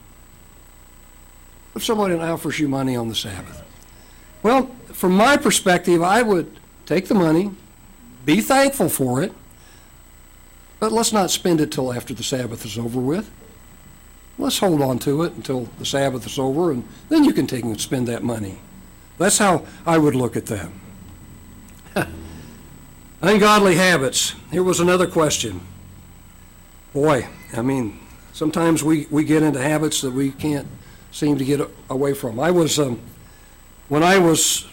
If 1.77 1.85
somebody 1.85 2.15
offers 2.15 2.59
you 2.59 2.69
money 2.69 2.97
on 2.97 3.09
the 3.11 3.15
Sabbath? 3.15 3.63
Well, 4.43 4.71
from 4.95 5.13
my 5.13 5.37
perspective, 5.37 6.03
I 6.03 6.23
would 6.23 6.51
take 6.87 7.07
the 7.07 7.15
money, 7.15 7.51
be 8.25 8.41
thankful 8.41 8.89
for 8.89 9.23
it, 9.23 9.31
but 10.81 10.91
let's 10.91 11.13
not 11.13 11.31
spend 11.31 11.61
it 11.61 11.71
till 11.71 11.93
after 11.93 12.15
the 12.15 12.23
Sabbath 12.23 12.65
is 12.65 12.79
over 12.79 12.99
with. 12.99 13.31
Let's 14.39 14.59
hold 14.59 14.81
on 14.81 14.99
to 15.01 15.23
it 15.25 15.35
until 15.35 15.69
the 15.79 15.85
Sabbath 15.85 16.25
is 16.25 16.39
over, 16.39 16.71
and 16.71 16.89
then 17.11 17.25
you 17.25 17.35
can 17.35 17.47
take 17.47 17.63
and 17.63 17.79
spend 17.79 18.09
that 18.09 18.23
money. 18.23 18.59
That's 19.19 19.37
how 19.37 19.67
I 19.85 19.99
would 19.99 20.15
look 20.15 20.35
at 20.35 20.47
that. 20.47 20.71
Ungodly 23.21 23.75
habits. 23.75 24.35
Here 24.51 24.63
was 24.63 24.81
another 24.81 25.07
question. 25.07 25.61
Boy, 26.95 27.29
I 27.55 27.61
mean, 27.61 28.01
sometimes 28.33 28.83
we, 28.83 29.07
we 29.11 29.25
get 29.25 29.43
into 29.43 29.61
habits 29.61 30.01
that 30.01 30.13
we 30.13 30.31
can't 30.31 30.67
seem 31.17 31.39
to 31.39 31.45
get 31.47 31.63
away 31.89 32.13
from. 32.13 32.39
I 32.39 32.51
was, 32.51 32.79
um, 32.79 33.01
when 33.89 34.03
I 34.03 34.19
was, 34.19 34.67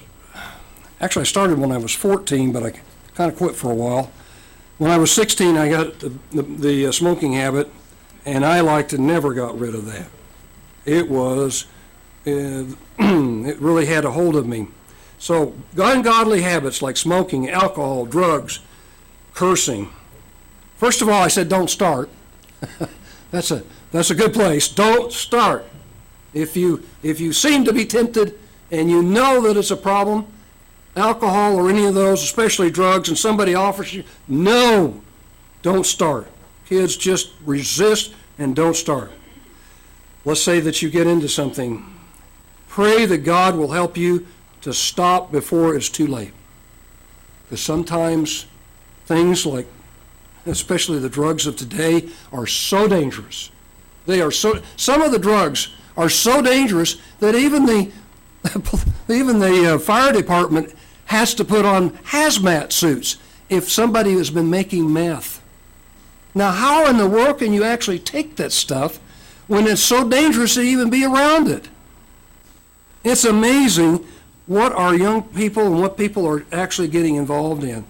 actually, 1.00 1.22
I 1.22 1.24
started 1.24 1.58
when 1.58 1.72
I 1.72 1.78
was 1.78 1.94
14, 1.94 2.52
but 2.52 2.64
I 2.64 2.72
kind 3.16 3.32
of 3.32 3.38
quit 3.38 3.56
for 3.56 3.72
a 3.72 3.76
while. 3.76 4.12
When 4.78 4.92
I 4.92 4.98
was 4.98 5.10
16, 5.14 5.56
I 5.56 5.70
got 5.70 6.00
the, 6.00 6.10
the, 6.32 6.42
the 6.42 6.88
uh, 6.88 6.92
smoking 6.92 7.32
habit, 7.32 7.72
and 8.26 8.44
I 8.44 8.60
like 8.60 8.90
to 8.90 8.98
never 8.98 9.34
got 9.34 9.58
rid 9.58 9.74
of 9.74 9.86
that. 9.86 10.08
It 10.84 11.10
was, 11.10 11.66
uh, 12.28 12.30
it 13.00 13.60
really 13.62 13.86
had 13.86 14.04
a 14.04 14.12
hold 14.12 14.36
of 14.36 14.46
me. 14.46 14.68
So, 15.20 15.56
ungodly 15.78 16.42
habits 16.42 16.82
like 16.82 16.98
smoking, 16.98 17.50
alcohol, 17.50 18.06
drugs, 18.06 18.60
cursing. 19.34 19.94
First 20.76 21.02
of 21.02 21.08
all, 21.08 21.22
I 21.22 21.30
said, 21.30 21.48
don't 21.48 21.70
start. 21.70 22.10
that's 23.32 23.50
a 23.50 23.64
that's 23.94 24.10
a 24.10 24.16
good 24.16 24.34
place. 24.34 24.68
Don't 24.68 25.14
start. 25.14 25.66
If 26.34 26.58
you 26.58 26.84
if 27.04 27.20
you 27.20 27.34
seem 27.34 27.66
to 27.66 27.74
be 27.74 27.86
tempted 27.86 28.40
and 28.72 28.90
you 28.90 29.04
know 29.04 29.42
that 29.42 29.58
it's 29.58 29.72
a 29.72 29.78
problem, 29.78 30.26
alcohol 30.96 31.56
or 31.56 31.70
any 31.70 31.86
of 31.86 31.94
those, 31.94 32.24
especially 32.24 32.72
drugs, 32.72 33.10
and 33.10 33.18
somebody 33.18 33.56
offers 33.56 33.94
you, 33.94 34.04
no, 34.28 35.02
don't 35.62 35.86
start. 35.86 36.28
Kids 36.66 36.96
just 36.96 37.32
resist 37.46 38.14
and 38.38 38.56
don't 38.56 38.76
start. 38.76 39.12
Let's 40.26 40.42
say 40.42 40.60
that 40.62 40.82
you 40.82 40.90
get 40.90 41.08
into 41.08 41.28
something. 41.28 41.86
Pray 42.68 43.06
that 43.06 43.20
God 43.20 43.56
will 43.56 43.72
help 43.72 43.98
you 43.98 44.26
to 44.62 44.74
stop 44.74 45.32
before 45.32 45.76
it's 45.76 45.90
too 45.90 46.08
late. 46.08 46.32
Because 47.44 47.62
sometimes 47.62 48.46
things 49.06 49.46
like, 49.46 49.68
especially 50.46 51.00
the 51.00 51.10
drugs 51.10 51.46
of 51.46 51.58
today, 51.58 52.10
are 52.32 52.48
so 52.48 52.88
dangerous. 52.88 53.52
They 54.06 54.22
are 54.22 54.32
so, 54.32 54.62
some 54.78 55.02
of 55.02 55.12
the 55.12 55.20
drugs 55.20 55.70
are 55.98 56.10
so 56.10 56.42
dangerous 56.42 56.98
that 57.20 57.36
even 57.36 57.66
the, 57.66 57.92
even 59.10 59.40
the 59.40 59.76
uh, 59.76 59.80
fire 59.80 60.12
department 60.12 60.74
has 61.06 61.34
to 61.36 61.46
put 61.46 61.66
on 61.66 61.92
hazmat 61.92 62.72
suits 62.72 63.18
if 63.50 63.70
somebody 63.70 64.14
has 64.14 64.30
been 64.30 64.50
making 64.50 64.92
meth. 64.92 65.42
Now, 66.36 66.52
how 66.52 66.88
in 66.88 66.98
the 66.98 67.08
world 67.08 67.40
can 67.40 67.54
you 67.54 67.64
actually 67.64 68.00
take 68.00 68.36
that 68.38 68.52
stuff 68.52 69.00
when 69.48 69.68
it's 69.68 69.82
so 69.82 70.08
dangerous 70.08 70.56
to 70.56 70.62
even 70.62 70.90
be 70.90 71.06
around 71.06 71.48
it? 71.48 71.70
It's 73.04 73.26
amazing 73.26 74.06
what 74.48 74.72
our 74.74 74.96
young 74.96 75.24
people 75.24 75.66
and 75.68 75.80
what 75.80 75.98
people 75.98 76.26
are 76.26 76.46
actually 76.52 76.88
getting 76.88 77.16
involved 77.16 77.64
in. 77.64 77.86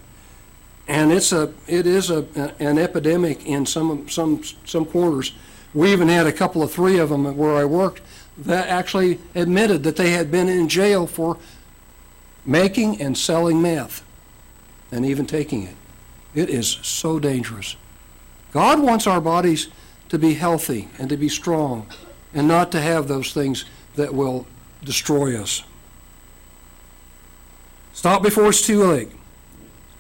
And 0.88 1.12
it's 1.12 1.32
a, 1.32 1.54
it 1.68 1.88
is 1.88 2.10
a, 2.10 2.26
an 2.60 2.78
epidemic 2.78 3.46
in 3.46 3.66
some, 3.66 4.10
some, 4.10 4.44
some 4.66 4.86
corners. 4.86 5.34
We 5.74 5.92
even 5.92 6.08
had 6.08 6.28
a 6.28 6.32
couple 6.32 6.62
of 6.62 6.72
three 6.72 7.00
of 7.00 7.10
them 7.10 7.36
where 7.36 7.56
I 7.56 7.66
worked 7.66 8.02
that 8.38 8.68
actually 8.68 9.20
admitted 9.36 9.84
that 9.84 9.96
they 9.96 10.12
had 10.12 10.32
been 10.32 10.48
in 10.48 10.70
jail 10.70 11.08
for 11.08 11.38
making 12.46 13.02
and 13.02 13.18
selling 13.18 13.62
meth 13.62 14.04
and 14.92 15.06
even 15.06 15.26
taking 15.26 15.64
it. 15.64 15.76
It 16.36 16.50
is 16.50 16.68
so 16.82 17.20
dangerous. 17.20 17.76
God 18.52 18.80
wants 18.80 19.08
our 19.08 19.22
bodies 19.22 19.70
to 20.10 20.20
be 20.20 20.34
healthy 20.36 20.90
and 21.00 21.10
to 21.10 21.18
be 21.18 21.30
strong 21.30 21.88
and 22.34 22.48
not 22.48 22.72
to 22.72 22.82
have 22.82 23.08
those 23.08 23.34
things 23.34 23.66
that 23.96 24.14
will 24.14 24.46
destroy 24.84 25.40
us. 25.40 25.64
Stop 27.94 28.24
before 28.24 28.50
it's 28.50 28.66
too 28.66 28.84
late. 28.84 29.10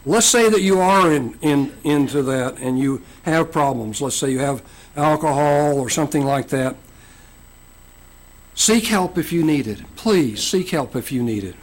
Let's 0.06 0.26
say 0.26 0.50
that 0.50 0.62
you 0.62 0.80
are 0.80 1.12
in, 1.12 1.38
in, 1.42 1.74
into 1.84 2.24
that 2.24 2.58
and 2.58 2.78
you 2.78 3.02
have 3.24 3.52
problems. 3.52 4.02
Let's 4.02 4.16
say 4.16 4.32
you 4.32 4.40
have 4.40 4.62
alcohol 4.96 5.80
or 5.80 5.90
something 5.90 6.26
like 6.26 6.50
that. 6.50 6.76
Seek 8.56 8.86
help 8.86 9.18
if 9.18 9.34
you 9.34 9.44
need 9.44 9.68
it. 9.68 9.82
Please 9.96 10.44
seek 10.44 10.70
help 10.70 10.96
if 10.96 11.12
you 11.12 11.24
need 11.24 11.44
it. 11.44 11.56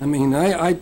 I 0.00 0.06
mean, 0.06 0.34
I, 0.34 0.70
I 0.70 0.78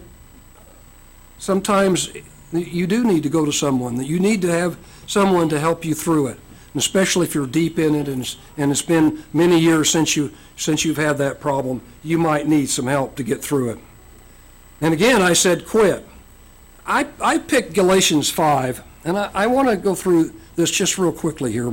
sometimes 1.38 2.10
you 2.52 2.86
do 2.86 3.04
need 3.04 3.22
to 3.22 3.28
go 3.28 3.44
to 3.44 3.52
someone. 3.52 3.96
That 3.96 4.06
you 4.06 4.18
need 4.18 4.42
to 4.42 4.48
have 4.48 4.76
someone 5.06 5.48
to 5.50 5.58
help 5.58 5.84
you 5.84 5.94
through 5.94 6.28
it, 6.28 6.38
and 6.72 6.80
especially 6.80 7.26
if 7.26 7.34
you're 7.34 7.46
deep 7.46 7.78
in 7.78 7.94
it 7.94 8.08
and 8.08 8.36
and 8.56 8.70
it's 8.70 8.82
been 8.82 9.24
many 9.32 9.58
years 9.58 9.88
since 9.90 10.16
you 10.16 10.32
since 10.56 10.84
you've 10.84 10.98
had 10.98 11.18
that 11.18 11.40
problem. 11.40 11.80
You 12.02 12.18
might 12.18 12.46
need 12.46 12.68
some 12.68 12.86
help 12.86 13.16
to 13.16 13.22
get 13.22 13.42
through 13.42 13.70
it. 13.70 13.78
And 14.80 14.92
again, 14.92 15.22
I 15.22 15.32
said 15.32 15.66
quit. 15.66 16.06
I 16.86 17.06
I 17.20 17.38
picked 17.38 17.72
Galatians 17.72 18.30
five, 18.30 18.82
and 19.04 19.16
I, 19.16 19.30
I 19.34 19.46
want 19.46 19.68
to 19.68 19.76
go 19.76 19.94
through 19.94 20.34
this 20.56 20.70
just 20.70 20.98
real 20.98 21.12
quickly 21.12 21.52
here, 21.52 21.72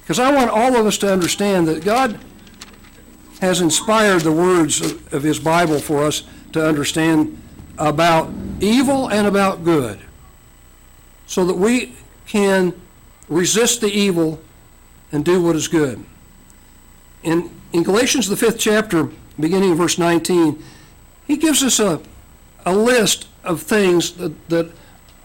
because 0.00 0.18
I 0.18 0.32
want 0.32 0.50
all 0.50 0.76
of 0.76 0.86
us 0.86 0.98
to 0.98 1.12
understand 1.12 1.68
that 1.68 1.84
God 1.84 2.18
has 3.40 3.60
inspired 3.60 4.22
the 4.22 4.32
words 4.32 4.80
of, 4.80 5.14
of 5.14 5.22
His 5.22 5.38
Bible 5.38 5.78
for 5.78 6.04
us 6.04 6.22
to 6.52 6.66
understand 6.66 7.42
about 7.78 8.30
evil 8.60 9.08
and 9.08 9.26
about 9.26 9.64
good 9.64 9.98
so 11.26 11.44
that 11.46 11.56
we 11.56 11.94
can 12.26 12.72
resist 13.28 13.80
the 13.80 13.88
evil 13.88 14.40
and 15.10 15.24
do 15.24 15.42
what 15.42 15.56
is 15.56 15.66
good. 15.68 16.04
In, 17.22 17.50
in 17.72 17.82
Galatians, 17.82 18.28
the 18.28 18.36
fifth 18.36 18.58
chapter, 18.58 19.08
beginning 19.40 19.70
in 19.70 19.76
verse 19.76 19.98
19, 19.98 20.62
he 21.26 21.36
gives 21.36 21.62
us 21.62 21.80
a, 21.80 22.00
a 22.66 22.74
list 22.74 23.26
of 23.44 23.62
things 23.62 24.12
that, 24.12 24.48
that 24.48 24.70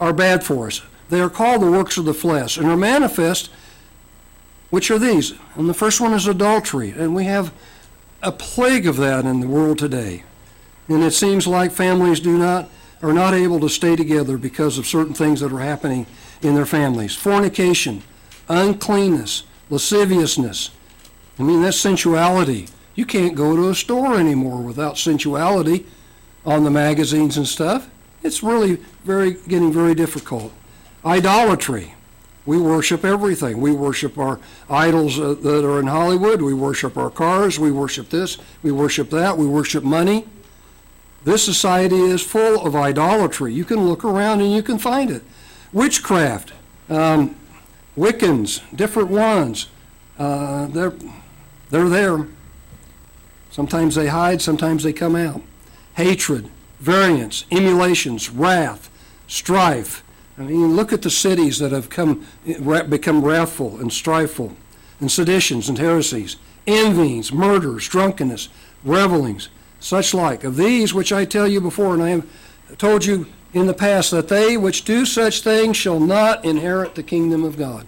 are 0.00 0.12
bad 0.12 0.42
for 0.42 0.66
us. 0.66 0.82
They 1.08 1.20
are 1.20 1.30
called 1.30 1.62
the 1.62 1.70
works 1.70 1.96
of 1.96 2.04
the 2.04 2.14
flesh 2.14 2.56
and 2.56 2.66
are 2.66 2.76
manifest, 2.76 3.50
which 4.70 4.90
are 4.90 4.98
these. 4.98 5.32
And 5.54 5.68
the 5.68 5.74
first 5.74 6.00
one 6.00 6.12
is 6.12 6.26
adultery, 6.26 6.90
and 6.90 7.14
we 7.14 7.24
have 7.24 7.52
a 8.22 8.32
plague 8.32 8.86
of 8.86 8.96
that 8.98 9.24
in 9.24 9.40
the 9.40 9.48
world 9.48 9.78
today. 9.78 10.24
And 10.88 11.02
it 11.02 11.12
seems 11.12 11.46
like 11.46 11.72
families 11.72 12.20
do 12.20 12.36
not 12.36 12.68
are 13.02 13.12
not 13.12 13.32
able 13.32 13.60
to 13.60 13.68
stay 13.68 13.94
together 13.94 14.36
because 14.36 14.76
of 14.76 14.86
certain 14.86 15.14
things 15.14 15.40
that 15.40 15.52
are 15.52 15.60
happening 15.60 16.06
in 16.42 16.54
their 16.54 16.66
families. 16.66 17.14
Fornication, 17.14 18.02
uncleanness, 18.48 19.44
lasciviousness. 19.70 20.70
I 21.38 21.44
mean, 21.44 21.62
that's 21.62 21.78
sensuality. 21.78 22.66
You 22.96 23.06
can't 23.06 23.36
go 23.36 23.54
to 23.54 23.68
a 23.68 23.74
store 23.74 24.18
anymore 24.18 24.60
without 24.60 24.98
sensuality 24.98 25.86
on 26.44 26.64
the 26.64 26.70
magazines 26.70 27.36
and 27.36 27.46
stuff. 27.46 27.88
It's 28.24 28.42
really 28.42 28.76
very 29.04 29.34
getting 29.46 29.72
very 29.72 29.94
difficult. 29.94 30.52
Idolatry. 31.08 31.94
We 32.44 32.58
worship 32.58 33.02
everything. 33.02 33.62
We 33.62 33.72
worship 33.72 34.18
our 34.18 34.38
idols 34.68 35.18
uh, 35.18 35.34
that 35.40 35.64
are 35.64 35.80
in 35.80 35.86
Hollywood. 35.86 36.42
We 36.42 36.52
worship 36.52 36.98
our 36.98 37.08
cars. 37.08 37.58
We 37.58 37.72
worship 37.72 38.10
this. 38.10 38.36
We 38.62 38.72
worship 38.72 39.08
that. 39.10 39.38
We 39.38 39.46
worship 39.46 39.82
money. 39.82 40.26
This 41.24 41.42
society 41.42 41.96
is 41.96 42.20
full 42.20 42.60
of 42.66 42.76
idolatry. 42.76 43.54
You 43.54 43.64
can 43.64 43.88
look 43.88 44.04
around 44.04 44.42
and 44.42 44.52
you 44.52 44.62
can 44.62 44.78
find 44.78 45.10
it. 45.10 45.22
Witchcraft, 45.72 46.52
um, 46.90 47.36
Wiccans, 47.96 48.60
different 48.76 49.08
ones. 49.08 49.68
Uh, 50.18 50.66
they're, 50.66 50.92
they're 51.70 51.88
there. 51.88 52.26
Sometimes 53.50 53.94
they 53.94 54.08
hide, 54.08 54.42
sometimes 54.42 54.82
they 54.82 54.92
come 54.92 55.16
out. 55.16 55.40
Hatred, 55.94 56.50
variance, 56.80 57.46
emulations, 57.50 58.28
wrath, 58.28 58.90
strife. 59.26 60.04
I 60.38 60.42
mean, 60.42 60.76
look 60.76 60.92
at 60.92 61.02
the 61.02 61.10
cities 61.10 61.58
that 61.58 61.72
have 61.72 61.90
come, 61.90 62.24
become 62.44 63.24
wrathful 63.24 63.78
and 63.80 63.90
strifeful, 63.90 64.54
and 65.00 65.10
seditions 65.10 65.68
and 65.68 65.78
heresies, 65.78 66.36
envyings, 66.66 67.32
murders, 67.32 67.88
drunkenness, 67.88 68.48
revelings, 68.84 69.48
such 69.80 70.14
like. 70.14 70.44
Of 70.44 70.56
these 70.56 70.94
which 70.94 71.12
I 71.12 71.24
tell 71.24 71.48
you 71.48 71.60
before, 71.60 71.94
and 71.94 72.02
I 72.02 72.10
have 72.10 72.26
told 72.78 73.04
you 73.04 73.26
in 73.52 73.66
the 73.66 73.74
past, 73.74 74.10
that 74.12 74.28
they 74.28 74.56
which 74.56 74.84
do 74.84 75.04
such 75.04 75.42
things 75.42 75.76
shall 75.76 75.98
not 75.98 76.44
inherit 76.44 76.94
the 76.94 77.02
kingdom 77.02 77.42
of 77.42 77.56
God. 77.56 77.86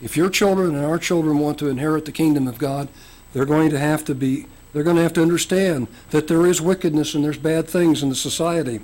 If 0.00 0.16
your 0.16 0.30
children 0.30 0.74
and 0.74 0.84
our 0.84 0.98
children 0.98 1.38
want 1.38 1.58
to 1.58 1.68
inherit 1.68 2.06
the 2.06 2.12
kingdom 2.12 2.48
of 2.48 2.58
God, 2.58 2.88
they're 3.32 3.44
going 3.44 3.70
to 3.70 3.78
have 3.78 4.04
to 4.06 4.14
be, 4.14 4.46
they're 4.72 4.82
going 4.82 4.96
to 4.96 5.02
have 5.02 5.12
to 5.14 5.22
understand 5.22 5.86
that 6.10 6.26
there 6.26 6.46
is 6.46 6.60
wickedness 6.60 7.14
and 7.14 7.24
there's 7.24 7.38
bad 7.38 7.68
things 7.68 8.02
in 8.02 8.08
the 8.08 8.14
society. 8.14 8.80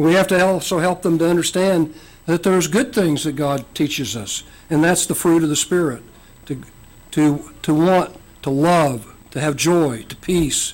We 0.00 0.14
have 0.14 0.28
to 0.28 0.42
also 0.42 0.78
help 0.78 1.02
them 1.02 1.18
to 1.18 1.28
understand 1.28 1.94
that 2.24 2.42
there's 2.42 2.68
good 2.68 2.94
things 2.94 3.24
that 3.24 3.32
God 3.32 3.66
teaches 3.74 4.16
us, 4.16 4.44
and 4.70 4.82
that's 4.82 5.04
the 5.04 5.14
fruit 5.14 5.42
of 5.42 5.50
the 5.50 5.56
Spirit. 5.56 6.02
To, 6.46 6.62
to, 7.10 7.52
to 7.60 7.74
want, 7.74 8.16
to 8.40 8.48
love, 8.48 9.14
to 9.32 9.40
have 9.40 9.56
joy, 9.56 10.04
to 10.04 10.16
peace, 10.16 10.72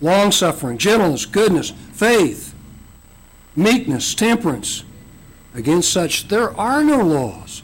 long 0.00 0.32
suffering, 0.32 0.76
gentleness, 0.76 1.24
goodness, 1.24 1.70
faith, 1.92 2.52
meekness, 3.54 4.12
temperance. 4.12 4.82
Against 5.54 5.92
such 5.92 6.26
there 6.26 6.50
are 6.58 6.82
no 6.82 7.00
laws. 7.00 7.62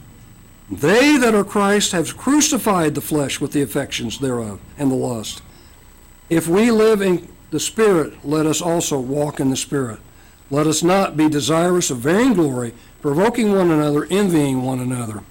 They 0.71 1.17
that 1.17 1.35
are 1.35 1.43
Christ 1.43 1.91
have 1.91 2.17
crucified 2.17 2.95
the 2.95 3.01
flesh 3.01 3.41
with 3.41 3.51
the 3.51 3.63
affections 3.63 4.21
thereof 4.21 4.61
and 4.79 4.93
the 4.93 4.95
lust. 4.95 5.43
If 6.29 6.47
we 6.47 6.71
live 6.71 7.03
in 7.03 7.29
the 7.51 7.59
Spirit, 7.59 8.25
let 8.25 8.47
us 8.47 8.63
also 8.63 9.01
walk 9.01 9.41
in 9.41 9.51
the 9.51 9.57
Spirit. 9.57 9.99
Let 10.51 10.67
us 10.67 10.83
not 10.83 11.17
be 11.17 11.29
desirous 11.29 11.91
of 11.91 11.99
vainglory, 11.99 12.75
provoking 13.01 13.53
one 13.53 13.71
another, 13.71 14.07
envying 14.11 14.63
one 14.63 14.81
another. 14.81 15.23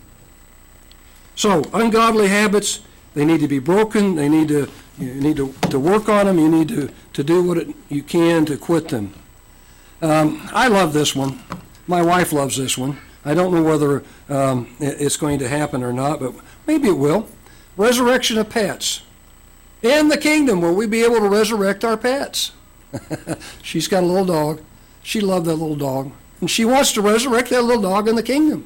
So, 1.36 1.63
ungodly 1.74 2.30
habits, 2.30 2.82
they 3.13 3.26
need 3.26 3.41
to 3.41 3.47
be 3.47 3.59
broken. 3.59 4.15
They 4.15 4.30
need 4.30 4.47
to, 4.49 4.70
you 4.97 5.13
need 5.15 5.38
to, 5.38 5.53
to 5.70 5.80
work 5.80 6.09
on 6.09 6.26
them. 6.26 6.39
You 6.39 6.49
need 6.49 6.70
to, 6.70 6.89
to 7.13 7.24
do 7.24 7.43
what 7.43 7.57
it, 7.57 7.76
you 7.89 8.03
can 8.03 8.45
to 8.45 8.57
quit 8.57 8.89
them. 8.89 9.13
Um, 10.01 10.49
I 10.53 10.67
love 10.67 10.93
this 10.93 11.15
one. 11.15 11.39
My 11.88 12.01
wife 12.01 12.32
loves 12.32 12.55
this 12.55 12.78
one. 12.78 12.97
I 13.26 13.34
don't 13.34 13.53
know 13.53 13.63
whether 13.63 14.03
um, 14.30 14.74
it's 14.80 15.17
going 15.17 15.39
to 15.39 15.47
happen 15.47 15.84
or 15.84 15.91
not, 15.91 16.20
but 16.20 16.34
maybe 16.65 16.88
it 16.88 16.97
will. 16.97 17.28
Resurrection 17.76 18.38
of 18.38 18.49
pets. 18.49 19.01
In 19.82 20.07
the 20.07 20.17
kingdom, 20.17 20.61
will 20.61 20.76
we 20.76 20.88
be 20.88 21.03
able 21.03 21.20
to 21.20 21.30
resurrect 21.30 21.84
our 21.84 21.97
pets? 21.97 22.51
She's 23.61 23.88
got 23.88 24.03
a 24.03 24.05
little 24.05 24.26
dog. 24.26 24.61
She 25.03 25.21
loved 25.21 25.45
that 25.45 25.55
little 25.55 25.75
dog. 25.75 26.11
And 26.41 26.49
she 26.49 26.65
wants 26.65 26.93
to 26.93 27.01
resurrect 27.01 27.49
that 27.49 27.63
little 27.63 27.81
dog 27.81 28.07
in 28.07 28.15
the 28.15 28.23
kingdom. 28.23 28.65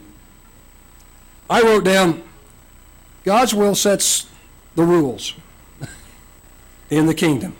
I 1.49 1.61
wrote 1.61 1.83
down 1.83 2.23
God's 3.23 3.53
will 3.53 3.75
sets 3.75 4.27
the 4.75 4.83
rules 4.83 5.33
in 6.89 7.05
the 7.05 7.13
kingdom. 7.13 7.55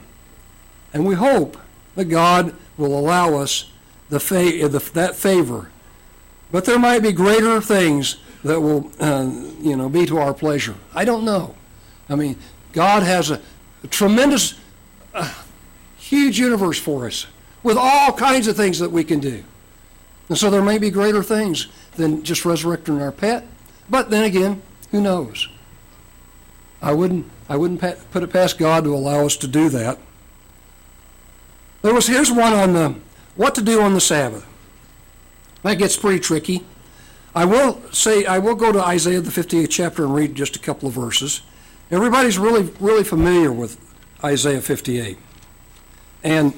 And 0.94 1.06
we 1.06 1.16
hope 1.16 1.58
that 1.96 2.06
God 2.06 2.56
will 2.78 2.98
allow 2.98 3.36
us 3.36 3.72
the, 4.10 4.20
fa- 4.20 4.68
the 4.68 4.92
that 4.94 5.16
favor 5.16 5.70
but 6.54 6.66
there 6.66 6.78
might 6.78 7.00
be 7.00 7.12
greater 7.12 7.60
things 7.60 8.18
that 8.44 8.62
will, 8.62 8.92
uh, 9.00 9.28
you 9.60 9.76
know, 9.76 9.90
be 9.90 10.06
to 10.06 10.20
our 10.20 10.36
pleasure. 10.36 10.76
I 10.94 11.04
don't 11.04 11.26
know. 11.26 11.56
I 12.08 12.14
mean, 12.14 12.38
God 12.74 13.02
has 13.02 13.32
a, 13.32 13.42
a 13.84 13.88
tremendous, 13.88 14.54
uh, 15.16 15.34
huge 15.98 16.38
universe 16.38 16.80
for 16.80 17.08
us 17.08 17.26
with 17.64 17.78
all 17.78 18.12
kinds 18.14 18.48
of 18.48 18.56
things 18.56 18.80
that 18.80 18.92
we 18.92 19.04
can 19.04 19.20
do. 19.20 19.44
And 20.30 20.38
so 20.38 20.50
there 20.50 20.62
may 20.62 20.78
be 20.78 20.90
greater 20.90 21.24
things 21.24 21.68
than 21.96 22.24
just 22.24 22.46
resurrecting 22.46 23.02
our 23.02 23.12
pet. 23.12 23.46
But 23.90 24.10
then 24.10 24.24
again, 24.24 24.62
who 24.92 25.02
knows? 25.02 25.48
I 26.82 26.94
wouldn't, 26.94 27.26
I 27.50 27.56
wouldn't 27.56 27.82
put 28.12 28.24
it 28.24 28.28
past 28.28 28.58
God 28.58 28.84
to 28.84 28.94
allow 28.94 29.26
us 29.26 29.38
to 29.38 29.48
do 29.48 29.70
that. 29.70 29.98
There 31.82 31.94
was 31.94 32.08
here's 32.08 32.32
one 32.32 32.54
on 32.54 32.74
the, 32.74 32.96
what 33.36 33.56
to 33.56 33.62
do 33.62 33.82
on 33.82 33.94
the 33.94 34.02
Sabbath. 34.02 34.46
That 35.64 35.76
gets 35.76 35.98
pretty 35.98 36.20
tricky. 36.20 36.66
I 37.36 37.46
will 37.46 37.82
say, 37.92 38.26
I 38.26 38.40
will 38.40 38.56
go 38.56 38.72
to 38.72 38.82
Isaiah 38.82 39.22
the 39.22 39.32
58th 39.32 39.70
chapter 39.70 40.04
and 40.04 40.14
read 40.14 40.36
just 40.36 40.56
a 40.56 40.60
couple 40.60 40.88
of 40.88 40.94
verses. 40.94 41.42
Everybody's 41.90 42.38
really, 42.38 42.72
really 42.80 43.04
familiar 43.04 43.52
with 43.52 43.78
Isaiah 44.24 44.62
58. 44.62 45.18
And 46.24 46.54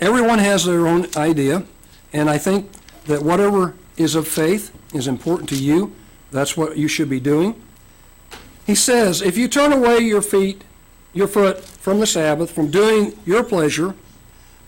everyone 0.00 0.38
has 0.38 0.64
their 0.64 0.86
own 0.86 1.06
idea. 1.16 1.64
And 2.12 2.30
I 2.30 2.38
think 2.38 2.70
that 3.06 3.22
whatever 3.22 3.74
is 3.96 4.14
of 4.14 4.26
faith 4.26 4.74
is 4.94 5.06
important 5.06 5.48
to 5.50 5.56
you. 5.56 5.94
That's 6.30 6.56
what 6.56 6.76
you 6.76 6.88
should 6.88 7.10
be 7.10 7.20
doing. 7.20 7.60
He 8.66 8.74
says, 8.74 9.20
if 9.20 9.36
you 9.36 9.46
turn 9.48 9.72
away 9.72 9.98
your 9.98 10.22
feet, 10.22 10.64
your 11.12 11.28
foot 11.28 11.62
from 11.64 12.00
the 12.00 12.06
Sabbath, 12.06 12.50
from 12.50 12.70
doing 12.70 13.16
your 13.24 13.44
pleasure 13.44 13.94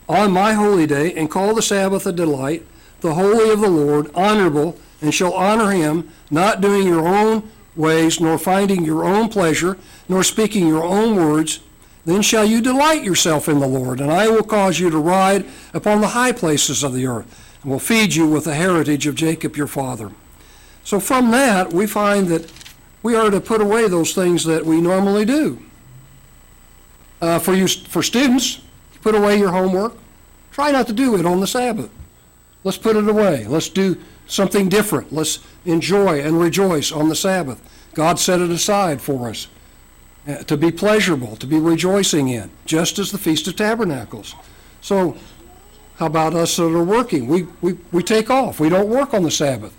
on 0.08 0.30
my 0.30 0.52
holy 0.52 0.86
day, 0.86 1.12
and 1.14 1.30
call 1.30 1.54
the 1.54 1.62
Sabbath 1.62 2.06
a 2.06 2.12
delight, 2.12 2.64
the 3.00 3.14
holy 3.14 3.50
of 3.50 3.60
the 3.60 3.70
Lord, 3.70 4.10
honorable, 4.14 4.78
and 5.00 5.12
shall 5.12 5.32
honor 5.32 5.72
him, 5.72 6.08
not 6.30 6.60
doing 6.60 6.86
your 6.86 7.06
own 7.06 7.50
ways, 7.74 8.20
nor 8.20 8.38
finding 8.38 8.84
your 8.84 9.04
own 9.04 9.28
pleasure, 9.28 9.76
nor 10.08 10.22
speaking 10.22 10.66
your 10.68 10.84
own 10.84 11.16
words, 11.16 11.60
then 12.06 12.22
shall 12.22 12.44
you 12.44 12.60
delight 12.60 13.02
yourself 13.02 13.48
in 13.48 13.58
the 13.58 13.66
Lord, 13.66 14.00
and 14.00 14.12
I 14.12 14.28
will 14.28 14.44
cause 14.44 14.78
you 14.78 14.90
to 14.90 14.98
ride 14.98 15.44
upon 15.74 16.00
the 16.00 16.06
high 16.06 16.30
places 16.30 16.84
of 16.84 16.94
the 16.94 17.04
earth, 17.04 17.58
and 17.62 17.70
will 17.70 17.80
feed 17.80 18.14
you 18.14 18.28
with 18.28 18.44
the 18.44 18.54
heritage 18.54 19.08
of 19.08 19.16
Jacob 19.16 19.56
your 19.56 19.66
father. 19.66 20.12
So 20.84 21.00
from 21.00 21.32
that, 21.32 21.72
we 21.72 21.84
find 21.84 22.28
that 22.28 22.50
we 23.02 23.16
are 23.16 23.28
to 23.28 23.40
put 23.40 23.60
away 23.60 23.88
those 23.88 24.14
things 24.14 24.44
that 24.44 24.64
we 24.64 24.80
normally 24.80 25.24
do. 25.24 25.60
Uh, 27.20 27.40
for 27.40 27.54
you, 27.54 27.66
for 27.66 28.04
students, 28.04 28.60
put 29.02 29.16
away 29.16 29.36
your 29.36 29.50
homework. 29.50 29.94
Try 30.52 30.70
not 30.70 30.86
to 30.86 30.92
do 30.92 31.16
it 31.16 31.26
on 31.26 31.40
the 31.40 31.46
Sabbath. 31.46 31.90
Let's 32.62 32.78
put 32.78 32.94
it 32.94 33.08
away. 33.08 33.46
Let's 33.48 33.68
do 33.68 34.00
something 34.28 34.68
different. 34.68 35.12
Let's 35.12 35.40
enjoy 35.64 36.20
and 36.20 36.40
rejoice 36.40 36.92
on 36.92 37.08
the 37.08 37.16
Sabbath. 37.16 37.60
God 37.94 38.20
set 38.20 38.40
it 38.40 38.50
aside 38.50 39.00
for 39.02 39.28
us 39.28 39.48
uh, 40.26 40.38
to 40.44 40.56
be 40.56 40.70
pleasurable, 40.70 41.36
to 41.36 41.46
be 41.46 41.58
rejoicing 41.58 42.28
in, 42.28 42.50
just 42.64 42.98
as 42.98 43.12
the 43.12 43.18
Feast 43.18 43.46
of 43.46 43.56
Tabernacles. 43.56 44.34
So, 44.80 45.16
how 45.96 46.06
about 46.06 46.34
us 46.34 46.56
that 46.56 46.64
are 46.64 46.84
working? 46.84 47.26
We, 47.26 47.46
we, 47.60 47.78
we 47.92 48.02
take 48.02 48.28
off. 48.28 48.60
We 48.60 48.68
don't 48.68 48.88
work 48.88 49.14
on 49.14 49.22
the 49.22 49.30
Sabbath. 49.30 49.72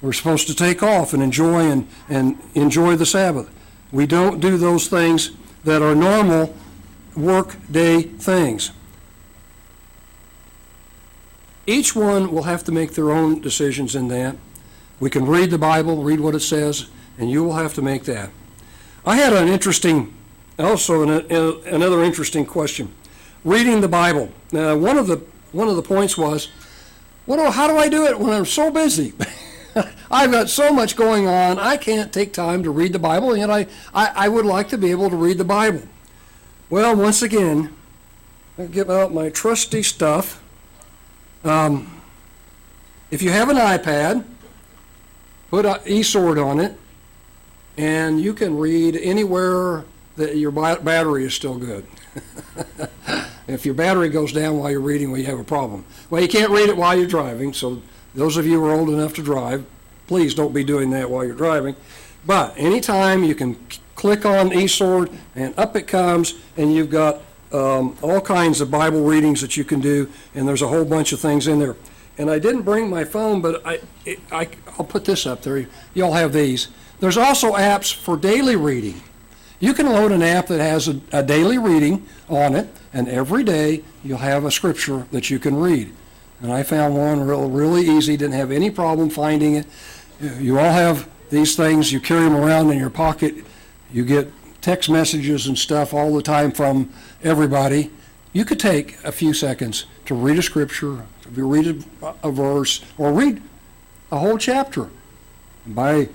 We're 0.00 0.12
supposed 0.12 0.46
to 0.48 0.54
take 0.54 0.82
off 0.82 1.14
and 1.14 1.22
enjoy 1.22 1.70
and, 1.70 1.88
and 2.08 2.38
enjoy 2.54 2.96
the 2.96 3.06
Sabbath. 3.06 3.50
We 3.92 4.06
don't 4.06 4.40
do 4.40 4.56
those 4.56 4.88
things 4.88 5.30
that 5.64 5.82
are 5.82 5.94
normal 5.94 6.54
work 7.16 7.56
day 7.70 8.02
things. 8.02 8.72
Each 11.66 11.94
one 11.94 12.32
will 12.32 12.42
have 12.42 12.64
to 12.64 12.72
make 12.72 12.94
their 12.94 13.10
own 13.10 13.40
decisions 13.40 13.94
in 13.94 14.08
that. 14.08 14.36
We 14.98 15.10
can 15.10 15.26
read 15.26 15.50
the 15.50 15.58
Bible, 15.58 16.02
read 16.02 16.20
what 16.20 16.34
it 16.34 16.40
says, 16.40 16.86
and 17.18 17.30
you 17.30 17.44
will 17.44 17.54
have 17.54 17.74
to 17.74 17.82
make 17.82 18.04
that. 18.04 18.30
I 19.04 19.16
had 19.16 19.32
an 19.32 19.48
interesting, 19.48 20.14
also 20.58 21.02
an, 21.02 21.10
another 21.66 22.02
interesting 22.04 22.46
question. 22.46 22.92
Reading 23.44 23.80
the 23.80 23.88
Bible. 23.88 24.30
Now, 24.52 24.76
one 24.76 24.96
of 24.98 25.06
the 25.06 25.22
one 25.52 25.68
of 25.68 25.76
the 25.76 25.82
points 25.82 26.16
was, 26.16 26.48
what 27.26 27.36
do, 27.36 27.50
how 27.50 27.66
do 27.66 27.76
I 27.76 27.88
do 27.88 28.06
it 28.06 28.18
when 28.18 28.32
I'm 28.32 28.46
so 28.46 28.70
busy? 28.70 29.12
I've 30.10 30.30
got 30.30 30.48
so 30.48 30.72
much 30.72 30.96
going 30.96 31.26
on, 31.26 31.58
I 31.58 31.76
can't 31.76 32.12
take 32.12 32.32
time 32.32 32.62
to 32.62 32.70
read 32.70 32.92
the 32.92 32.98
Bible, 32.98 33.32
and 33.32 33.52
I, 33.52 33.66
I, 33.92 34.12
I 34.14 34.28
would 34.28 34.46
like 34.46 34.68
to 34.68 34.78
be 34.78 34.90
able 34.90 35.10
to 35.10 35.16
read 35.16 35.36
the 35.36 35.44
Bible. 35.44 35.82
Well, 36.70 36.96
once 36.96 37.20
again, 37.20 37.74
I 38.58 38.64
get 38.64 38.88
out 38.88 39.12
my 39.12 39.28
trusty 39.28 39.82
stuff 39.82 40.42
Um, 41.44 42.00
if 43.10 43.20
you 43.20 43.30
have 43.30 43.48
an 43.48 43.56
iPad, 43.56 44.24
put 45.50 45.64
a 45.64 45.80
eSword 45.84 46.44
on 46.44 46.60
it, 46.60 46.78
and 47.76 48.20
you 48.20 48.34
can 48.34 48.56
read 48.56 48.96
anywhere 48.96 49.84
that 50.16 50.36
your 50.36 50.50
battery 50.50 51.24
is 51.24 51.34
still 51.34 51.56
good. 51.56 51.86
if 53.48 53.64
your 53.64 53.74
battery 53.74 54.08
goes 54.08 54.32
down 54.32 54.58
while 54.58 54.70
you're 54.70 54.80
reading, 54.80 55.10
well, 55.10 55.20
you 55.20 55.26
have 55.26 55.38
a 55.38 55.44
problem. 55.44 55.84
Well, 56.10 56.20
you 56.20 56.28
can't 56.28 56.50
read 56.50 56.68
it 56.68 56.76
while 56.76 56.96
you're 56.96 57.08
driving, 57.08 57.52
so 57.52 57.82
those 58.14 58.36
of 58.36 58.46
you 58.46 58.60
who 58.60 58.66
are 58.66 58.72
old 58.72 58.90
enough 58.90 59.14
to 59.14 59.22
drive, 59.22 59.64
please 60.06 60.34
don't 60.34 60.52
be 60.52 60.64
doing 60.64 60.90
that 60.90 61.08
while 61.08 61.24
you're 61.24 61.34
driving. 61.34 61.74
But 62.26 62.54
anytime 62.56 63.24
you 63.24 63.34
can 63.34 63.56
click 63.94 64.26
on 64.26 64.50
eSword, 64.50 65.14
and 65.34 65.54
up 65.58 65.74
it 65.76 65.86
comes, 65.86 66.34
and 66.56 66.74
you've 66.74 66.90
got 66.90 67.22
um, 67.52 67.96
all 68.02 68.20
kinds 68.20 68.60
of 68.60 68.70
Bible 68.70 69.04
readings 69.04 69.40
that 69.40 69.56
you 69.56 69.64
can 69.64 69.80
do, 69.80 70.10
and 70.34 70.46
there's 70.46 70.62
a 70.62 70.68
whole 70.68 70.84
bunch 70.84 71.12
of 71.12 71.20
things 71.20 71.46
in 71.46 71.58
there. 71.58 71.76
And 72.18 72.30
I 72.30 72.38
didn't 72.38 72.62
bring 72.62 72.90
my 72.90 73.04
phone, 73.04 73.40
but 73.40 73.66
I, 73.66 73.80
it, 74.04 74.20
I, 74.30 74.48
I'll 74.78 74.84
put 74.84 75.04
this 75.04 75.26
up 75.26 75.42
there. 75.42 75.66
Y'all 75.94 76.12
have 76.12 76.32
these. 76.32 76.68
There's 77.02 77.16
also 77.16 77.54
apps 77.54 77.92
for 77.92 78.16
daily 78.16 78.54
reading. 78.54 79.02
You 79.58 79.74
can 79.74 79.86
load 79.86 80.12
an 80.12 80.22
app 80.22 80.46
that 80.46 80.60
has 80.60 80.86
a, 80.86 81.00
a 81.10 81.20
daily 81.20 81.58
reading 81.58 82.06
on 82.28 82.54
it, 82.54 82.68
and 82.92 83.08
every 83.08 83.42
day 83.42 83.82
you'll 84.04 84.18
have 84.18 84.44
a 84.44 84.52
scripture 84.52 85.08
that 85.10 85.28
you 85.28 85.40
can 85.40 85.56
read. 85.56 85.92
And 86.42 86.52
I 86.52 86.62
found 86.62 86.96
one 86.96 87.26
real, 87.26 87.50
really 87.50 87.82
easy, 87.82 88.16
didn't 88.16 88.36
have 88.36 88.52
any 88.52 88.70
problem 88.70 89.10
finding 89.10 89.56
it. 89.56 89.66
You 90.38 90.60
all 90.60 90.70
have 90.70 91.10
these 91.28 91.56
things, 91.56 91.90
you 91.90 91.98
carry 91.98 92.22
them 92.22 92.36
around 92.36 92.70
in 92.70 92.78
your 92.78 92.88
pocket. 92.88 93.34
You 93.92 94.04
get 94.04 94.30
text 94.60 94.88
messages 94.88 95.48
and 95.48 95.58
stuff 95.58 95.92
all 95.92 96.14
the 96.14 96.22
time 96.22 96.52
from 96.52 96.88
everybody. 97.24 97.90
You 98.32 98.44
could 98.44 98.60
take 98.60 99.02
a 99.02 99.10
few 99.10 99.34
seconds 99.34 99.86
to 100.06 100.14
read 100.14 100.38
a 100.38 100.42
scripture, 100.42 101.04
to 101.34 101.48
read 101.48 101.84
a, 102.00 102.14
a 102.22 102.30
verse, 102.30 102.84
or 102.96 103.12
read 103.12 103.42
a 104.12 104.20
whole 104.20 104.38
chapter. 104.38 104.88
By 105.66 106.08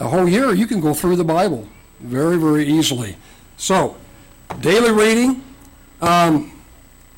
a 0.00 0.08
whole 0.08 0.28
year, 0.28 0.52
you 0.52 0.66
can 0.66 0.80
go 0.80 0.94
through 0.94 1.16
the 1.16 1.24
Bible 1.24 1.68
very, 2.00 2.38
very 2.38 2.66
easily. 2.66 3.16
So, 3.56 3.96
daily 4.60 4.92
reading. 4.92 5.42
Um, 6.00 6.52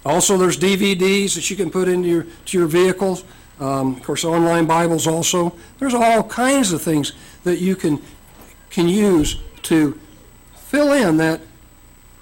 also, 0.04 0.36
there's 0.36 0.56
DVDs 0.56 1.34
that 1.34 1.50
you 1.50 1.56
can 1.56 1.70
put 1.70 1.88
into 1.88 2.08
your 2.08 2.26
to 2.46 2.58
your 2.58 2.66
vehicles. 2.66 3.24
Um, 3.60 3.96
of 3.96 4.02
course, 4.04 4.24
online 4.24 4.66
Bibles 4.66 5.06
also. 5.06 5.54
There's 5.78 5.94
all 5.94 6.22
kinds 6.22 6.72
of 6.72 6.80
things 6.80 7.12
that 7.42 7.58
you 7.58 7.74
can 7.74 8.00
can 8.70 8.88
use 8.88 9.40
to 9.62 9.98
fill 10.54 10.92
in 10.92 11.16
that 11.16 11.40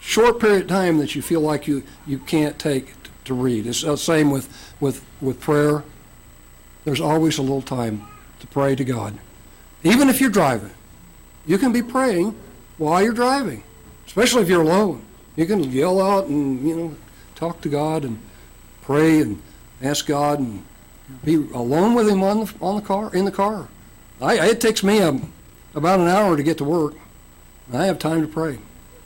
short 0.07 0.38
period 0.38 0.62
of 0.62 0.68
time 0.68 0.98
that 0.98 1.16
you 1.16 1.20
feel 1.20 1.40
like 1.40 1.66
you, 1.66 1.82
you 2.07 2.16
can't 2.16 2.59
take 2.61 2.86
t- 2.86 3.11
to 3.24 3.34
read. 3.34 3.66
It's 3.66 3.82
the 3.82 3.96
same 3.96 4.30
with, 4.30 4.48
with, 4.78 5.04
with 5.20 5.40
prayer. 5.40 5.82
There's 6.84 7.00
always 7.00 7.38
a 7.38 7.42
little 7.42 7.61
time 7.61 8.07
to 8.38 8.46
pray 8.46 8.76
to 8.76 8.84
God. 8.84 9.18
Even 9.87 10.09
if 10.09 10.20
you're 10.20 10.30
driving, 10.30 10.72
you 11.47 11.59
can 11.59 11.72
be 11.72 11.80
praying 11.80 12.34
while 12.76 13.01
you're 13.01 13.12
driving, 13.12 13.62
especially 14.05 14.43
if 14.43 14.49
you're 14.49 14.62
alone. 14.62 15.01
You 15.37 15.47
can 15.47 15.62
yell 15.70 16.01
out 16.01 16.26
and, 16.26 16.66
you 16.68 16.76
know, 16.76 16.97
talk 17.37 17.61
to 17.61 17.68
God 17.68 18.05
and 18.05 18.18
pray 18.82 19.20
and 19.20 19.41
ask 19.80 20.05
God 20.05 20.41
and 20.41 20.64
be 21.24 21.34
alone 21.34 21.95
with 21.95 22.09
Him 22.09 22.24
on 22.24 22.41
the, 22.41 22.55
on 22.61 22.74
the 22.74 22.82
car, 22.82 23.14
in 23.14 23.24
the 23.24 23.30
car. 23.30 23.68
I, 24.20 24.49
it 24.49 24.61
takes 24.61 24.82
me 24.82 25.01
um 25.01 25.32
about 25.74 26.01
an 26.01 26.09
hour 26.09 26.37
to 26.37 26.43
get 26.43 26.59
to 26.59 26.64
work. 26.64 26.95
I 27.72 27.84
have 27.84 27.99
time 27.99 28.22
to 28.22 28.28
pray. 28.28 28.59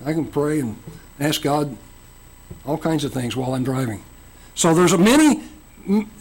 I 0.07 0.15
can 0.15 0.25
pray 0.25 0.61
and 0.61 0.77
ask 1.19 1.43
God 1.43 1.77
all 2.65 2.79
kinds 2.79 3.05
of 3.05 3.13
things 3.13 3.37
while 3.37 3.55
I'm 3.55 3.65
driving. 3.65 4.03
So 4.55 4.73
there's 4.73 4.93
a 4.93 4.99
many, 4.99 5.43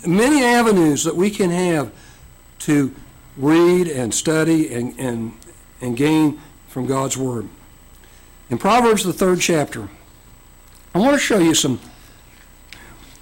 many 0.05 0.43
avenues 0.43 1.05
that 1.05 1.15
we 1.15 1.29
can 1.29 1.49
have 1.49 1.93
to 2.59 2.93
read 3.39 3.87
and 3.87 4.13
study 4.13 4.71
and, 4.71 4.93
and, 4.99 5.33
and 5.81 5.97
gain 5.97 6.39
from 6.67 6.85
God's 6.85 7.17
Word. 7.17 7.49
In 8.51 8.59
Proverbs, 8.59 9.03
the 9.03 9.13
third 9.13 9.41
chapter, 9.41 9.89
I 10.93 10.99
want 10.99 11.13
to 11.13 11.19
show 11.19 11.39
you 11.39 11.55
some, 11.55 11.79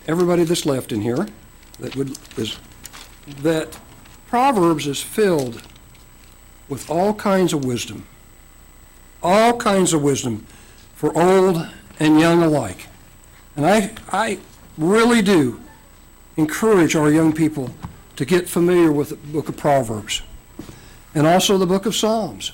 everybody 0.07 0.43
that's 0.43 0.65
left 0.65 0.91
in 0.91 1.01
here, 1.01 1.27
that 1.79 1.95
would, 1.95 2.17
is, 2.37 2.57
that 3.41 3.79
Proverbs 4.27 4.87
is 4.87 5.01
filled 5.01 5.61
with 6.67 6.89
all 6.89 7.13
kinds 7.13 7.53
of 7.53 7.63
wisdom 7.63 8.05
all 9.21 9.57
kinds 9.57 9.93
of 9.93 10.01
wisdom 10.01 10.45
for 10.95 11.15
old 11.17 11.67
and 11.99 12.19
young 12.19 12.43
alike. 12.43 12.87
And 13.55 13.65
I, 13.65 13.91
I 14.11 14.39
really 14.77 15.21
do 15.21 15.59
encourage 16.35 16.95
our 16.95 17.11
young 17.11 17.33
people 17.33 17.71
to 18.17 18.25
get 18.25 18.49
familiar 18.49 18.91
with 18.91 19.09
the 19.09 19.15
book 19.15 19.47
of 19.47 19.55
Proverbs 19.55 20.21
and 21.15 21.25
also 21.25 21.57
the 21.57 21.65
book 21.65 21.85
of 21.85 21.95
Psalms. 21.95 22.51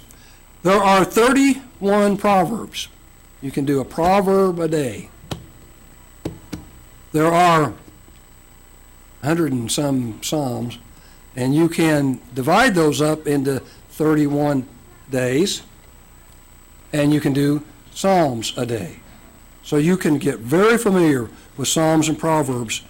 There 0.62 0.80
are 0.80 1.04
31 1.04 2.18
Proverbs. 2.18 2.90
You 3.42 3.52
can 3.52 3.66
do 3.66 3.82
a 3.82 3.86
proverb 3.86 4.60
a 4.60 4.68
day. 4.68 5.10
There 7.12 7.28
are 7.28 7.74
100 9.22 9.52
and 9.52 9.72
some 9.72 10.22
Psalms, 10.22 10.78
and 11.36 11.56
you 11.56 11.68
can 11.68 12.22
divide 12.34 12.76
those 12.76 13.02
up 13.02 13.26
into 13.26 13.60
31 13.92 14.68
days 15.10 15.64
and 16.92 17.14
you 17.14 17.20
can 17.20 17.34
do 17.34 17.64
Psalms 17.94 18.54
a 18.58 18.66
day. 18.66 19.00
So 19.64 19.78
you 19.78 19.98
can 19.98 20.18
get 20.18 20.40
very 20.40 20.78
familiar 20.78 21.30
with 21.58 21.68
Psalms 21.68 22.10
and 22.10 22.18
Proverbs 22.18 22.84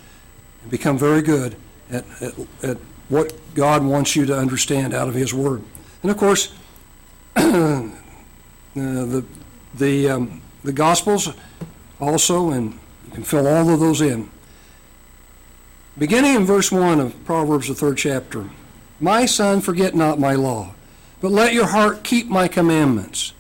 and 0.62 0.72
become 0.72 0.98
very 0.98 1.22
good 1.22 1.56
at, 1.90 2.06
at, 2.22 2.34
at 2.64 2.78
what 3.10 3.34
God 3.54 3.84
wants 3.84 4.16
you 4.16 4.26
to 4.26 4.38
understand 4.38 4.94
out 4.94 5.08
of 5.08 5.14
His 5.14 5.34
Word. 5.34 5.62
And 6.02 6.12
of 6.12 6.18
course, 6.18 6.54
uh, 7.36 7.90
the, 8.74 9.26
the, 9.76 10.10
um, 10.10 10.42
the 10.64 10.74
Gospels 10.74 11.30
also, 12.00 12.52
and 12.52 12.74
you 13.06 13.12
can 13.12 13.24
fill 13.24 13.48
all 13.48 13.70
of 13.70 13.80
those 13.80 14.02
in. 14.02 14.30
Beginning 15.98 16.36
in 16.36 16.46
verse 16.46 16.72
1 16.72 17.00
of 17.00 17.24
Proverbs, 17.26 17.68
the 17.68 17.76
third 17.76 17.98
chapter 17.98 18.50
My 19.00 19.26
son, 19.26 19.62
forget 19.62 19.96
not 19.96 20.20
my 20.20 20.34
law, 20.34 20.74
but 21.22 21.32
let 21.32 21.54
your 21.54 21.68
heart 21.68 22.04
keep 22.04 22.28
my 22.28 22.48
commandments. 22.48 23.34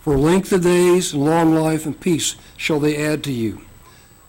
For 0.00 0.18
length 0.18 0.52
of 0.52 0.62
days 0.62 1.12
and 1.12 1.24
long 1.24 1.54
life 1.54 1.86
and 1.86 1.98
peace 1.98 2.34
shall 2.56 2.80
they 2.80 2.96
add 2.96 3.22
to 3.24 3.32
you. 3.32 3.62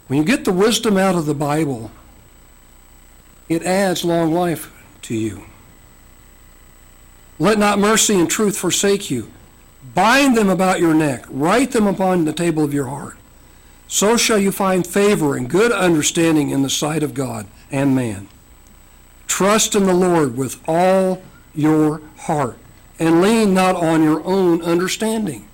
When 0.08 0.20
you 0.20 0.26
get 0.26 0.46
the 0.46 0.54
wisdom 0.54 0.98
out 0.98 1.16
of 1.16 1.26
the 1.26 1.34
Bible, 1.34 1.90
it 3.50 3.64
adds 3.64 4.06
long 4.06 4.34
life 4.34 4.72
to 5.04 5.16
you. 5.16 5.46
Let 7.40 7.58
not 7.58 7.80
mercy 7.80 8.20
and 8.20 8.30
truth 8.30 8.58
forsake 8.58 9.12
you. 9.12 9.32
Bind 9.94 10.38
them 10.38 10.50
about 10.50 10.80
your 10.80 10.94
neck, 10.94 11.26
write 11.30 11.72
them 11.72 11.88
upon 11.88 12.26
the 12.26 12.34
table 12.34 12.64
of 12.64 12.74
your 12.74 12.88
heart. 12.88 13.18
So 13.88 14.18
shall 14.18 14.40
you 14.40 14.52
find 14.52 14.88
favor 14.88 15.36
and 15.36 15.50
good 15.50 15.72
understanding 15.72 16.50
in 16.50 16.64
the 16.64 16.70
sight 16.70 17.04
of 17.04 17.14
God 17.14 17.48
and 17.72 17.96
man. 17.96 18.28
Trust 19.28 19.76
in 19.76 19.86
the 19.86 19.94
Lord 19.94 20.38
with 20.38 20.60
all 20.68 21.22
your 21.54 22.02
heart, 22.20 22.58
and 23.00 23.22
lean 23.22 23.54
not 23.54 23.76
on 23.76 24.02
your 24.04 24.24
own 24.26 24.62
understanding. 24.62 25.48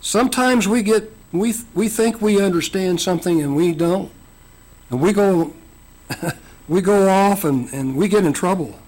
Sometimes 0.00 0.68
we 0.68 0.82
get 0.82 1.12
we 1.32 1.54
we 1.74 1.88
think 1.88 2.22
we 2.22 2.40
understand 2.40 3.00
something 3.00 3.42
and 3.42 3.56
we 3.56 3.72
don't, 3.72 4.10
and 4.90 5.00
we 5.00 5.12
go 5.12 5.52
we 6.68 6.80
go 6.80 7.08
off 7.08 7.44
and, 7.44 7.72
and 7.72 7.96
we 7.96 8.08
get 8.08 8.24
in 8.24 8.32
trouble. 8.32 8.78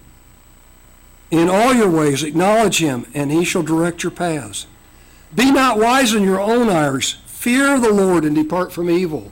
In 1.30 1.48
all 1.48 1.74
your 1.74 1.90
ways 1.90 2.22
acknowledge 2.22 2.78
him, 2.78 3.06
and 3.14 3.30
he 3.30 3.44
shall 3.44 3.62
direct 3.62 4.02
your 4.02 4.12
paths. 4.12 4.66
Be 5.34 5.50
not 5.50 5.78
wise 5.78 6.14
in 6.14 6.22
your 6.22 6.40
own 6.40 6.68
eyes. 6.68 7.16
Fear 7.26 7.78
the 7.80 7.92
Lord 7.92 8.24
and 8.24 8.34
depart 8.34 8.72
from 8.72 8.88
evil. 8.88 9.30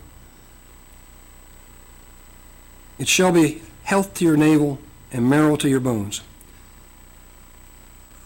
It 2.99 3.09
shall 3.09 3.33
be 3.33 3.63
health 3.85 4.15
to 4.15 4.25
your 4.25 4.37
navel 4.37 4.79
and 5.13 5.29
marrow 5.29 5.57
to 5.57 5.69
your 5.69 5.81
bones. 5.81 6.21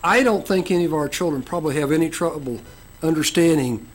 I 0.02 0.22
don't 0.22 0.46
think 0.46 0.70
any 0.70 0.84
of 0.84 0.94
our 0.94 1.08
children 1.08 1.42
probably 1.42 1.76
have 1.76 1.92
any 1.92 2.08
trouble 2.08 2.60
understanding 3.02 3.86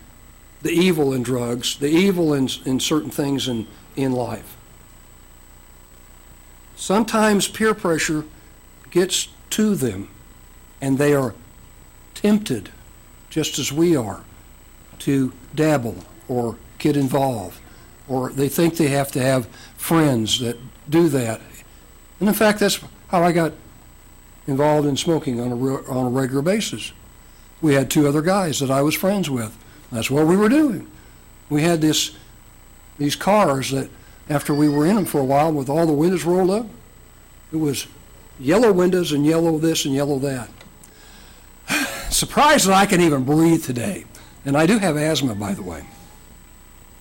the 0.61 0.71
evil 0.71 1.13
in 1.13 1.23
drugs, 1.23 1.77
the 1.77 1.87
evil 1.87 2.33
in, 2.33 2.49
in 2.65 2.79
certain 2.79 3.09
things 3.09 3.47
in, 3.47 3.67
in 3.95 4.11
life. 4.11 4.54
Sometimes 6.75 7.47
peer 7.47 7.73
pressure 7.73 8.25
gets 8.91 9.29
to 9.51 9.75
them, 9.75 10.09
and 10.81 10.97
they 10.97 11.13
are 11.13 11.33
tempted, 12.13 12.69
just 13.29 13.57
as 13.59 13.71
we 13.71 13.95
are, 13.95 14.23
to 14.99 15.33
dabble 15.53 16.03
or 16.27 16.57
get 16.77 16.97
involved, 16.97 17.59
or 18.07 18.31
they 18.31 18.49
think 18.49 18.75
they 18.75 18.87
have 18.87 19.11
to 19.11 19.21
have 19.21 19.47
friends 19.77 20.39
that 20.39 20.57
do 20.89 21.09
that. 21.09 21.41
And 22.19 22.29
in 22.29 22.35
fact, 22.35 22.59
that's 22.59 22.79
how 23.07 23.23
I 23.23 23.31
got 23.31 23.53
involved 24.47 24.87
in 24.87 24.97
smoking 24.97 25.39
on 25.39 25.51
a, 25.51 25.55
re- 25.55 25.83
on 25.87 26.05
a 26.05 26.09
regular 26.09 26.41
basis. 26.41 26.91
We 27.61 27.73
had 27.73 27.89
two 27.89 28.07
other 28.07 28.21
guys 28.21 28.59
that 28.59 28.69
I 28.69 28.81
was 28.81 28.95
friends 28.95 29.29
with. 29.29 29.57
That's 29.91 30.11
what 30.11 30.27
we 30.27 30.35
were 30.35 30.49
doing. 30.49 30.89
We 31.49 31.61
had 31.61 31.81
this, 31.81 32.15
these 32.97 33.15
cars 33.15 33.71
that 33.71 33.89
after 34.29 34.53
we 34.53 34.67
were 34.67 34.85
in 34.85 34.95
them 34.95 35.05
for 35.05 35.19
a 35.19 35.25
while 35.25 35.51
with 35.51 35.69
all 35.69 35.85
the 35.85 35.93
windows 35.93 36.23
rolled 36.23 36.49
up. 36.49 36.67
It 37.51 37.57
was 37.57 37.87
yellow 38.39 38.71
windows 38.71 39.11
and 39.11 39.25
yellow 39.25 39.57
this 39.57 39.85
and 39.85 39.93
yellow 39.93 40.19
that. 40.19 40.49
Surprised 42.11 42.67
that 42.67 42.73
I 42.73 42.85
can 42.85 43.01
even 43.01 43.23
breathe 43.23 43.63
today. 43.63 44.05
And 44.45 44.55
I 44.55 44.65
do 44.65 44.77
have 44.77 44.95
asthma, 44.95 45.35
by 45.35 45.53
the 45.53 45.63
way. 45.63 45.85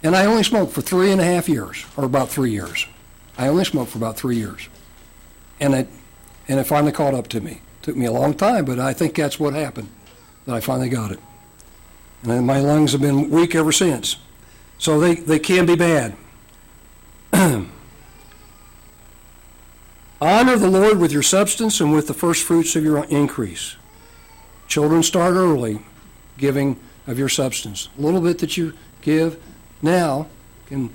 And 0.03 0.15
I 0.15 0.27
only 0.27 0.43
smoked 0.43 0.73
for 0.73 0.83
three 0.83 1.11
and 1.13 1.21
a 1.21 1.25
half 1.25 1.49
years, 1.49 1.85
or 1.97 2.05
about 2.05 2.29
three 2.29 2.53
years. 2.53 2.87
I 3.39 3.49
only 3.49 3.65
smoked 3.65 3.93
for 3.93 3.99
about 3.99 4.17
three 4.17 4.37
years. 4.37 4.69
And 5.61 5.75
it, 5.75 5.89
and 6.47 6.61
it 6.61 6.65
finally 6.65 6.93
caught 6.93 7.15
up 7.15 7.29
to 7.29 7.41
me. 7.41 7.53
It 7.53 7.83
Took 7.83 7.97
me 7.97 8.07
a 8.07 8.13
long 8.13 8.35
time, 8.35 8.65
but 8.65 8.79
I 8.79 8.93
think 8.93 9.15
that's 9.15 9.41
what 9.41 9.55
happened, 9.55 9.89
that 10.47 10.55
I 10.55 10.61
finally 10.61 10.89
got 10.91 11.11
it. 11.11 11.21
And 12.23 12.47
my 12.47 12.61
lungs 12.61 12.93
have 12.93 13.01
been 13.01 13.31
weak 13.31 13.55
ever 13.55 13.73
since. 13.73 14.17
So 14.79 15.01
they, 15.01 15.15
they 15.15 15.39
can 15.39 15.67
be 15.67 15.77
bad. 15.77 16.17
Honor 20.21 20.57
the 20.57 20.71
Lord 20.71 20.99
with 20.99 21.11
your 21.11 21.23
substance 21.23 21.81
and 21.81 21.93
with 21.93 22.07
the 22.07 22.15
first 22.15 22.45
fruits 22.45 22.77
of 22.77 22.85
your 22.85 23.03
increase. 23.07 23.75
Children 24.69 25.03
start 25.03 25.35
early 25.35 25.81
giving 26.39 26.79
of 27.09 27.19
your 27.19 27.29
substance. 27.29 27.89
A 27.99 28.01
little 28.01 28.21
bit 28.21 28.39
that 28.39 28.57
you 28.57 28.73
give 29.03 29.43
now 29.83 30.29
can 30.67 30.91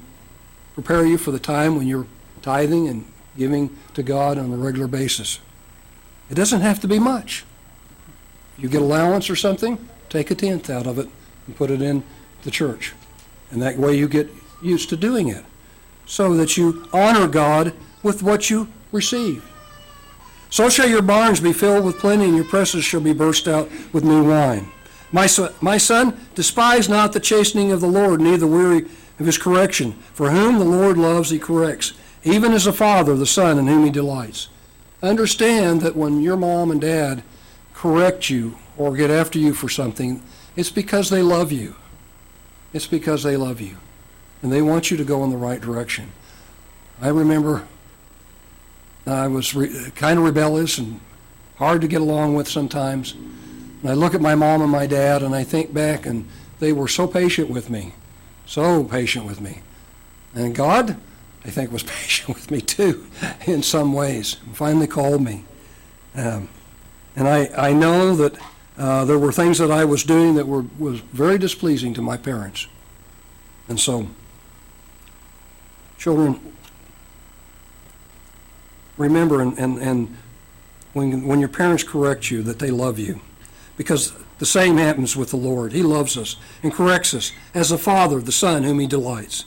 prepare 0.75 1.05
you 1.05 1.17
for 1.17 1.31
the 1.31 1.39
time 1.39 1.75
when 1.75 1.87
you're 1.87 2.07
tithing 2.41 2.87
and 2.87 3.05
giving 3.37 3.77
to 3.93 4.01
God 4.01 4.37
on 4.37 4.53
a 4.53 4.55
regular 4.55 4.87
basis. 4.87 5.39
It 6.29 6.35
doesn't 6.35 6.61
have 6.61 6.79
to 6.79 6.87
be 6.87 6.99
much. 6.99 7.43
You 8.57 8.69
get 8.69 8.81
allowance 8.81 9.29
or 9.29 9.35
something, 9.35 9.89
take 10.07 10.31
a 10.31 10.35
tenth 10.35 10.69
out 10.69 10.87
of 10.87 10.99
it 10.99 11.09
and 11.47 11.55
put 11.57 11.69
it 11.69 11.81
in 11.81 12.01
the 12.43 12.51
church. 12.51 12.93
And 13.51 13.61
that 13.61 13.77
way 13.77 13.97
you 13.97 14.07
get 14.07 14.29
used 14.61 14.87
to 14.89 14.95
doing 14.95 15.27
it 15.27 15.43
so 16.09 16.33
that 16.33 16.57
you 16.57 16.89
honor 16.91 17.27
God 17.27 17.71
with 18.01 18.23
what 18.23 18.49
you 18.49 18.67
receive. 18.91 19.45
So 20.49 20.67
shall 20.67 20.89
your 20.89 21.03
barns 21.03 21.39
be 21.39 21.53
filled 21.53 21.85
with 21.85 21.99
plenty, 21.99 22.25
and 22.25 22.35
your 22.35 22.45
presses 22.45 22.83
shall 22.83 22.99
be 22.99 23.13
burst 23.13 23.47
out 23.47 23.69
with 23.93 24.03
new 24.03 24.27
wine. 24.27 24.71
My 25.11 25.27
son, 25.27 25.53
my 25.61 25.77
son, 25.77 26.19
despise 26.33 26.89
not 26.89 27.13
the 27.13 27.19
chastening 27.19 27.71
of 27.71 27.79
the 27.79 27.87
Lord, 27.87 28.21
neither 28.21 28.47
weary 28.47 28.87
of 29.19 29.27
his 29.27 29.37
correction. 29.37 29.91
For 30.13 30.31
whom 30.31 30.57
the 30.57 30.65
Lord 30.65 30.97
loves, 30.97 31.29
he 31.29 31.37
corrects, 31.37 31.93
even 32.23 32.53
as 32.53 32.65
a 32.65 32.73
father 32.73 33.15
the 33.15 33.27
son 33.27 33.59
in 33.59 33.67
whom 33.67 33.85
he 33.85 33.91
delights. 33.91 34.49
Understand 35.03 35.81
that 35.81 35.95
when 35.95 36.21
your 36.21 36.37
mom 36.37 36.71
and 36.71 36.81
dad 36.81 37.21
correct 37.75 38.31
you 38.31 38.57
or 38.77 38.95
get 38.95 39.11
after 39.11 39.37
you 39.37 39.53
for 39.53 39.69
something, 39.69 40.23
it's 40.55 40.71
because 40.71 41.11
they 41.11 41.21
love 41.21 41.51
you. 41.51 41.75
It's 42.73 42.87
because 42.87 43.21
they 43.21 43.37
love 43.37 43.61
you. 43.61 43.77
And 44.41 44.51
they 44.51 44.61
want 44.61 44.89
you 44.89 44.97
to 44.97 45.03
go 45.03 45.23
in 45.23 45.29
the 45.29 45.37
right 45.37 45.59
direction. 45.59 46.11
I 47.01 47.09
remember 47.09 47.67
I 49.05 49.27
was 49.27 49.55
re- 49.55 49.91
kind 49.95 50.19
of 50.19 50.25
rebellious 50.25 50.77
and 50.77 50.99
hard 51.57 51.81
to 51.81 51.87
get 51.87 52.01
along 52.01 52.35
with 52.35 52.47
sometimes. 52.47 53.13
And 53.13 53.89
I 53.89 53.93
look 53.93 54.13
at 54.13 54.21
my 54.21 54.35
mom 54.35 54.61
and 54.61 54.71
my 54.71 54.87
dad 54.87 55.23
and 55.23 55.33
I 55.33 55.43
think 55.43 55.73
back, 55.73 56.05
and 56.05 56.27
they 56.59 56.73
were 56.73 56.87
so 56.87 57.07
patient 57.07 57.49
with 57.49 57.69
me, 57.69 57.93
so 58.45 58.83
patient 58.83 59.25
with 59.25 59.41
me. 59.41 59.61
And 60.35 60.53
God, 60.53 60.97
I 61.45 61.49
think, 61.49 61.71
was 61.71 61.83
patient 62.01 62.35
with 62.35 62.51
me 62.51 62.61
too, 62.61 63.07
in 63.45 63.63
some 63.63 63.93
ways. 63.93 64.37
And 64.45 64.55
finally 64.55 64.87
called 64.87 65.21
me. 65.21 65.43
Um, 66.15 66.49
and 67.15 67.27
I, 67.27 67.49
I 67.69 67.73
know 67.73 68.15
that 68.15 68.37
uh, 68.77 69.05
there 69.05 69.19
were 69.19 69.31
things 69.31 69.57
that 69.57 69.71
I 69.71 69.83
was 69.85 70.03
doing 70.03 70.35
that 70.35 70.47
were 70.47 70.65
was 70.77 70.99
very 70.99 71.37
displeasing 71.37 71.93
to 71.95 72.01
my 72.01 72.15
parents. 72.15 72.67
And 73.67 73.79
so, 73.79 74.07
children, 75.99 76.39
remember 78.97 79.41
and, 79.41 79.57
and, 79.59 79.77
and 79.77 80.17
when, 80.93 81.27
when 81.27 81.39
your 81.39 81.49
parents 81.49 81.83
correct 81.83 82.31
you 82.31 82.41
that 82.43 82.57
they 82.57 82.71
love 82.71 82.97
you. 82.97 83.19
Because 83.77 84.13
the 84.39 84.45
same 84.45 84.77
happens 84.77 85.15
with 85.15 85.29
the 85.29 85.37
lord. 85.37 85.73
He 85.73 85.83
loves 85.83 86.17
us 86.17 86.37
and 86.63 86.73
corrects 86.73 87.13
us 87.13 87.31
as 87.53 87.69
the 87.69 87.77
father 87.77 88.19
the 88.21 88.31
son 88.31 88.63
whom 88.63 88.79
he 88.79 88.87
delights. 88.87 89.45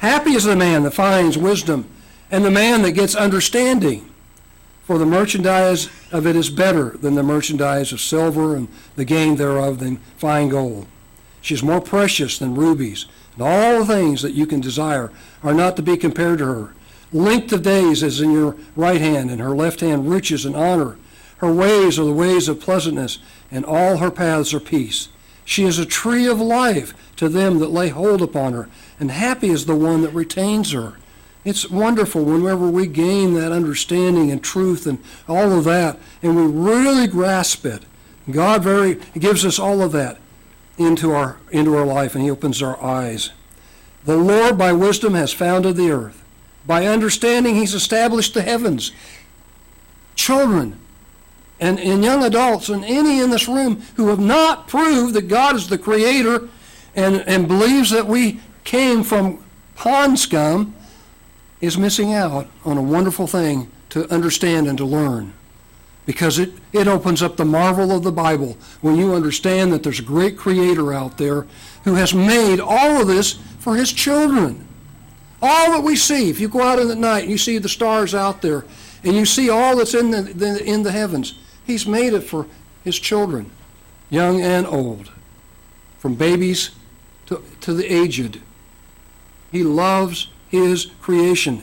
Happy 0.00 0.32
is 0.32 0.44
the 0.44 0.56
man 0.56 0.82
that 0.82 0.90
finds 0.90 1.38
wisdom 1.38 1.88
and 2.30 2.44
the 2.44 2.50
man 2.50 2.82
that 2.82 2.92
gets 2.92 3.14
understanding. 3.14 4.08
For 4.82 4.98
the 4.98 5.06
merchandise 5.06 5.88
of 6.10 6.26
it 6.26 6.34
is 6.34 6.50
better 6.50 6.90
than 6.90 7.14
the 7.14 7.22
merchandise 7.22 7.92
of 7.92 8.00
silver 8.00 8.56
and 8.56 8.66
the 8.96 9.04
gain 9.04 9.36
thereof 9.36 9.78
than 9.78 9.98
fine 10.16 10.48
gold. 10.48 10.86
She 11.40 11.54
is 11.54 11.62
more 11.62 11.80
precious 11.80 12.38
than 12.38 12.56
rubies 12.56 13.06
and 13.34 13.42
all 13.42 13.78
the 13.78 13.86
things 13.86 14.22
that 14.22 14.32
you 14.32 14.46
can 14.46 14.60
desire 14.60 15.10
are 15.42 15.54
not 15.54 15.76
to 15.76 15.82
be 15.82 15.96
compared 15.96 16.38
to 16.38 16.44
her 16.44 16.74
Length 17.12 17.52
of 17.52 17.62
days 17.62 18.02
is 18.02 18.22
in 18.22 18.32
your 18.32 18.56
right 18.74 19.00
hand, 19.00 19.30
and 19.30 19.40
her 19.40 19.54
left 19.54 19.80
hand 19.80 20.10
riches 20.10 20.46
and 20.46 20.56
honor. 20.56 20.96
Her 21.38 21.52
ways 21.52 21.98
are 21.98 22.04
the 22.04 22.12
ways 22.12 22.48
of 22.48 22.60
pleasantness, 22.60 23.18
and 23.50 23.66
all 23.66 23.98
her 23.98 24.10
paths 24.10 24.54
are 24.54 24.60
peace. 24.60 25.08
She 25.44 25.64
is 25.64 25.78
a 25.78 25.84
tree 25.84 26.26
of 26.26 26.40
life 26.40 26.94
to 27.16 27.28
them 27.28 27.58
that 27.58 27.70
lay 27.70 27.90
hold 27.90 28.22
upon 28.22 28.54
her, 28.54 28.68
and 28.98 29.10
happy 29.10 29.50
is 29.50 29.66
the 29.66 29.76
one 29.76 30.00
that 30.02 30.14
retains 30.14 30.72
her. 30.72 30.94
It's 31.44 31.68
wonderful 31.68 32.24
whenever 32.24 32.68
we 32.68 32.86
gain 32.86 33.34
that 33.34 33.52
understanding 33.52 34.30
and 34.30 34.42
truth 34.42 34.86
and 34.86 34.98
all 35.28 35.52
of 35.52 35.64
that, 35.64 35.98
and 36.22 36.36
we 36.36 36.46
really 36.46 37.08
grasp 37.08 37.66
it. 37.66 37.82
God 38.30 38.62
very 38.62 39.00
gives 39.18 39.44
us 39.44 39.58
all 39.58 39.82
of 39.82 39.92
that 39.92 40.18
into 40.78 41.12
our 41.12 41.38
into 41.50 41.76
our 41.76 41.86
life, 41.86 42.14
and 42.14 42.24
He 42.24 42.30
opens 42.30 42.62
our 42.62 42.82
eyes. 42.82 43.30
The 44.04 44.16
Lord 44.16 44.58
by 44.58 44.72
wisdom 44.72 45.14
has 45.14 45.32
founded 45.32 45.76
the 45.76 45.90
earth. 45.90 46.24
By 46.66 46.86
understanding, 46.86 47.54
He's 47.54 47.74
established 47.74 48.34
the 48.34 48.42
heavens. 48.42 48.92
Children 50.14 50.78
and, 51.62 51.78
and 51.78 52.02
young 52.02 52.24
adults 52.24 52.68
and 52.68 52.84
any 52.84 53.20
in 53.20 53.30
this 53.30 53.46
room 53.46 53.82
who 53.94 54.08
have 54.08 54.18
not 54.18 54.66
proved 54.66 55.14
that 55.14 55.28
God 55.28 55.54
is 55.54 55.68
the 55.68 55.78
creator 55.78 56.48
and, 56.96 57.22
and 57.26 57.46
believes 57.46 57.90
that 57.90 58.06
we 58.06 58.40
came 58.64 59.04
from 59.04 59.42
pond 59.76 60.18
scum 60.18 60.74
is 61.60 61.78
missing 61.78 62.12
out 62.12 62.48
on 62.64 62.76
a 62.76 62.82
wonderful 62.82 63.28
thing 63.28 63.70
to 63.90 64.12
understand 64.12 64.66
and 64.66 64.76
to 64.78 64.84
learn. 64.84 65.32
Because 66.04 66.38
it, 66.38 66.52
it 66.72 66.88
opens 66.88 67.22
up 67.22 67.36
the 67.36 67.44
marvel 67.44 67.92
of 67.92 68.02
the 68.02 68.12
Bible 68.12 68.56
when 68.80 68.96
you 68.96 69.14
understand 69.14 69.72
that 69.72 69.82
there's 69.82 70.00
a 70.00 70.04
great 70.04 70.36
creator 70.36 70.92
out 70.92 71.16
there 71.16 71.46
who 71.84 71.94
has 71.94 72.12
made 72.12 72.60
all 72.60 73.00
of 73.00 73.06
this 73.06 73.34
for 73.58 73.76
his 73.76 73.92
children. 73.92 74.66
All 75.40 75.72
that 75.72 75.82
we 75.82 75.96
see, 75.96 76.30
if 76.30 76.40
you 76.40 76.48
go 76.48 76.62
out 76.62 76.78
in 76.78 76.88
the 76.88 76.96
night 76.96 77.22
and 77.22 77.30
you 77.30 77.38
see 77.38 77.58
the 77.58 77.68
stars 77.68 78.14
out 78.14 78.42
there, 78.42 78.64
and 79.04 79.14
you 79.14 79.26
see 79.26 79.50
all 79.50 79.76
that's 79.76 79.94
in 79.94 80.10
the, 80.10 80.22
the, 80.22 80.64
in 80.64 80.82
the 80.82 80.92
heavens, 80.92 81.34
He's 81.64 81.86
made 81.86 82.12
it 82.12 82.22
for 82.22 82.46
His 82.84 82.98
children, 82.98 83.50
young 84.10 84.40
and 84.40 84.66
old, 84.66 85.10
from 85.98 86.14
babies 86.14 86.70
to, 87.26 87.42
to 87.60 87.74
the 87.74 87.86
aged. 87.92 88.40
He 89.50 89.64
loves 89.64 90.28
His 90.48 90.86
creation, 91.00 91.62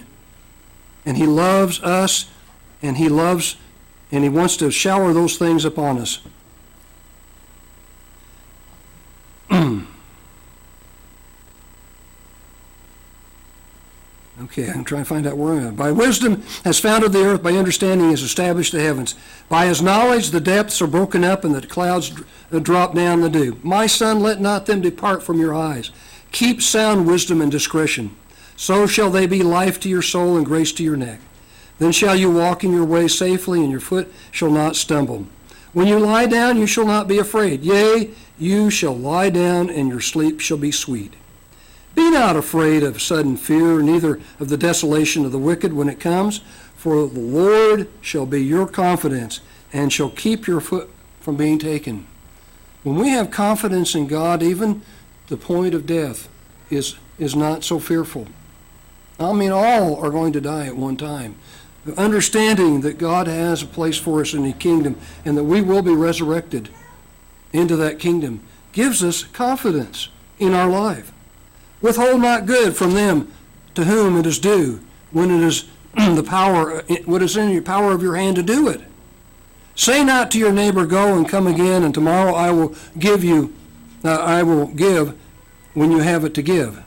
and 1.06 1.16
He 1.16 1.26
loves 1.26 1.82
us, 1.82 2.30
and 2.82 2.98
He 2.98 3.08
loves, 3.08 3.56
and 4.12 4.24
He 4.24 4.30
wants 4.30 4.58
to 4.58 4.72
shower 4.72 5.14
those 5.14 5.38
things 5.38 5.66
upon 5.66 5.98
us. 6.00 6.20
Okay, 14.44 14.70
I'm 14.70 14.86
trying 14.86 15.04
to 15.04 15.10
find 15.10 15.28
out 15.28 15.38
where 15.38 15.54
I'm 15.54 15.68
at. 15.68 15.76
By 15.76 15.92
wisdom 15.92 16.42
has 16.64 16.80
founded 16.80 17.12
the 17.12 17.26
earth, 17.26 17.44
by 17.44 17.52
understanding 17.52 18.10
has 18.10 18.24
established 18.24 18.72
the 18.72 18.80
heavens. 18.80 19.16
By 19.50 19.66
his 19.66 19.82
knowledge 19.82 20.30
the 20.30 20.40
depths 20.40 20.82
are 20.82 20.88
broken 20.88 21.26
up, 21.26 21.44
and 21.44 21.54
the 21.54 21.68
clouds 21.68 22.14
uh, 22.52 22.60
drop 22.60 22.96
down 22.96 23.20
the 23.20 23.30
dew. 23.30 23.60
My 23.64 23.86
son, 23.86 24.22
let 24.22 24.40
not 24.40 24.66
them 24.66 24.80
depart 24.80 25.24
from 25.24 25.40
your 25.40 25.54
eyes. 25.54 25.92
Keep 26.32 26.62
sound 26.62 27.06
wisdom 27.06 27.42
and 27.42 27.52
discretion. 27.52 28.16
So 28.56 28.88
shall 28.88 29.12
they 29.12 29.28
be 29.28 29.44
life 29.44 29.80
to 29.82 29.90
your 29.90 30.02
soul 30.02 30.38
and 30.38 30.46
grace 30.46 30.72
to 30.74 30.84
your 30.84 30.98
neck. 30.98 31.20
Then 31.80 31.92
shall 31.92 32.16
you 32.16 32.30
walk 32.30 32.64
in 32.64 32.72
your 32.72 32.86
way 32.86 33.08
safely, 33.08 33.62
and 33.62 33.72
your 33.72 33.80
foot 33.80 34.12
shall 34.32 34.52
not 34.52 34.76
stumble. 34.76 35.26
When 35.74 35.88
you 35.88 36.00
lie 36.00 36.26
down, 36.26 36.58
you 36.58 36.68
shall 36.68 36.86
not 36.86 37.08
be 37.08 37.20
afraid. 37.20 37.64
Yea, 37.64 38.10
you 38.38 38.70
shall 38.70 38.96
lie 38.96 39.30
down, 39.30 39.70
and 39.70 39.90
your 39.90 40.02
sleep 40.02 40.40
shall 40.40 40.58
be 40.58 40.72
sweet. 40.72 41.14
Be 41.96 42.12
not 42.12 42.36
afraid 42.36 42.84
of 42.84 43.02
sudden 43.02 43.38
fear, 43.38 43.82
neither 43.82 44.20
of 44.40 44.50
the 44.50 44.58
desolation 44.58 45.26
of 45.26 45.32
the 45.32 45.40
wicked 45.40 45.74
when 45.74 45.90
it 45.90 46.00
comes, 46.00 46.42
for 46.76 47.08
the 47.08 47.20
Lord 47.20 47.90
shall 48.02 48.26
be 48.26 48.44
your 48.44 48.68
confidence 48.68 49.42
and 49.74 49.92
shall 49.92 50.10
keep 50.10 50.48
your 50.48 50.62
foot 50.62 50.90
from 51.20 51.36
being 51.36 51.60
taken. 51.60 52.08
When 52.84 52.96
we 52.96 53.10
have 53.10 53.32
confidence 53.32 53.96
in 53.96 54.08
God, 54.08 54.42
even 54.42 54.82
the 55.28 55.38
point 55.38 55.74
of 55.74 55.86
death 55.86 56.30
is, 56.70 56.96
is 57.18 57.36
not 57.36 57.64
so 57.64 57.80
fearful. 57.80 58.28
I 59.20 59.34
mean, 59.34 59.52
all 59.52 59.98
are 59.98 60.10
going 60.10 60.32
to 60.34 60.42
die 60.42 60.68
at 60.68 60.78
one 60.78 60.96
time. 60.96 61.36
Understanding 61.98 62.82
that 62.82 62.98
God 62.98 63.28
has 63.28 63.64
a 63.64 63.68
place 63.68 63.98
for 63.98 64.22
us 64.22 64.34
in 64.34 64.44
the 64.44 64.54
kingdom 64.54 64.98
and 65.26 65.38
that 65.38 65.44
we 65.44 65.62
will 65.62 65.82
be 65.82 65.94
resurrected 65.94 66.70
into 67.54 67.76
that 67.78 68.00
kingdom 68.00 68.42
gives 68.72 69.04
us 69.04 69.24
confidence 69.24 70.10
in 70.38 70.54
our 70.54 70.70
life. 70.70 71.12
Withhold 71.82 72.22
not 72.22 72.46
good 72.46 72.76
from 72.76 72.94
them 72.94 73.32
to 73.76 73.86
whom 73.86 74.18
it 74.18 74.26
is 74.26 74.40
due, 74.40 74.82
when 75.12 75.32
it 75.32 75.42
is 75.42 75.66
the 75.96 76.24
power, 76.24 76.82
what 77.06 77.22
is 77.22 77.38
in 77.38 77.50
your 77.50 77.62
power 77.62 77.94
of 77.94 78.02
your 78.02 78.16
hand 78.16 78.36
to 78.36 78.44
do 78.44 78.68
it. 78.68 78.82
Say 79.76 80.04
not 80.04 80.30
to 80.32 80.38
your 80.38 80.52
neighbor, 80.52 80.86
Go 80.86 81.16
and 81.16 81.28
come 81.28 81.48
again, 81.48 81.84
and 81.84 81.94
tomorrow 81.94 82.34
I 82.34 82.52
will 82.52 82.76
give 82.98 83.24
you, 83.24 83.54
uh, 84.04 84.10
I 84.10 84.44
will 84.44 84.68
give 84.68 85.18
when 85.74 85.92
you 85.92 86.00
have 86.00 86.26
it 86.26 86.34
to 86.34 86.42
give, 86.42 86.84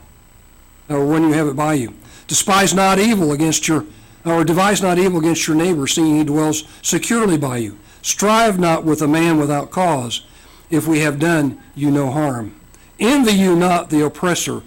or 0.89 1.05
when 1.05 1.23
you 1.23 1.33
have 1.33 1.47
it 1.47 1.55
by 1.55 1.73
you. 1.73 1.95
Despise 2.27 2.73
not 2.73 2.99
evil 2.99 3.31
against 3.31 3.67
your, 3.67 3.85
or 4.25 4.43
devise 4.43 4.81
not 4.81 4.97
evil 4.97 5.19
against 5.19 5.47
your 5.47 5.57
neighbor, 5.57 5.87
seeing 5.87 6.17
he 6.17 6.23
dwells 6.23 6.63
securely 6.81 7.37
by 7.37 7.57
you. 7.57 7.77
Strive 8.01 8.59
not 8.59 8.83
with 8.83 9.01
a 9.01 9.07
man 9.07 9.37
without 9.37 9.71
cause, 9.71 10.25
if 10.69 10.87
we 10.87 10.99
have 10.99 11.19
done 11.19 11.61
you 11.75 11.91
no 11.91 12.11
harm. 12.11 12.59
Envy 12.99 13.33
you 13.33 13.55
not 13.55 13.89
the 13.89 14.05
oppressor, 14.05 14.61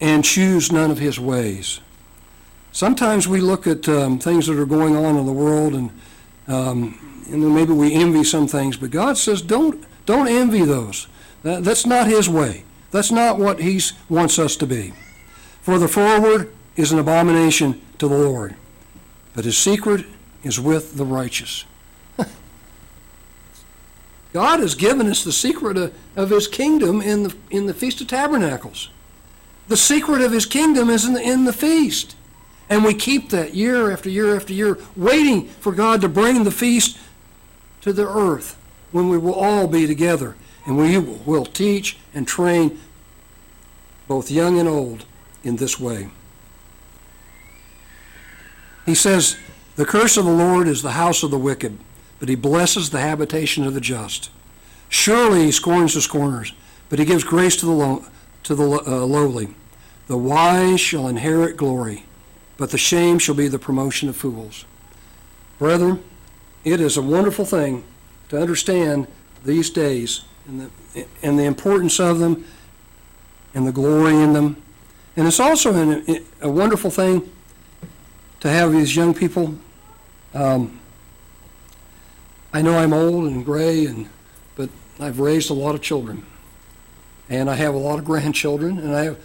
and 0.00 0.24
choose 0.24 0.72
none 0.72 0.90
of 0.90 0.98
his 0.98 1.20
ways. 1.20 1.80
Sometimes 2.72 3.26
we 3.26 3.40
look 3.40 3.66
at 3.66 3.88
um, 3.88 4.18
things 4.18 4.46
that 4.46 4.58
are 4.58 4.66
going 4.66 4.96
on 4.96 5.16
in 5.16 5.26
the 5.26 5.32
world, 5.32 5.74
and 5.74 5.90
um, 6.46 7.24
and 7.30 7.54
maybe 7.54 7.72
we 7.72 7.94
envy 7.94 8.24
some 8.24 8.48
things, 8.48 8.76
but 8.76 8.90
God 8.90 9.16
says 9.16 9.42
don't 9.42 9.84
don't 10.06 10.28
envy 10.28 10.64
those. 10.64 11.06
That, 11.42 11.64
that's 11.64 11.86
not 11.86 12.06
His 12.06 12.28
way. 12.28 12.64
That's 12.90 13.10
not 13.10 13.38
what 13.38 13.60
He 13.60 13.80
wants 14.08 14.38
us 14.38 14.56
to 14.56 14.66
be. 14.66 14.92
For 15.62 15.78
the 15.78 15.88
forward 15.88 16.52
is 16.76 16.92
an 16.92 16.98
abomination 16.98 17.80
to 17.98 18.08
the 18.08 18.16
Lord, 18.18 18.56
but 19.34 19.44
His 19.44 19.58
secret 19.58 20.06
is 20.42 20.58
with 20.58 20.96
the 20.96 21.04
righteous. 21.04 21.64
God 24.32 24.60
has 24.60 24.74
given 24.74 25.06
us 25.06 25.24
the 25.24 25.32
secret 25.32 25.76
of, 25.76 25.94
of 26.16 26.30
His 26.30 26.48
kingdom 26.48 27.00
in 27.00 27.24
the 27.24 27.36
in 27.50 27.66
the 27.66 27.74
Feast 27.74 28.00
of 28.00 28.08
Tabernacles. 28.08 28.90
The 29.68 29.76
secret 29.76 30.20
of 30.20 30.32
His 30.32 30.46
kingdom 30.46 30.90
is 30.90 31.04
in 31.04 31.14
the, 31.14 31.22
in 31.22 31.44
the 31.44 31.52
feast. 31.52 32.16
And 32.68 32.84
we 32.84 32.94
keep 32.94 33.30
that 33.30 33.54
year 33.54 33.90
after 33.90 34.08
year 34.08 34.36
after 34.36 34.52
year, 34.52 34.78
waiting 34.94 35.48
for 35.48 35.72
God 35.72 36.00
to 36.02 36.08
bring 36.08 36.44
the 36.44 36.52
feast 36.52 36.96
to 37.80 37.92
the 37.92 38.08
earth 38.08 38.56
when 38.92 39.08
we 39.08 39.18
will 39.18 39.34
all 39.34 39.66
be 39.66 39.88
together 39.88 40.36
and 40.64 40.76
we 40.78 40.98
will 40.98 41.44
teach 41.44 41.96
and 42.14 42.28
train 42.28 42.78
both 44.06 44.30
young 44.30 44.58
and 44.58 44.68
old 44.68 45.04
in 45.42 45.56
this 45.56 45.80
way. 45.80 46.10
He 48.86 48.94
says, 48.94 49.36
The 49.76 49.86
curse 49.86 50.16
of 50.16 50.24
the 50.24 50.30
Lord 50.30 50.68
is 50.68 50.82
the 50.82 50.92
house 50.92 51.22
of 51.22 51.30
the 51.30 51.38
wicked, 51.38 51.78
but 52.18 52.28
he 52.28 52.34
blesses 52.34 52.90
the 52.90 53.00
habitation 53.00 53.64
of 53.64 53.74
the 53.74 53.80
just. 53.80 54.30
Surely 54.88 55.44
he 55.44 55.52
scorns 55.52 55.94
the 55.94 56.00
scorners, 56.00 56.52
but 56.88 56.98
he 56.98 57.04
gives 57.04 57.24
grace 57.24 57.56
to 57.56 57.66
the, 57.66 57.72
lo- 57.72 58.04
to 58.42 58.54
the 58.54 58.64
uh, 58.64 59.04
lowly. 59.06 59.54
The 60.08 60.18
wise 60.18 60.80
shall 60.80 61.06
inherit 61.06 61.56
glory, 61.56 62.04
but 62.56 62.70
the 62.70 62.78
shame 62.78 63.18
shall 63.18 63.36
be 63.36 63.48
the 63.48 63.58
promotion 63.58 64.08
of 64.08 64.16
fools. 64.16 64.64
Brethren, 65.58 66.02
it 66.64 66.80
is 66.80 66.96
a 66.96 67.02
wonderful 67.02 67.44
thing 67.44 67.84
to 68.28 68.40
understand 68.40 69.06
these 69.44 69.70
days 69.70 70.22
and 70.46 70.70
the, 70.94 71.06
and 71.22 71.38
the 71.38 71.44
importance 71.44 72.00
of 72.00 72.18
them 72.18 72.44
and 73.54 73.66
the 73.66 73.72
glory 73.72 74.14
in 74.16 74.32
them. 74.32 74.60
And 75.16 75.26
it's 75.26 75.40
also 75.40 75.74
an, 75.74 76.24
a 76.40 76.50
wonderful 76.50 76.90
thing 76.90 77.30
to 78.40 78.48
have 78.48 78.72
these 78.72 78.94
young 78.94 79.14
people. 79.14 79.54
Um, 80.34 80.80
I 82.52 82.62
know 82.62 82.78
I'm 82.78 82.92
old 82.92 83.24
and 83.30 83.44
gray, 83.44 83.86
and 83.86 84.08
but 84.56 84.70
I've 84.98 85.20
raised 85.20 85.50
a 85.50 85.54
lot 85.54 85.74
of 85.74 85.82
children, 85.82 86.26
and 87.28 87.48
I 87.48 87.54
have 87.54 87.74
a 87.74 87.78
lot 87.78 87.98
of 87.98 88.04
grandchildren, 88.04 88.78
and 88.78 88.94
I 88.94 89.04
have. 89.04 89.18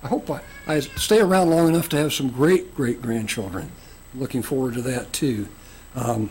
I 0.00 0.06
hope 0.06 0.30
I, 0.30 0.40
I 0.66 0.80
stay 0.80 1.18
around 1.18 1.50
long 1.50 1.68
enough 1.68 1.88
to 1.88 1.96
have 1.96 2.12
some 2.12 2.30
great 2.30 2.74
great 2.74 3.02
grandchildren. 3.02 3.70
Looking 4.14 4.42
forward 4.42 4.74
to 4.74 4.82
that 4.82 5.12
too. 5.12 5.48
Um, 5.94 6.30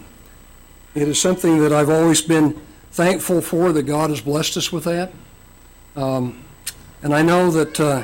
it 0.96 1.08
is 1.08 1.20
something 1.20 1.60
that 1.60 1.74
I've 1.74 1.90
always 1.90 2.22
been 2.22 2.60
thankful 2.92 3.42
for 3.42 3.72
that 3.74 3.84
God 3.84 4.10
has 4.10 4.22
blessed 4.22 4.58
us 4.58 4.72
with 4.72 4.86
that. 4.86 5.12
Um, 5.96 6.44
and 7.04 7.14
I 7.14 7.22
know 7.22 7.52
that 7.52 7.80
uh, 7.80 8.04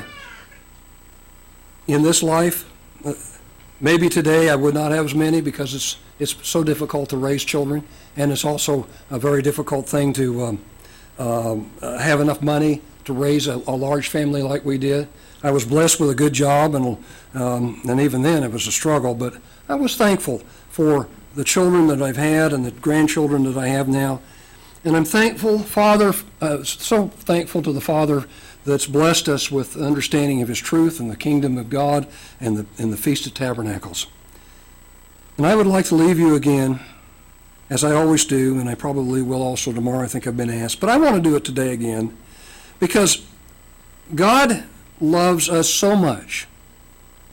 in 1.86 2.02
this 2.02 2.22
life, 2.22 2.70
uh, 3.04 3.14
maybe 3.80 4.08
today 4.08 4.50
I 4.50 4.54
would 4.54 4.74
not 4.74 4.92
have 4.92 5.04
as 5.04 5.14
many 5.14 5.40
because 5.40 5.74
it's 5.74 5.96
it's 6.18 6.36
so 6.46 6.62
difficult 6.62 7.08
to 7.10 7.16
raise 7.16 7.44
children, 7.44 7.82
and 8.16 8.30
it's 8.30 8.44
also 8.44 8.86
a 9.10 9.18
very 9.18 9.42
difficult 9.42 9.88
thing 9.88 10.12
to 10.12 10.44
um, 10.44 10.64
um, 11.18 11.70
uh, 11.82 11.98
have 11.98 12.20
enough 12.20 12.40
money 12.40 12.82
to 13.04 13.12
raise 13.12 13.46
a, 13.48 13.56
a, 13.66 13.76
large 13.76 14.08
family 14.08 14.42
like 14.42 14.64
we 14.64 14.78
did. 14.78 15.08
I 15.42 15.50
was 15.50 15.64
blessed 15.64 16.00
with 16.00 16.10
a 16.10 16.14
good 16.14 16.32
job, 16.32 16.74
and 16.74 16.96
um, 17.34 17.80
and 17.88 18.00
even 18.00 18.22
then 18.22 18.44
it 18.44 18.52
was 18.52 18.66
a 18.66 18.72
struggle, 18.72 19.14
but 19.14 19.34
I 19.68 19.74
was 19.74 19.96
thankful 19.96 20.38
for 20.70 21.08
the 21.34 21.44
children 21.44 21.88
that 21.88 22.00
I've 22.00 22.16
had 22.16 22.52
and 22.52 22.64
the 22.64 22.70
grandchildren 22.70 23.42
that 23.44 23.56
I 23.56 23.68
have 23.68 23.88
now. 23.88 24.20
And 24.84 24.96
I'm 24.96 25.04
thankful, 25.04 25.58
Father, 25.58 26.12
uh, 26.40 26.62
so 26.62 27.08
thankful 27.08 27.62
to 27.62 27.72
the 27.72 27.80
Father 27.80 28.26
that's 28.64 28.86
blessed 28.86 29.28
us 29.28 29.50
with 29.50 29.76
understanding 29.76 30.42
of 30.42 30.48
His 30.48 30.58
truth 30.58 31.00
and 31.00 31.10
the 31.10 31.16
kingdom 31.16 31.58
of 31.58 31.70
God 31.70 32.06
and 32.40 32.56
the, 32.56 32.66
and 32.78 32.92
the 32.92 32.96
Feast 32.96 33.26
of 33.26 33.34
Tabernacles. 33.34 34.06
And 35.36 35.46
I 35.46 35.54
would 35.56 35.66
like 35.66 35.86
to 35.86 35.94
leave 35.94 36.18
you 36.18 36.34
again, 36.34 36.80
as 37.68 37.84
I 37.84 37.92
always 37.92 38.24
do, 38.24 38.58
and 38.58 38.68
I 38.68 38.74
probably 38.74 39.22
will 39.22 39.42
also 39.42 39.72
tomorrow. 39.72 40.04
I 40.04 40.06
think 40.06 40.26
I've 40.26 40.36
been 40.36 40.50
asked. 40.50 40.80
But 40.80 40.90
I 40.90 40.96
want 40.96 41.16
to 41.16 41.22
do 41.22 41.36
it 41.36 41.44
today 41.44 41.72
again 41.72 42.16
because 42.78 43.26
God 44.14 44.64
loves 45.00 45.48
us 45.48 45.68
so 45.68 45.96
much, 45.96 46.46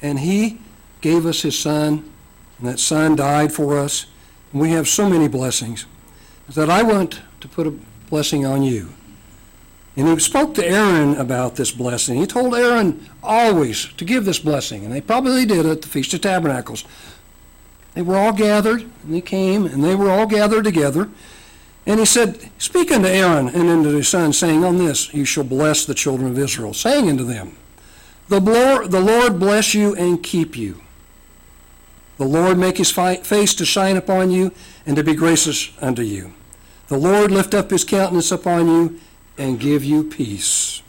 and 0.01 0.19
He 0.19 0.59
gave 1.01 1.25
us 1.25 1.41
His 1.41 1.57
Son 1.57 2.11
and 2.61 2.69
that 2.69 2.79
Son 2.79 3.15
died 3.15 3.51
for 3.51 3.77
us. 3.77 4.05
And 4.51 4.61
we 4.61 4.69
have 4.71 4.87
so 4.87 5.09
many 5.09 5.27
blessings 5.27 5.85
that 6.47 6.69
I 6.69 6.83
want 6.83 7.21
to 7.39 7.47
put 7.47 7.65
a 7.65 7.73
blessing 8.09 8.45
on 8.45 8.61
you. 8.61 8.93
And 9.95 10.07
he 10.07 10.19
spoke 10.19 10.53
to 10.55 10.65
Aaron 10.65 11.17
about 11.17 11.55
this 11.55 11.71
blessing. 11.71 12.17
He 12.17 12.25
told 12.25 12.55
Aaron 12.55 13.05
always 13.21 13.91
to 13.93 14.05
give 14.05 14.23
this 14.23 14.39
blessing, 14.39 14.85
and 14.85 14.93
they 14.93 15.01
probably 15.01 15.45
did 15.45 15.65
at 15.65 15.81
the 15.81 15.87
Feast 15.87 16.13
of 16.13 16.21
Tabernacles. 16.21 16.85
They 17.93 18.01
were 18.01 18.15
all 18.15 18.31
gathered, 18.31 18.81
and 18.81 19.13
they 19.13 19.21
came, 19.21 19.65
and 19.65 19.83
they 19.83 19.95
were 19.95 20.09
all 20.09 20.25
gathered 20.25 20.63
together. 20.63 21.09
And 21.85 21.99
he 21.99 22.05
said, 22.05 22.49
Speak 22.57 22.91
unto 22.91 23.07
Aaron 23.07 23.49
and 23.49 23.69
unto 23.69 23.89
his 23.89 24.07
son, 24.07 24.31
saying, 24.31 24.63
On 24.63 24.77
this 24.77 25.13
you 25.13 25.25
shall 25.25 25.43
bless 25.43 25.83
the 25.85 25.93
children 25.93 26.29
of 26.29 26.39
Israel, 26.39 26.73
saying 26.73 27.09
unto 27.09 27.25
them, 27.25 27.57
The 28.29 28.39
Lord 28.39 29.39
bless 29.39 29.73
you 29.73 29.93
and 29.95 30.23
keep 30.23 30.55
you. 30.55 30.81
The 32.17 32.25
Lord 32.25 32.57
make 32.57 32.77
his 32.77 32.91
face 32.91 33.53
to 33.55 33.65
shine 33.65 33.97
upon 33.97 34.31
you 34.31 34.51
and 34.85 34.95
to 34.95 35.03
be 35.03 35.15
gracious 35.15 35.71
unto 35.81 36.03
you. 36.03 36.33
The 36.87 36.97
Lord 36.97 37.31
lift 37.31 37.53
up 37.53 37.71
his 37.71 37.83
countenance 37.83 38.31
upon 38.31 38.67
you 38.67 38.99
and 39.41 39.59
give 39.59 39.83
you 39.83 40.03
peace. 40.03 40.83